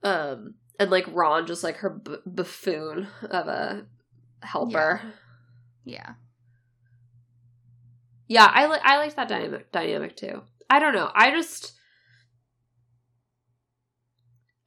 um 0.03 0.55
and 0.80 0.89
like 0.89 1.05
ron 1.12 1.45
just 1.45 1.64
like 1.64 1.78
her 1.78 1.89
b- 1.89 2.16
buffoon 2.26 3.07
of 3.30 3.47
a 3.47 3.86
helper 4.41 5.01
Yeah. 5.84 6.14
yeah, 8.28 8.49
i 8.53 8.66
like 8.68 8.82
i 8.84 8.97
liked 8.97 9.16
that 9.18 9.28
dynamic 9.28 9.72
dynamic 9.72 10.16
too 10.16 10.41
i 10.70 10.80
don't 10.80 10.93
know 10.93 11.12
i 11.14 11.32
just 11.32 11.74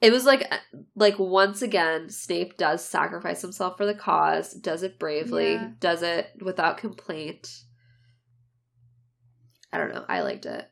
it 0.03 0.12
was 0.12 0.24
like 0.26 0.53
like 0.96 1.18
once 1.18 1.62
again 1.62 2.11
snape 2.11 2.57
does 2.59 2.84
sacrifice 2.84 3.40
himself 3.40 3.76
for 3.78 3.86
the 3.86 3.94
cause 3.94 4.53
does 4.53 4.82
it 4.82 4.98
bravely 4.98 5.55
Yeah. 5.55 5.68
does 5.78 6.03
it 6.03 6.28
without 6.42 6.76
complaint 6.76 7.48
i 9.72 9.78
don't 9.78 9.94
know 9.94 10.05
i 10.09 10.20
liked 10.22 10.44
it 10.44 10.68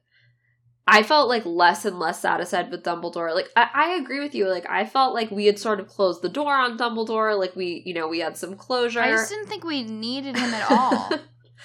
i 0.87 1.03
felt 1.03 1.29
like 1.29 1.47
less 1.47 1.85
and 1.85 1.99
less 1.99 2.21
satisfied 2.21 2.71
with 2.71 2.83
dumbledore 2.83 3.35
like 3.35 3.49
I, 3.57 3.69
I 3.73 3.91
agree 3.95 4.21
with 4.21 4.35
you 4.35 4.49
like 4.49 4.69
i 4.69 4.85
felt 4.85 5.15
like 5.15 5.31
we 5.31 5.47
had 5.47 5.59
sort 5.59 5.81
of 5.81 5.89
closed 5.89 6.23
the 6.23 6.29
door 6.29 6.53
on 6.55 6.77
dumbledore 6.77 7.39
like 7.39 7.55
we 7.55 7.83
you 7.87 7.95
know 7.95 8.09
we 8.09 8.19
had 8.19 8.37
some 8.37 8.57
closure 8.57 9.01
I 9.01 9.11
just 9.11 9.31
didn't 9.31 9.47
think 9.47 9.65
we 9.65 9.85
needed 9.85 10.37
him 10.37 10.53
at 10.53 10.71
all. 10.71 11.11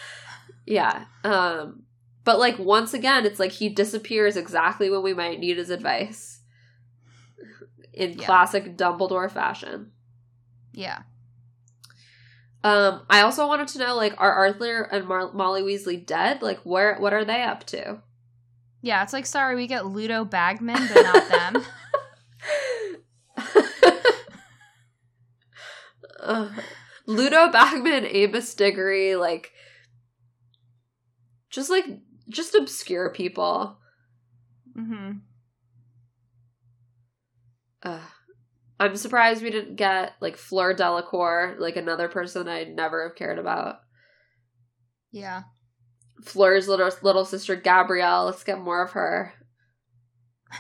yeah. 0.66 1.05
Um 1.24 1.84
but 2.24 2.39
like 2.39 2.57
once 2.59 2.93
again 2.93 3.26
it's 3.26 3.39
like 3.39 3.51
he 3.51 3.70
disappears 3.70 4.36
exactly 4.38 4.89
when 4.89 5.03
we 5.03 5.13
might 5.13 5.39
need 5.39 5.57
his 5.57 5.70
advice. 5.70 6.34
In 7.95 8.13
Yeah. 8.19 8.25
classic 8.25 8.75
Dumbledore 8.77 9.31
fashion. 9.31 9.91
yeah. 10.73 11.03
Um 12.63 13.05
I 13.09 13.21
also 13.21 13.47
wanted 13.47 13.67
to 13.69 13.79
know 13.79 13.95
like 13.95 14.13
are 14.17 14.31
Arthur 14.33 14.81
and 14.83 15.07
Mar- 15.07 15.31
Molly 15.33 15.61
Weasley 15.61 16.03
dead? 16.05 16.41
Like 16.41 16.59
where 16.61 16.97
what 16.97 17.13
are 17.13 17.23
they 17.25 17.41
up 17.43 17.63
to? 17.67 18.01
Yeah, 18.81 19.01
it's 19.03 19.13
like 19.13 19.25
sorry, 19.25 19.55
we 19.55 19.67
get 19.67 19.85
Ludo 19.85 20.25
Bagman, 20.25 20.87
but 20.93 21.03
not 21.03 21.29
them. 21.29 21.63
Uh, 26.19 26.49
Ludo 27.05 27.51
Bagman, 27.51 28.05
Amos 28.09 28.53
Diggory, 28.55 29.15
like 29.15 29.51
just 31.49 31.69
like 31.69 31.85
just 32.29 32.55
obscure 32.55 33.11
people. 33.11 33.77
hmm 34.75 35.11
uh, 37.86 37.99
I'm 38.79 38.97
surprised 38.97 39.41
we 39.41 39.51
didn't 39.51 39.75
get 39.75 40.13
like 40.19 40.36
Fleur 40.36 40.73
Delacour, 40.73 41.55
like 41.59 41.77
another 41.77 42.09
person 42.09 42.47
I'd 42.47 42.75
never 42.75 43.07
have 43.07 43.15
cared 43.15 43.39
about. 43.39 43.77
Yeah. 45.11 45.43
Fleur's 46.23 46.67
little 46.67 46.89
little 47.01 47.25
sister 47.25 47.55
Gabrielle. 47.55 48.25
Let's 48.25 48.43
get 48.43 48.59
more 48.59 48.83
of 48.83 48.91
her. 48.91 49.33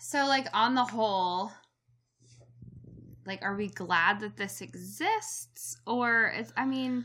So, 0.00 0.24
like, 0.26 0.46
on 0.54 0.76
the 0.76 0.84
whole, 0.84 1.50
like, 3.26 3.42
are 3.42 3.56
we 3.56 3.66
glad 3.66 4.20
that 4.20 4.36
this 4.36 4.60
exists? 4.60 5.76
Or, 5.84 6.32
it's, 6.32 6.52
I 6.56 6.64
mean, 6.64 7.04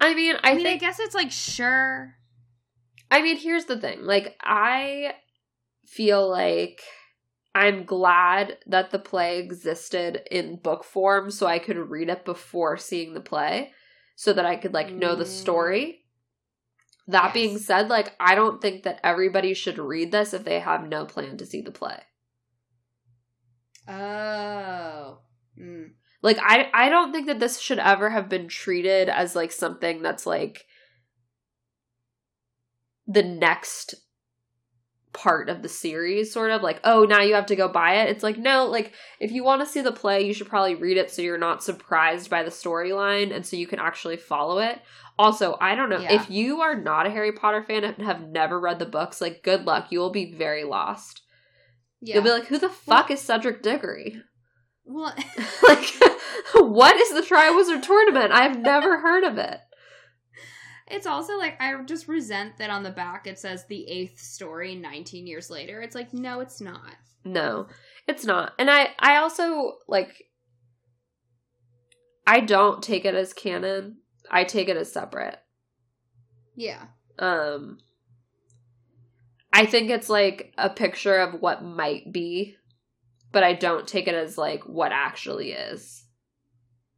I 0.00 0.14
mean, 0.14 0.36
I, 0.42 0.52
I 0.52 0.54
mean, 0.54 0.64
think 0.64 0.82
I 0.82 0.86
guess 0.86 0.98
it's 1.00 1.14
like, 1.14 1.30
sure. 1.30 2.14
I 3.10 3.20
mean, 3.20 3.36
here's 3.36 3.66
the 3.66 3.78
thing. 3.78 4.06
Like, 4.06 4.36
I 4.40 5.12
feel 5.86 6.28
like 6.28 6.80
I'm 7.54 7.84
glad 7.84 8.58
that 8.66 8.90
the 8.90 8.98
play 8.98 9.38
existed 9.38 10.26
in 10.30 10.56
book 10.56 10.82
form 10.82 11.30
so 11.30 11.46
I 11.46 11.60
could 11.60 11.76
read 11.76 12.08
it 12.08 12.24
before 12.24 12.76
seeing 12.76 13.14
the 13.14 13.20
play 13.20 13.72
so 14.16 14.32
that 14.32 14.44
I 14.44 14.56
could, 14.56 14.74
like, 14.74 14.96
know 14.96 15.14
the 15.14 15.24
Mm. 15.24 15.28
story. 15.28 16.04
That 17.06 17.26
Yes. 17.26 17.34
being 17.34 17.58
said, 17.58 17.88
like, 17.88 18.14
I 18.18 18.34
don't 18.34 18.60
think 18.60 18.82
that 18.84 19.00
everybody 19.04 19.54
should 19.54 19.78
read 19.78 20.10
this 20.10 20.34
if 20.34 20.44
they 20.44 20.58
have 20.60 20.88
no 20.88 21.04
plan 21.04 21.36
to 21.36 21.46
see 21.46 21.60
the 21.60 21.70
play. 21.70 22.02
Oh. 23.86 25.20
Mm. 25.58 25.92
Like, 26.22 26.38
I, 26.40 26.70
I 26.72 26.88
don't 26.88 27.12
think 27.12 27.26
that 27.26 27.38
this 27.38 27.60
should 27.60 27.78
ever 27.78 28.10
have 28.10 28.28
been 28.28 28.48
treated 28.48 29.08
as, 29.08 29.36
like, 29.36 29.52
something 29.52 30.02
that's, 30.02 30.26
like, 30.26 30.64
the 33.06 33.22
next 33.22 33.94
part 35.14 35.48
of 35.48 35.62
the 35.62 35.68
series 35.68 36.32
sort 36.32 36.50
of 36.50 36.60
like 36.62 36.80
oh 36.84 37.04
now 37.04 37.20
you 37.22 37.34
have 37.34 37.46
to 37.46 37.56
go 37.56 37.68
buy 37.68 37.94
it. 38.02 38.10
It's 38.10 38.22
like 38.22 38.36
no 38.36 38.66
like 38.66 38.92
if 39.20 39.30
you 39.32 39.42
want 39.44 39.62
to 39.62 39.66
see 39.66 39.80
the 39.80 39.92
play 39.92 40.26
you 40.26 40.34
should 40.34 40.48
probably 40.48 40.74
read 40.74 40.96
it 40.98 41.10
so 41.10 41.22
you're 41.22 41.38
not 41.38 41.62
surprised 41.64 42.28
by 42.28 42.42
the 42.42 42.50
storyline 42.50 43.34
and 43.34 43.46
so 43.46 43.56
you 43.56 43.66
can 43.66 43.78
actually 43.78 44.16
follow 44.16 44.58
it. 44.58 44.80
Also 45.16 45.56
i 45.60 45.74
don't 45.76 45.90
know 45.90 46.00
Yeah. 46.00 46.14
if 46.20 46.28
you 46.28 46.60
are 46.60 46.74
not 46.74 47.06
a 47.06 47.10
harry 47.10 47.30
potter 47.30 47.62
fan 47.62 47.84
and 47.84 48.02
have 48.04 48.28
never 48.28 48.58
read 48.58 48.80
the 48.80 48.84
books 48.86 49.20
like 49.20 49.44
good 49.44 49.64
luck 49.64 49.92
you 49.92 50.00
will 50.00 50.10
be 50.10 50.34
very 50.34 50.64
lost. 50.64 51.22
Yeah. 52.00 52.16
you'll 52.16 52.24
be 52.24 52.30
like 52.30 52.46
who 52.46 52.58
the 52.58 52.68
fuck 52.68 53.10
is 53.12 53.20
cedric 53.20 53.62
diggory? 53.62 54.20
What 54.82 55.16
like 55.68 55.84
what 56.54 56.96
is 56.96 57.10
the 57.10 57.22
triwizard 57.22 57.82
tournament? 57.82 58.32
I've 58.32 58.58
never 58.58 58.98
heard 58.98 59.24
of 59.24 59.38
it 59.38 59.60
it's 60.86 61.06
also 61.06 61.38
like, 61.38 61.60
I 61.60 61.82
just 61.84 62.08
resent 62.08 62.58
that 62.58 62.70
on 62.70 62.82
the 62.82 62.90
back 62.90 63.26
it 63.26 63.38
says 63.38 63.66
the 63.66 63.88
eighth 63.88 64.20
story 64.20 64.74
19 64.74 65.26
years 65.26 65.50
later. 65.50 65.80
It's 65.80 65.94
like, 65.94 66.12
no, 66.12 66.40
it's 66.40 66.60
not. 66.60 66.94
No, 67.24 67.68
it's 68.06 68.24
not. 68.24 68.52
And 68.58 68.70
I 68.70 68.90
I 68.98 69.16
also 69.16 69.78
like 69.88 70.24
I 72.26 72.40
don't 72.40 72.82
take 72.82 73.04
it 73.04 73.14
as 73.14 73.32
canon. 73.32 73.98
I 74.30 74.44
take 74.44 74.68
it 74.68 74.76
as 74.76 74.92
separate. 74.92 75.38
Yeah. 76.54 76.82
Um 77.18 77.78
I 79.52 79.66
think 79.66 79.88
it's 79.88 80.10
like 80.10 80.52
a 80.58 80.68
picture 80.68 81.16
of 81.16 81.40
what 81.40 81.64
might 81.64 82.12
be, 82.12 82.56
but 83.32 83.42
I 83.42 83.54
don't 83.54 83.88
take 83.88 84.06
it 84.06 84.14
as 84.14 84.36
like 84.36 84.64
what 84.64 84.92
actually 84.92 85.52
is. 85.52 86.04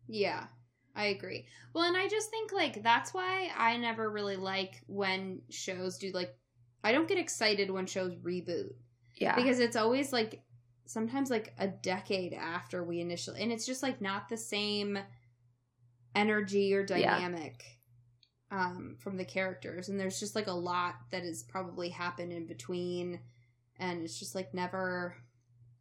Yeah, 0.08 0.46
I 0.96 1.06
agree. 1.06 1.44
Well, 1.74 1.84
and 1.84 1.96
I 1.96 2.08
just 2.08 2.30
think 2.30 2.52
like 2.52 2.82
that's 2.82 3.12
why 3.12 3.50
I 3.56 3.76
never 3.76 4.10
really 4.10 4.36
like 4.36 4.82
when 4.86 5.42
shows 5.50 5.98
do 5.98 6.10
like 6.12 6.34
I 6.82 6.92
don't 6.92 7.06
get 7.06 7.18
excited 7.18 7.70
when 7.70 7.86
shows 7.86 8.14
reboot 8.16 8.72
Yeah. 9.16 9.36
because 9.36 9.60
it's 9.60 9.76
always 9.76 10.12
like 10.12 10.42
sometimes 10.86 11.30
like 11.30 11.52
a 11.58 11.68
decade 11.68 12.32
after 12.32 12.82
we 12.82 13.00
initially 13.00 13.42
and 13.42 13.52
it's 13.52 13.66
just 13.66 13.82
like 13.82 14.00
not 14.00 14.28
the 14.28 14.36
same 14.36 14.98
energy 16.14 16.72
or 16.74 16.86
Yeah. 16.86 17.18
dynamic 17.18 17.64
um 18.50 18.96
from 19.00 19.16
the 19.16 19.24
characters 19.24 19.88
and 19.88 19.98
there's 19.98 20.20
just 20.20 20.36
like 20.36 20.46
a 20.46 20.52
lot 20.52 20.94
that 21.10 21.24
has 21.24 21.42
probably 21.42 21.88
happened 21.88 22.32
in 22.32 22.46
between 22.46 23.18
and 23.78 24.02
it's 24.04 24.18
just 24.18 24.34
like 24.34 24.54
never 24.54 25.16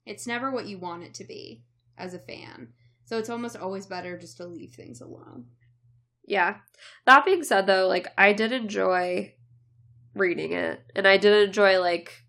it's 0.06 0.28
never 0.28 0.52
what 0.52 0.66
you 0.66 0.78
want 0.80 1.04
it 1.04 1.14
to 1.14 1.24
be 1.24 1.64
as 1.98 2.14
a 2.16 2.20
fan 2.20 2.74
so 3.06 3.18
it's 3.18 3.30
almost 3.30 3.56
always 3.56 3.86
better 3.86 4.18
just 4.18 4.38
to 4.38 4.46
leave 4.46 4.74
things 4.74 5.00
alone 5.02 5.46
Yeah. 6.28 6.58
That 7.06 7.24
being 7.26 7.44
said 7.44 7.68
though, 7.68 7.88
like 7.88 8.08
I 8.18 8.34
did 8.34 8.52
enjoy 8.52 9.34
reading 10.16 10.54
it 10.54 10.82
and 10.96 11.08
I 11.08 11.18
did 11.18 11.48
enjoy 11.48 11.80
like 11.80 12.24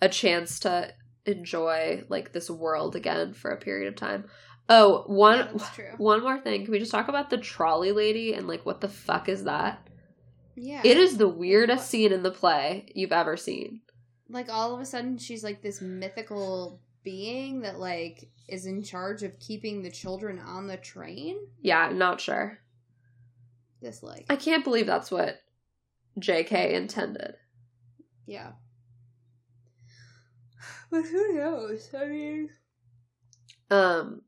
a 0.00 0.08
chance 0.08 0.60
to 0.60 0.92
enjoy 1.26 2.04
like 2.08 2.32
this 2.32 2.48
world 2.50 2.96
again 2.96 3.34
for 3.34 3.50
a 3.50 3.56
period 3.60 3.88
of 3.88 3.96
time. 3.96 4.24
Oh, 4.68 5.04
one 5.06 5.60
Yeah, 5.78 5.94
one 5.98 6.22
more 6.22 6.38
thing. 6.40 6.64
Can 6.64 6.72
we 6.72 6.78
just 6.78 6.92
talk 6.92 7.08
about 7.08 7.28
the 7.30 7.36
trolley 7.38 7.92
lady 7.92 8.32
and 8.34 8.48
like 8.48 8.64
what 8.64 8.80
the 8.80 8.88
fuck 8.88 9.28
is 9.28 9.44
that? 9.44 9.86
yeah 10.56 10.82
It 10.84 10.96
is 10.96 11.16
the 11.18 11.28
weirdest 11.28 11.88
scene 11.90 12.12
in 12.12 12.22
the 12.22 12.30
play 12.30 12.86
you've 12.94 13.12
ever 13.12 13.36
seen. 13.36 13.80
like 14.28 14.50
all 14.50 14.74
of 14.74 14.80
a 14.80 14.86
sudden 14.86 15.18
she's 15.18 15.44
like 15.44 15.60
this 15.62 15.80
mythical 15.82 16.80
being 17.04 17.60
that 17.62 17.78
like 17.78 18.28
is 18.48 18.66
in 18.66 18.82
charge 18.82 19.22
of 19.22 19.38
keeping 19.38 19.82
the 19.82 19.90
children 19.90 20.38
on 20.38 20.66
the 20.66 20.76
train 20.76 21.36
Yeah, 21.60 21.90
not 21.92 22.20
sure. 22.20 22.58
this 23.80 24.02
like 24.02 24.26
I 24.28 24.36
can't 24.36 24.64
believe 24.64 24.86
that's 24.86 25.10
what 25.10 25.40
JK 26.20 26.72
intended. 26.74 27.34
yeah 28.26 28.52
but 30.90 31.02
who 31.04 31.34
knows 31.34 31.88
i 31.98 32.06
mean 32.06 32.50
Um, 33.70 34.22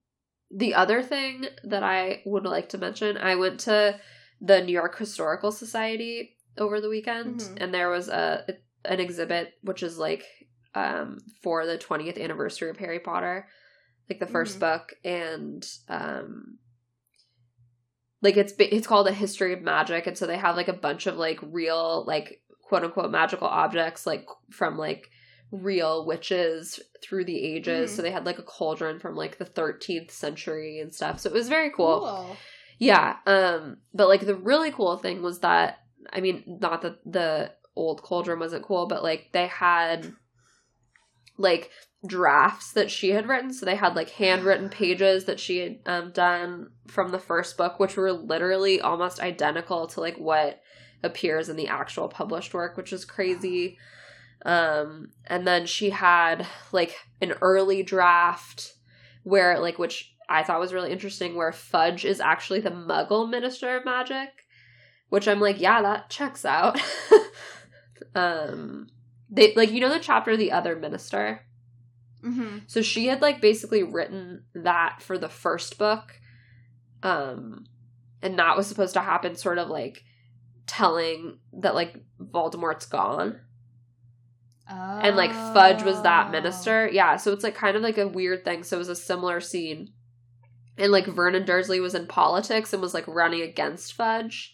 the 0.51 0.75
other 0.75 1.03
thing 1.03 1.47
that 1.65 1.83
I 1.83 2.23
would 2.25 2.45
like 2.45 2.71
to 2.71 2.79
mention, 2.79 3.19
I 3.19 3.35
went 3.35 3.61
to 3.61 4.01
the 4.41 4.63
New 4.63 4.73
York 4.73 4.97
Historical 4.97 5.53
Society 5.53 6.37
over 6.57 6.81
the 6.81 6.89
weekend, 6.89 7.41
Mhm. 7.41 7.57
and 7.61 7.75
there 7.75 7.91
was 7.91 8.09
a 8.09 8.47
an 8.87 9.01
exhibit 9.01 9.55
which 9.63 9.83
is 9.83 9.99
like 9.99 10.25
um 10.75 11.19
for 11.43 11.67
the 11.67 11.79
20th 11.79 12.19
anniversary 12.21 12.71
of 12.71 12.77
Harry 12.79 12.99
Potter, 13.01 13.47
like 14.11 14.19
the 14.21 14.27
1st 14.27 14.57
Mhm. 14.57 14.61
book, 14.61 14.95
and 15.05 15.67
um. 15.89 16.59
Like 18.23 18.37
it's 18.39 18.55
it's 18.59 18.87
called 18.87 19.07
a 19.07 19.13
history 19.13 19.53
of 19.53 19.61
magic, 19.61 20.07
and 20.07 20.17
so 20.17 20.27
they 20.27 20.39
have 20.39 20.57
like 20.57 20.69
a 20.69 20.73
bunch 20.73 21.07
of 21.07 21.17
like 21.17 21.39
real 21.43 22.05
like 22.07 22.41
quote 22.63 22.83
unquote 22.83 23.11
magical 23.11 23.47
objects 23.49 24.07
like 24.07 24.27
from 24.51 24.79
like 24.79 25.11
real 25.51 26.07
witches 26.07 26.81
through 27.03 27.27
the 27.27 27.39
ages. 27.39 27.93
Mhm. 27.93 27.97
So 27.97 28.03
they 28.03 28.11
had 28.11 28.25
like 28.25 28.39
a 28.39 28.43
cauldron 28.43 28.99
from 28.99 29.15
like 29.15 29.37
the 29.37 29.45
13th 29.45 30.11
century 30.11 30.81
and 30.81 30.95
stuff. 30.95 31.21
So 31.21 31.29
it 31.29 31.35
was 31.35 31.51
very 31.51 31.71
cool. 31.71 32.01
cool. 32.01 32.37
Yeah. 32.79 33.17
Um 33.27 33.77
but 33.93 34.09
like 34.09 34.23
the 34.25 34.35
really 34.37 34.71
cool 34.73 34.97
thing 34.97 35.21
was 35.21 35.41
that 35.41 35.81
I 36.11 36.21
mean 36.21 36.45
not 36.63 36.81
that 36.81 37.01
the 37.05 37.53
old 37.77 38.01
cauldron 38.03 38.39
wasn't 38.39 38.65
cool, 38.65 38.87
but 38.87 39.03
like 39.03 39.33
they 39.33 39.49
had 39.49 40.15
like 41.37 41.71
drafts 42.07 42.73
that 42.73 42.91
she 42.91 43.11
had 43.11 43.29
written. 43.29 43.53
So 43.53 43.65
they 43.67 43.77
had 43.77 43.97
like 43.97 44.11
handwritten 44.11 44.69
pages 44.69 45.25
that 45.25 45.41
she 45.41 45.59
had 45.59 45.79
um 45.87 46.11
done 46.13 46.71
from 46.87 47.11
the 47.11 47.19
first 47.19 47.57
book 47.57 47.81
which 47.81 47.97
were 47.97 48.13
literally 48.13 48.81
almost 48.81 49.21
identical 49.21 49.87
to 49.89 50.01
like 50.01 50.17
what 50.17 50.61
appears 51.03 51.49
in 51.49 51.57
the 51.57 51.69
actual 51.69 52.09
published 52.09 52.55
work, 52.55 52.77
which 52.77 52.93
is 52.93 53.05
crazy. 53.05 53.79
Um 54.45 55.11
and 55.27 55.47
then 55.47 55.67
she 55.67 55.91
had 55.91 56.47
like 56.73 56.95
an 57.21 57.35
early 57.41 57.83
draft 57.83 58.75
where 59.23 59.59
like 59.59 59.79
which 59.79 60.15
I 60.29 60.43
thought 60.43 60.61
was 60.61 60.75
really 60.75 60.93
interesting 60.93 61.35
where 61.35 61.53
Fudge 61.53 62.05
is 62.05 62.21
actually 62.21 62.61
the 62.61 62.71
Muggle 62.71 63.29
Minister 63.29 63.77
of 63.77 63.85
Magic, 63.85 64.31
which 65.11 65.29
I'm 65.29 65.41
like, 65.41 65.61
yeah, 65.61 65.83
that 65.83 66.11
checks 66.11 66.45
out. 66.45 66.81
um 68.15 68.89
they 69.31 69.55
like 69.55 69.71
you 69.71 69.81
know 69.81 69.89
the 69.89 70.01
chapter 70.01 70.37
the 70.37 70.53
other 70.53 70.77
minister. 70.77 71.47
mm-hmm. 72.23 72.59
So 72.67 72.83
she 72.83 73.07
had 73.07 73.23
like 73.23 73.41
basically 73.41 73.83
written 73.83 74.45
that 74.55 75.01
for 75.01 75.19
the 75.19 75.29
first 75.29 75.79
book. 75.79 76.21
Um 77.03 77.67
and 78.23 78.39
that 78.39 78.57
was 78.57 78.67
supposed 78.67 78.95
to 78.95 79.01
happen 79.01 79.37
sort 79.37 79.59
of 79.59 79.69
like 79.69 80.03
telling 80.67 81.39
that 81.53 81.75
like 81.75 81.97
Voldemort's 82.19 82.87
gone 82.87 83.41
oh. 84.71 85.01
and 85.03 85.17
like 85.17 85.33
Fudge 85.33 85.83
was 85.83 86.03
that 86.03 86.31
minister. 86.31 86.89
Yeah, 86.91 87.17
so 87.17 87.33
it's 87.33 87.45
like 87.45 87.55
kind 87.55 87.77
of 87.77 87.83
like 87.83 87.99
a 87.99 88.09
weird 88.09 88.45
thing. 88.45 88.63
So 88.63 88.77
it 88.77 88.79
was 88.79 88.89
a 88.89 88.97
similar 88.97 89.41
scene. 89.41 89.93
And 90.77 90.91
like 90.91 91.07
Vernon 91.07 91.45
Dursley 91.45 91.81
was 91.81 91.95
in 91.95 92.07
politics 92.07 92.73
and 92.73 92.83
was 92.83 92.95
like 92.95 93.07
running 93.07 93.43
against 93.43 93.93
Fudge. 93.93 94.54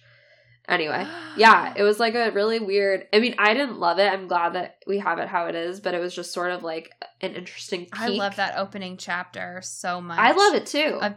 Anyway, 0.71 1.07
yeah, 1.37 1.75
it 1.77 1.83
was 1.83 1.99
like 2.01 2.15
a 2.15 2.31
really 2.31 2.61
weird. 2.61 3.07
I 3.13 3.19
mean, 3.19 3.35
I 3.39 3.53
didn't 3.55 3.79
love 3.81 3.99
it. 3.99 4.11
I'm 4.11 4.29
glad 4.29 4.55
that 4.55 4.77
we 4.87 4.99
have 5.01 5.19
it 5.19 5.29
how 5.29 5.47
it 5.47 5.55
is, 5.55 5.81
but 5.81 5.95
it 5.95 5.99
was 6.01 6.15
just 6.15 6.33
sort 6.33 6.53
of 6.53 6.63
like 6.63 6.93
an 7.21 7.35
interesting 7.35 7.81
peek. 7.87 7.99
I 8.01 8.07
love 8.09 8.37
that 8.37 8.57
opening 8.57 8.97
chapter 8.97 9.61
so 9.63 10.01
much. 10.01 10.19
I 10.19 10.33
love 10.33 10.55
it 10.55 10.67
too. 10.67 10.99
I- 11.03 11.17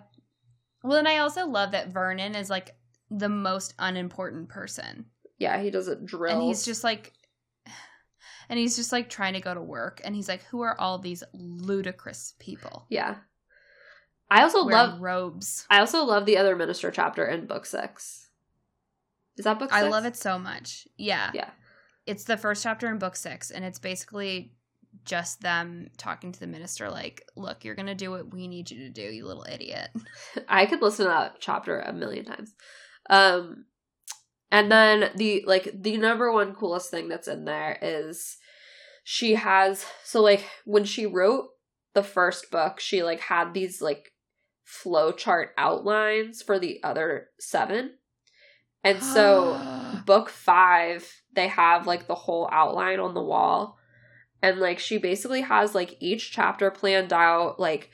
Well, 0.84 0.98
and 0.98 1.08
I 1.08 1.20
also 1.20 1.46
love 1.48 1.72
that 1.72 1.90
Vernon 1.90 2.36
is 2.36 2.50
like 2.50 2.76
the 3.12 3.30
most 3.30 3.74
unimportant 3.80 4.50
person. 4.50 5.06
yeah, 5.38 5.62
he 5.62 5.70
doesn't 5.72 6.06
drill. 6.06 6.34
And 6.34 6.42
he's 6.44 6.66
just 6.66 6.84
like 6.84 7.14
and 8.50 8.58
he's 8.60 8.76
just 8.76 8.92
like 8.92 9.10
trying 9.10 9.34
to 9.34 9.40
go 9.42 9.54
to 9.54 9.62
work 9.62 10.02
and 10.04 10.16
he's 10.16 10.28
like 10.28 10.44
who 10.46 10.62
are 10.62 10.80
all 10.80 10.98
these 10.98 11.24
ludicrous 11.34 12.34
people 12.40 12.86
Yeah. 12.90 13.16
I 14.32 14.42
also 14.42 14.64
love 14.64 15.00
robes 15.00 15.68
I 15.70 15.80
also 15.80 16.04
love 16.06 16.26
the 16.26 16.38
other 16.38 16.56
minister 16.56 16.90
chapter 16.92 17.26
in 17.26 17.46
book 17.46 17.66
six. 17.68 18.23
Is 19.38 19.46
that 19.46 19.60
book 19.60 19.72
six? 19.72 19.84
i 19.84 19.88
love 19.88 20.06
it 20.06 20.16
so 20.16 20.38
much 20.40 20.88
yeah 20.98 21.32
Yeah. 21.34 21.50
it's 22.06 22.24
the 22.26 22.38
first 22.38 22.64
chapter 22.64 22.88
in 22.90 22.98
book 22.98 23.16
six 23.16 23.52
and 23.52 23.64
it's 23.66 23.80
basically 23.80 24.54
just 25.06 25.42
them 25.42 25.90
talking 25.98 26.32
to 26.32 26.40
the 26.40 26.48
minister 26.48 26.90
like 26.90 27.24
look 27.36 27.66
you're 27.66 27.76
gonna 27.76 27.96
do 27.96 28.12
what 28.12 28.32
we 28.32 28.48
need 28.48 28.70
you 28.72 28.78
to 28.80 28.90
do 28.90 29.02
you 29.02 29.26
little 29.26 29.46
idiot 29.52 29.90
I 30.48 30.66
could 30.66 30.82
listen 30.82 31.06
to 31.06 31.10
that 31.10 31.36
chapter 31.40 31.80
a 31.80 31.92
million 31.92 32.26
times. 32.26 32.54
Um 33.10 33.66
and 34.52 34.72
then 34.72 35.10
the 35.16 35.44
like 35.48 35.70
the 35.74 35.98
number 35.98 36.32
one 36.32 36.54
coolest 36.54 36.92
thing 36.92 37.10
that's 37.10 37.28
in 37.28 37.46
there 37.46 37.78
is 37.82 38.38
she 39.04 39.34
has 39.36 39.86
so 40.04 40.22
like 40.22 40.46
when 40.66 40.86
she 40.86 41.06
wrote 41.06 41.48
the 41.94 42.04
first 42.04 42.50
book, 42.52 42.80
she 42.80 43.04
like 43.04 43.20
had 43.20 43.54
these 43.54 43.82
like 43.82 44.12
flow 44.64 45.12
chart 45.12 45.52
outlines 45.58 46.42
for 46.42 46.58
the 46.60 46.80
other 46.84 47.30
seven. 47.40 47.92
And 48.84 49.02
so 49.02 49.60
book 50.06 50.30
5 50.30 51.22
they 51.36 51.48
have 51.48 51.88
like 51.88 52.08
the 52.08 52.16
whole 52.16 52.48
outline 52.52 53.00
on 53.00 53.14
the 53.14 53.22
wall 53.22 53.78
and 54.42 54.60
like 54.60 54.78
she 54.78 54.98
basically 54.98 55.42
has 55.42 55.74
like 55.74 55.96
each 56.00 56.32
chapter 56.32 56.70
planned 56.70 57.12
out 57.12 57.60
like 57.60 57.90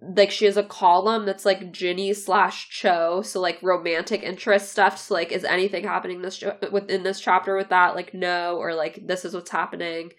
like 0.00 0.30
she 0.30 0.46
has 0.46 0.56
a 0.56 0.62
column 0.62 1.26
that's 1.26 1.44
like 1.44 1.72
Ginny 1.72 2.14
slash 2.14 2.70
Cho, 2.70 3.22
so 3.22 3.40
like 3.40 3.62
romantic 3.62 4.22
interest 4.22 4.70
stuff. 4.70 4.98
So 4.98 5.14
like, 5.14 5.32
is 5.32 5.44
anything 5.44 5.84
happening 5.84 6.22
this 6.22 6.38
ch- 6.38 6.44
within 6.72 7.02
this 7.02 7.20
chapter 7.20 7.56
with 7.56 7.68
that? 7.68 7.94
Like, 7.94 8.14
no, 8.14 8.56
or 8.56 8.74
like 8.74 9.06
this 9.06 9.24
is 9.24 9.34
what's 9.34 9.50
happening. 9.50 10.12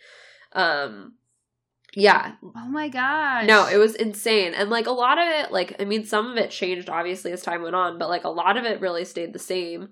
Um, 0.53 1.15
yeah, 1.95 2.35
oh 2.43 2.67
my 2.67 2.89
gosh 2.89 3.47
no, 3.47 3.67
it 3.67 3.77
was 3.77 3.95
insane, 3.95 4.53
and 4.53 4.69
like 4.69 4.87
a 4.87 4.91
lot 4.91 5.17
of 5.17 5.27
it, 5.27 5.51
like 5.51 5.75
I 5.79 5.85
mean, 5.85 6.05
some 6.05 6.31
of 6.31 6.37
it 6.37 6.51
changed 6.51 6.89
obviously 6.89 7.31
as 7.31 7.41
time 7.41 7.61
went 7.61 7.75
on, 7.75 7.97
but 7.97 8.09
like 8.09 8.23
a 8.23 8.29
lot 8.29 8.57
of 8.57 8.65
it 8.65 8.81
really 8.81 9.05
stayed 9.05 9.33
the 9.33 9.39
same. 9.39 9.89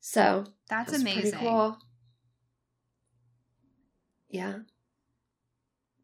So 0.00 0.44
that's 0.68 0.90
it 0.90 0.94
was 0.94 1.02
pretty 1.02 1.20
amazing 1.20 1.38
cool. 1.40 1.78
Yeah. 4.30 4.58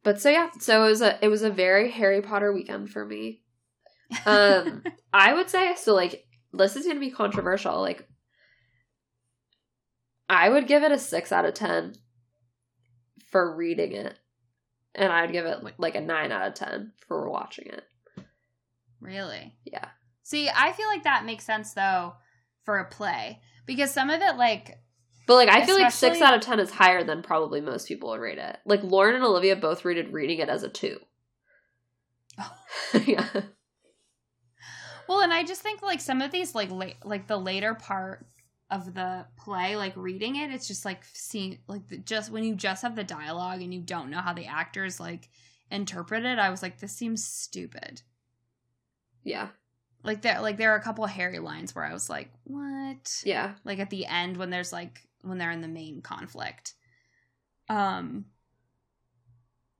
But 0.03 0.21
so 0.21 0.29
yeah, 0.29 0.51
so 0.61 0.85
it 0.85 0.89
was 0.89 1.03
a 1.03 1.25
it 1.25 1.29
was 1.29 1.43
a 1.43 1.51
very 1.51 1.91
Harry 1.91 2.23
Potter 2.23 2.53
weekend 2.53 2.91
for 2.91 3.05
me. 3.05 3.43
Um 4.25 4.85
I 5.13 5.33
would 5.33 5.51
say 5.51 5.75
so 5.77 5.95
like 5.95 6.25
this 6.53 6.77
is 6.77 6.85
going 6.85 6.97
to 6.97 7.01
be 7.01 7.11
controversial 7.11 7.81
like 7.81 8.07
I 10.29 10.49
would 10.49 10.67
give 10.67 10.83
it 10.83 10.93
a 10.93 10.99
6 10.99 11.33
out 11.33 11.45
of 11.45 11.55
10 11.55 11.95
for 13.31 13.55
reading 13.57 13.93
it. 13.93 14.19
And 14.97 15.13
I'd 15.13 15.31
give 15.33 15.47
it 15.47 15.59
like 15.79 15.95
a 15.95 16.01
9 16.01 16.33
out 16.33 16.49
of 16.49 16.55
10 16.55 16.93
for 17.07 17.31
watching 17.31 17.67
it. 17.67 17.85
really 19.01 19.55
Yeah. 19.65 19.89
see 20.23 20.49
i 20.49 20.73
feel 20.73 20.89
like 20.89 21.05
that 21.05 21.25
makes 21.27 21.45
sense 21.45 21.75
though 21.75 22.15
for 22.65 22.79
a 22.79 22.89
play 22.89 23.41
because 23.67 23.93
some 23.93 24.11
of 24.11 24.21
it 24.23 24.37
like 24.37 24.79
But 25.27 25.35
like 25.35 25.49
I 25.49 25.65
feel 25.67 25.79
like 25.79 25.93
6 25.93 26.21
out 26.21 26.35
of 26.35 26.41
10 26.41 26.61
is 26.61 26.71
higher 26.71 27.05
than 27.05 27.23
probably 27.23 27.61
most 27.61 27.87
people 27.89 28.11
would 28.11 28.21
rate 28.21 28.39
it. 28.39 28.59
Like 28.65 28.83
Lauren 28.83 29.15
and 29.17 29.25
Olivia 29.25 29.55
both 29.57 29.85
rated 29.85 30.13
reading 30.13 30.39
it 30.39 30.49
as 30.49 30.63
a 30.63 30.69
2. 30.69 30.99
yeah. 33.07 33.27
Well, 35.09 35.21
and 35.21 35.33
I 35.33 35.45
just 35.45 35.63
think 35.63 35.83
like 35.83 36.01
some 36.01 36.21
of 36.23 36.31
these 36.33 36.55
like 36.55 36.71
late, 36.71 36.97
like 37.05 37.27
the 37.29 37.37
later 37.37 37.75
part 37.75 38.27
of 38.71 38.95
the 38.95 39.25
play, 39.37 39.77
like 39.77 39.93
reading 39.97 40.37
it, 40.37 40.51
it's 40.51 40.67
just 40.67 40.85
like 40.85 41.05
seeing 41.13 41.59
like 41.69 41.89
the, 41.89 41.99
just 41.99 42.31
when 42.31 42.45
you 42.45 42.55
just 42.55 42.83
have 42.83 42.97
the 42.97 43.05
dialogue 43.05 43.63
and 43.63 43.73
you 43.73 43.81
don't 43.81 44.11
know 44.11 44.19
how 44.19 44.33
the 44.33 44.47
actors 44.47 44.99
like 44.99 45.29
interpret 45.71 46.25
it. 46.25 46.39
I 46.39 46.51
was 46.51 46.63
like, 46.63 46.79
this 46.79 46.93
seems 46.93 47.25
stupid. 47.25 48.03
Yeah. 49.23 49.49
Like 50.03 50.23
there, 50.23 50.41
like 50.41 50.57
there 50.57 50.73
are 50.73 50.79
a 50.79 50.83
couple 50.83 51.05
of 51.05 51.11
Harry 51.11 51.39
lines 51.39 51.75
where 51.75 51.85
I 51.85 51.93
was 51.93 52.11
like, 52.11 52.31
what? 52.45 53.23
Yeah. 53.25 53.53
Like 53.65 53.79
at 53.79 53.91
the 53.91 54.07
end 54.07 54.37
when 54.37 54.51
there's 54.51 54.73
like 54.73 55.07
when 55.23 55.39
they're 55.39 55.51
in 55.51 55.63
the 55.63 55.69
main 55.69 56.03
conflict. 56.03 56.75
Um. 57.69 58.27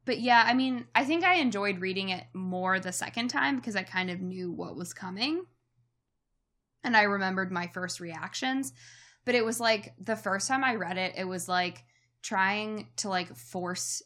But 0.05 0.21
yeah, 0.21 0.45
I 0.47 0.55
mean, 0.55 0.87
I 0.95 1.05
think 1.05 1.25
I 1.25 1.35
enjoyed 1.35 1.81
reading 1.81 2.11
it 2.11 2.25
more 2.33 2.79
the 2.79 2.93
second 2.93 3.27
time 3.27 3.57
because 3.57 3.75
I 3.75 3.83
kind 3.83 4.09
of 4.09 4.21
knew 4.21 4.53
what 4.53 4.77
was 4.77 4.95
coming. 4.95 5.47
And 6.85 6.97
I 6.97 7.03
remembered 7.03 7.51
my 7.51 7.67
first 7.69 8.01
reactions. 8.01 8.73
But 9.25 9.35
it 9.35 9.45
was 9.45 9.59
like 9.59 9.95
the 9.99 10.17
first 10.17 10.47
time 10.47 10.63
I 10.63 10.77
read 10.77 10.99
it, 10.99 11.15
it 11.17 11.25
was 11.27 11.49
like 11.49 11.85
trying 12.23 12.89
to 12.97 13.09
like 13.09 13.37
force 13.37 14.03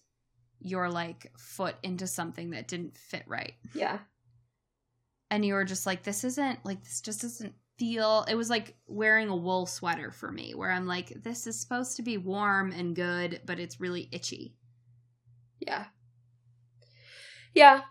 your 0.61 0.91
like 0.91 1.31
foot 1.39 1.77
into 1.83 2.07
something 2.07 2.51
that 2.51 2.69
didn't 2.69 2.97
fit 2.97 3.25
right. 3.27 3.53
Yeah. 3.75 3.99
And 5.31 5.45
you 5.45 5.55
were 5.55 5.65
just 5.65 5.87
like, 5.87 6.03
this 6.03 6.25
isn't 6.25 6.65
like 6.65 6.83
this 6.83 7.01
just 7.01 7.23
doesn't 7.23 7.55
feel 7.79 8.27
it 8.29 8.35
was 8.35 8.51
like 8.51 8.77
wearing 8.87 9.29
a 9.29 9.37
wool 9.37 9.65
sweater 9.67 10.11
for 10.11 10.31
me, 10.31 10.55
where 10.55 10.71
I'm 10.71 10.87
like, 10.87 11.23
this 11.23 11.47
is 11.47 11.61
supposed 11.61 11.97
to 11.97 12.03
be 12.03 12.19
warm 12.19 12.73
and 12.73 12.97
good, 12.97 13.41
but 13.47 13.59
it's 13.59 13.81
really 13.81 14.09
itchy. 14.13 14.55
Yeah. 15.61 15.87
Yeah. 17.55 17.83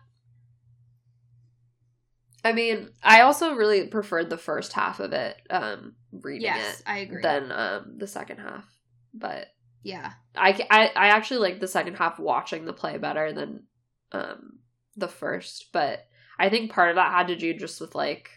I 2.43 2.53
mean, 2.53 2.89
I 3.03 3.21
also 3.21 3.53
really 3.53 3.87
preferred 3.87 4.29
the 4.29 4.37
first 4.37 4.73
half 4.73 4.99
of 4.99 5.11
it, 5.13 5.35
um, 5.49 5.95
reading 6.11 6.45
yes, 6.45 6.79
it 6.79 6.83
I 6.87 6.99
agree. 6.99 7.21
than 7.21 7.51
um 7.51 7.95
the 7.97 8.07
second 8.07 8.37
half. 8.37 8.65
But 9.13 9.47
yeah. 9.83 10.13
I, 10.35 10.51
I 10.69 10.91
I 10.95 11.07
actually 11.07 11.39
like 11.39 11.59
the 11.59 11.67
second 11.67 11.95
half 11.95 12.19
watching 12.19 12.65
the 12.65 12.73
play 12.73 12.97
better 12.97 13.33
than 13.33 13.63
um 14.11 14.59
the 14.95 15.07
first, 15.07 15.69
but 15.73 16.05
I 16.37 16.49
think 16.49 16.71
part 16.71 16.89
of 16.89 16.95
that 16.95 17.11
had 17.11 17.27
to 17.27 17.35
do 17.35 17.53
just 17.53 17.81
with 17.81 17.95
like 17.95 18.29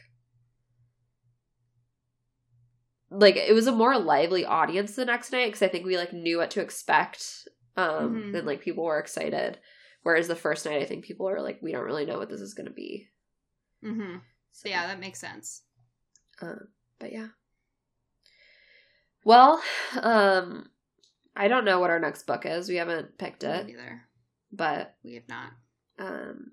like 3.10 3.36
it 3.36 3.52
was 3.54 3.66
a 3.66 3.72
more 3.72 3.98
lively 3.98 4.44
audience 4.44 4.96
the 4.96 5.04
next 5.04 5.32
night 5.32 5.46
because 5.46 5.62
I 5.62 5.68
think 5.68 5.84
we 5.84 5.96
like 5.96 6.12
knew 6.12 6.38
what 6.38 6.50
to 6.52 6.60
expect 6.60 7.46
um 7.76 8.32
Mhm. 8.32 8.38
and 8.38 8.46
like 8.46 8.60
people 8.62 8.84
were 8.84 8.98
excited 8.98 9.58
whereas 10.02 10.28
the 10.28 10.34
first 10.34 10.64
night 10.66 10.80
I 10.82 10.86
think 10.86 11.04
people 11.04 11.28
are 11.28 11.40
like 11.40 11.60
we 11.62 11.72
don't 11.72 11.84
really 11.84 12.06
know 12.06 12.18
what 12.18 12.30
this 12.30 12.40
is 12.40 12.54
going 12.54 12.66
to 12.68 12.72
be. 12.72 13.08
Mm-hmm. 13.84 14.16
So 14.52 14.68
Yeah, 14.68 14.86
that 14.86 15.00
makes 15.00 15.18
sense. 15.20 15.62
um, 16.40 16.68
but 16.98 17.12
yeah. 17.12 17.28
Well, 19.24 19.62
um 20.00 20.68
I 21.34 21.48
don't 21.48 21.64
know 21.64 21.80
what 21.80 21.90
our 21.90 21.98
next 22.00 22.26
book 22.26 22.44
is. 22.44 22.68
We 22.68 22.76
haven't 22.76 23.16
picked 23.18 23.42
it, 23.44 23.66
Neither. 23.66 24.02
but 24.52 24.94
We 25.02 25.14
have 25.14 25.28
not. 25.28 25.52
um 25.98 26.52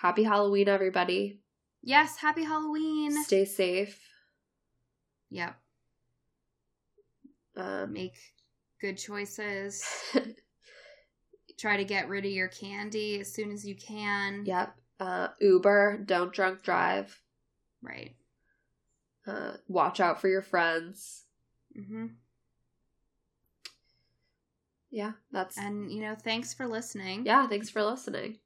happy 0.00 0.22
Halloween 0.22 0.68
everybody. 0.68 1.40
Yes, 1.82 2.16
happy 2.18 2.44
Halloween. 2.44 3.22
Stay 3.24 3.44
safe. 3.44 4.00
Yep. 5.30 5.56
Um 7.56 7.92
Make 7.92 8.16
good 8.80 8.96
choices. 8.98 9.84
Try 11.58 11.76
to 11.76 11.84
get 11.84 12.08
rid 12.08 12.24
of 12.24 12.30
your 12.32 12.48
candy 12.48 13.20
as 13.20 13.32
soon 13.32 13.50
as 13.52 13.64
you 13.64 13.74
can. 13.76 14.44
yep. 14.44 14.76
Uh 15.00 15.28
Uber, 15.40 15.98
don't 16.04 16.32
drunk 16.32 16.62
drive. 16.62 17.20
Right. 17.82 18.14
Uh 19.26 19.52
watch 19.68 20.00
out 20.00 20.20
for 20.20 20.28
your 20.28 20.42
friends. 20.42 21.24
Mm-hmm. 21.78 22.06
Yeah, 24.90 25.12
that's 25.32 25.58
And 25.58 25.90
you 25.90 26.02
know, 26.02 26.14
thanks 26.14 26.54
for 26.54 26.68
listening. 26.68 27.26
Yeah, 27.26 27.48
thanks 27.48 27.68
for 27.68 27.82
listening. 27.82 28.38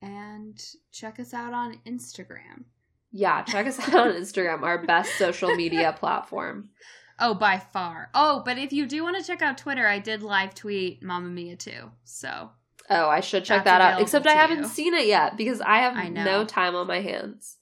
And 0.00 0.62
check 0.92 1.18
us 1.18 1.34
out 1.34 1.52
on 1.52 1.78
Instagram. 1.86 2.64
Yeah, 3.10 3.42
check 3.42 3.66
us 3.66 3.80
out 3.80 3.94
on 3.94 4.12
Instagram, 4.20 4.62
our 4.62 4.84
best 4.84 5.16
social 5.16 5.54
media 5.54 5.92
platform. 5.98 6.70
Oh, 7.18 7.34
by 7.34 7.58
far. 7.58 8.10
Oh, 8.14 8.42
but 8.44 8.58
if 8.58 8.72
you 8.72 8.86
do 8.86 9.02
want 9.02 9.16
to 9.18 9.24
check 9.24 9.42
out 9.42 9.58
Twitter, 9.58 9.86
I 9.86 9.98
did 9.98 10.22
live 10.22 10.54
tweet 10.54 11.02
Mamma 11.02 11.28
Mia 11.28 11.56
too. 11.56 11.90
So 12.04 12.50
Oh, 12.90 13.08
I 13.08 13.20
should 13.20 13.44
check 13.44 13.64
That's 13.64 13.78
that 13.80 13.94
out. 13.94 14.02
Except 14.02 14.26
I 14.26 14.32
haven't 14.34 14.58
you. 14.62 14.66
seen 14.68 14.94
it 14.94 15.06
yet 15.06 15.36
because 15.36 15.60
I 15.60 15.78
have 15.78 15.96
I 15.96 16.08
no 16.08 16.44
time 16.44 16.74
on 16.74 16.86
my 16.86 17.00
hands. 17.00 17.56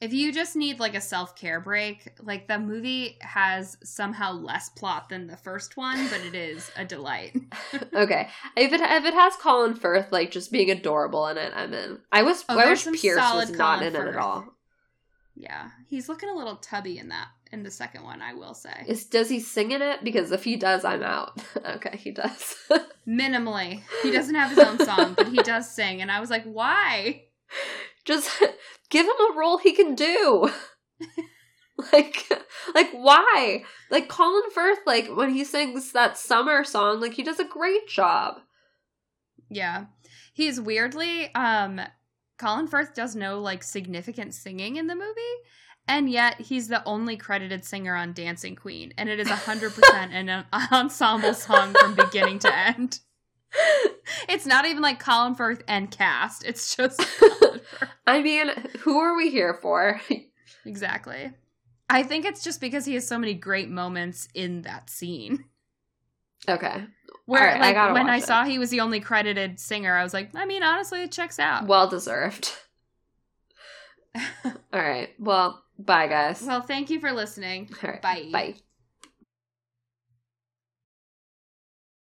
if 0.00 0.12
you 0.14 0.32
just 0.32 0.56
need 0.56 0.78
like 0.80 0.94
a 0.94 1.00
self 1.00 1.36
care 1.36 1.60
break, 1.60 2.08
like 2.22 2.48
the 2.48 2.58
movie 2.58 3.18
has 3.20 3.76
somehow 3.82 4.32
less 4.32 4.68
plot 4.70 5.08
than 5.08 5.26
the 5.26 5.36
first 5.36 5.76
one, 5.76 6.06
but 6.08 6.20
it 6.20 6.34
is 6.34 6.70
a 6.76 6.84
delight. 6.84 7.36
okay, 7.94 8.28
if 8.56 8.72
it 8.72 8.80
if 8.80 9.04
it 9.04 9.14
has 9.14 9.36
Colin 9.36 9.74
Firth 9.74 10.10
like 10.12 10.30
just 10.30 10.52
being 10.52 10.70
adorable 10.70 11.26
in 11.26 11.36
it, 11.36 11.52
I'm 11.54 11.72
in. 11.74 11.98
I 12.12 12.22
was 12.22 12.44
Oh, 12.48 12.58
I 12.58 12.68
wish 12.70 12.84
Pierce 12.84 13.16
was 13.34 13.50
not 13.50 13.80
Colin 13.80 13.94
in 13.94 14.00
it 14.02 14.08
at 14.08 14.16
all. 14.16 14.44
yeah, 15.34 15.70
he's 15.88 16.08
looking 16.08 16.28
a 16.28 16.34
little 16.34 16.56
tubby 16.56 16.98
in 16.98 17.08
that 17.08 17.28
in 17.52 17.62
the 17.62 17.70
second 17.70 18.04
one. 18.04 18.22
I 18.22 18.34
will 18.34 18.54
say 18.54 18.84
Is 18.86 19.06
does 19.06 19.28
he 19.28 19.40
sing 19.40 19.72
in 19.72 19.82
it? 19.82 20.04
Because 20.04 20.32
if 20.32 20.44
he 20.44 20.56
does, 20.56 20.84
I'm 20.84 21.02
out. 21.02 21.40
okay, 21.64 21.96
he 21.96 22.10
does. 22.10 22.56
minimally. 23.08 23.82
He 24.02 24.10
doesn't 24.10 24.34
have 24.34 24.50
his 24.50 24.58
own 24.58 24.78
song, 24.78 25.14
but 25.14 25.28
he 25.28 25.36
does 25.42 25.70
sing, 25.70 26.00
and 26.00 26.10
I 26.10 26.20
was 26.20 26.30
like, 26.30 26.44
why? 26.44 27.24
just 28.04 28.30
give 28.90 29.06
him 29.06 29.12
a 29.12 29.36
role 29.36 29.58
he 29.58 29.72
can 29.72 29.94
do. 29.94 30.50
Like, 31.92 32.30
like 32.74 32.90
why? 32.92 33.64
Like 33.90 34.08
Colin 34.08 34.50
Firth, 34.52 34.80
like 34.86 35.08
when 35.14 35.30
he 35.30 35.44
sings 35.44 35.92
that 35.92 36.18
summer 36.18 36.62
song, 36.64 37.00
like 37.00 37.14
he 37.14 37.22
does 37.22 37.40
a 37.40 37.44
great 37.44 37.88
job. 37.88 38.40
Yeah. 39.48 39.86
He's 40.34 40.60
weirdly 40.60 41.34
um 41.34 41.80
Colin 42.38 42.66
Firth 42.66 42.94
does 42.94 43.16
no 43.16 43.40
like 43.40 43.62
significant 43.62 44.34
singing 44.34 44.76
in 44.76 44.86
the 44.86 44.94
movie, 44.94 45.36
and 45.90 46.08
yet 46.08 46.40
he's 46.40 46.68
the 46.68 46.84
only 46.84 47.16
credited 47.16 47.64
singer 47.64 47.96
on 47.96 48.12
Dancing 48.12 48.54
Queen, 48.54 48.94
and 48.96 49.08
it 49.08 49.18
is 49.18 49.26
100% 49.26 50.12
an 50.12 50.44
ensemble 50.72 51.34
song 51.34 51.74
from 51.74 51.96
beginning 51.96 52.38
to 52.38 52.56
end. 52.56 53.00
It's 54.28 54.46
not 54.46 54.64
even 54.66 54.80
like 54.80 55.00
Colin 55.00 55.34
Firth 55.34 55.64
and 55.66 55.90
cast. 55.90 56.44
It's 56.44 56.76
just 56.76 57.04
I 58.06 58.22
mean, 58.22 58.50
who 58.78 58.98
are 58.98 59.16
we 59.16 59.30
here 59.30 59.58
for? 59.60 60.00
exactly. 60.64 61.32
I 61.88 62.04
think 62.04 62.24
it's 62.24 62.44
just 62.44 62.60
because 62.60 62.84
he 62.84 62.94
has 62.94 63.06
so 63.06 63.18
many 63.18 63.34
great 63.34 63.68
moments 63.68 64.28
in 64.32 64.62
that 64.62 64.88
scene. 64.90 65.44
Okay. 66.48 66.84
Where 67.26 67.42
right, 67.42 67.56
I 67.56 67.60
like 67.60 67.74
gotta 67.74 67.94
when 67.94 68.08
I 68.08 68.18
watch 68.18 68.26
saw 68.26 68.44
he 68.44 68.60
was 68.60 68.70
the 68.70 68.80
only 68.80 69.00
credited 69.00 69.58
singer, 69.58 69.96
I 69.96 70.04
was 70.04 70.14
like, 70.14 70.30
I 70.36 70.46
mean, 70.46 70.62
honestly, 70.62 71.02
it 71.02 71.10
checks 71.10 71.40
out. 71.40 71.66
Well 71.66 71.88
deserved. 71.88 72.52
All 74.44 74.52
right. 74.72 75.10
Well, 75.18 75.62
bye 75.84 76.06
guys. 76.06 76.42
well, 76.42 76.62
thank 76.62 76.90
you 76.90 77.00
for 77.00 77.12
listening. 77.12 77.70
Right. 77.82 78.02
bye. 78.02 78.28
Bye. 78.32 78.54